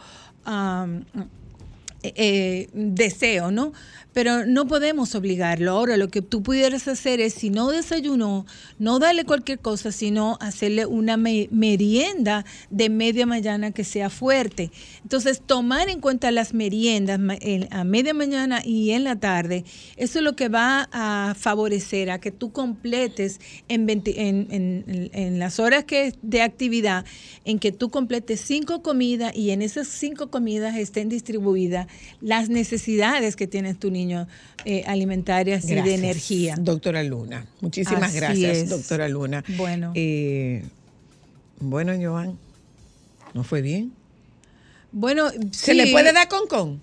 eh, 2.07 2.13
eh, 2.17 2.69
deseo, 2.75 3.51
¿no? 3.51 3.73
Pero 4.15 4.47
no 4.47 4.67
podemos 4.69 5.15
obligarlo. 5.17 5.73
Ahora, 5.73 5.97
lo 5.97 6.09
que 6.09 6.23
tú 6.23 6.43
pudieras 6.43 6.87
hacer 6.89 7.21
es, 7.21 7.35
si 7.35 7.51
no 7.51 7.71
desayunó, 7.71 8.47
no 8.79 9.01
darle 9.01 9.25
cualquier 9.25 9.59
cosa, 9.59 9.91
sino 9.91 10.39
hacerle 10.41 10.87
una 10.87 11.17
me- 11.17 11.49
merienda 11.51 12.45
de 12.71 12.89
media 12.91 13.27
mañana 13.27 13.73
que 13.73 13.83
sea 13.83 14.11
fuerte. 14.11 14.71
Entonces, 15.03 15.43
tomar 15.45 15.89
en 15.89 16.01
cuenta 16.01 16.31
las 16.31 16.55
meriendas 16.55 17.19
a 17.71 17.83
media 17.85 18.15
mañana 18.15 18.63
y 18.65 18.93
en 18.93 19.03
la 19.03 19.17
tarde, 19.17 19.65
eso 19.97 20.21
es 20.21 20.25
lo 20.25 20.37
que 20.37 20.49
va 20.49 20.89
a 20.93 21.35
favorecer 21.37 22.11
a 22.11 22.21
que 22.21 22.31
tú 22.31 22.53
completes 22.53 23.41
en, 23.69 23.85
20 23.85 24.29
en, 24.29 24.47
en- 24.51 24.85
en- 24.87 25.11
en 25.13 25.39
las 25.41 25.59
horas 25.59 25.83
que 25.85 26.15
de 26.23 26.41
actividad, 26.41 27.05
en 27.45 27.59
que 27.59 27.73
tú 27.73 27.91
completes 27.91 28.41
cinco 28.41 28.81
comidas 28.81 29.35
y 29.35 29.51
en 29.51 29.61
esas 29.61 29.89
cinco 29.89 30.31
comidas 30.31 30.77
estén 30.77 31.09
distribuidas 31.09 31.89
las 32.21 32.49
necesidades 32.49 33.35
que 33.35 33.49
tiene 33.49 33.75
tu 33.75 33.91
niño 33.91 34.04
eh, 34.65 34.85
alimentarias 34.87 35.65
y 35.69 35.75
de 35.75 35.95
energía. 35.95 36.57
Doctora 36.59 37.03
Luna. 37.03 37.47
Muchísimas 37.61 38.11
Así 38.11 38.17
gracias, 38.17 38.57
es. 38.59 38.69
doctora 38.71 39.09
Luna. 39.09 39.45
Bueno. 39.57 39.93
Eh, 39.95 40.63
bueno, 41.61 41.93
Joan, 42.01 42.39
¿no 43.33 43.45
fue 43.45 43.63
bien? 43.63 43.93
Bueno, 44.93 45.31
¿Se 45.51 45.73
sí, 45.73 45.75
le 45.75 45.91
puede 45.91 46.13
dar 46.13 46.29
con 46.29 46.47
con? 46.47 46.81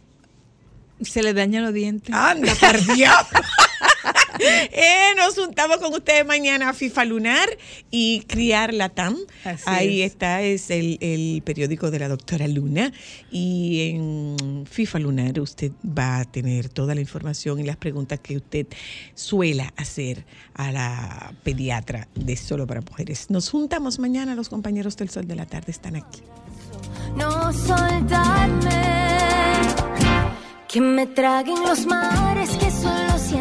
Se 1.02 1.24
le 1.24 1.34
dañan 1.34 1.64
los 1.64 1.74
dientes. 1.74 2.14
Anda, 2.16 2.54
diablo. 2.96 3.40
Eh, 4.44 5.14
nos 5.18 5.36
juntamos 5.36 5.78
con 5.78 5.94
ustedes 5.94 6.26
mañana 6.26 6.70
a 6.70 6.74
FIFA 6.74 7.06
Lunar 7.06 7.48
y 7.92 8.22
Criar 8.22 8.74
Latam. 8.74 9.16
Así 9.44 9.64
Ahí 9.68 10.02
es. 10.02 10.14
está, 10.14 10.42
es 10.42 10.72
el, 10.72 10.98
el 11.00 11.44
periódico 11.46 11.92
de 11.92 12.00
la 12.00 12.08
doctora 12.08 12.48
Luna. 12.48 12.92
Y 13.30 13.92
en 13.92 14.66
FIFA 14.70 15.00
Lunar 15.00 15.40
usted 15.40 15.72
va 15.86 16.20
a 16.20 16.26
tener 16.26 16.70
toda 16.70 16.96
la 16.96 17.02
información 17.02 17.60
y 17.60 17.64
las 17.64 17.78
preguntas 17.78 18.20
que 18.20 18.38
usted 18.38 18.66
suela 19.14 19.72
hacer 19.78 20.26
a 20.56 20.72
la 20.72 21.34
pediatra 21.44 22.08
de 22.16 22.36
Solo 22.36 22.66
para 22.66 22.82
Mujeres. 22.82 23.30
Nos 23.30 23.50
juntamos 23.50 24.00
mañana, 24.00 24.34
los 24.34 24.50
compañeros 24.50 24.98
del 24.98 25.10
Sol 25.12 25.28
de 25.28 25.36
la 25.36 25.46
Tarde 25.46 25.72
están 25.72 25.96
aquí. 25.98 26.22
no 27.16 27.54
soltarme. 27.54 29.01
Que 30.72 30.80
me 30.80 31.06
traguen 31.06 31.62
los 31.64 31.86
mares, 31.86 32.52
que 32.52 32.72
solo 32.72 33.18
sienta 33.18 33.41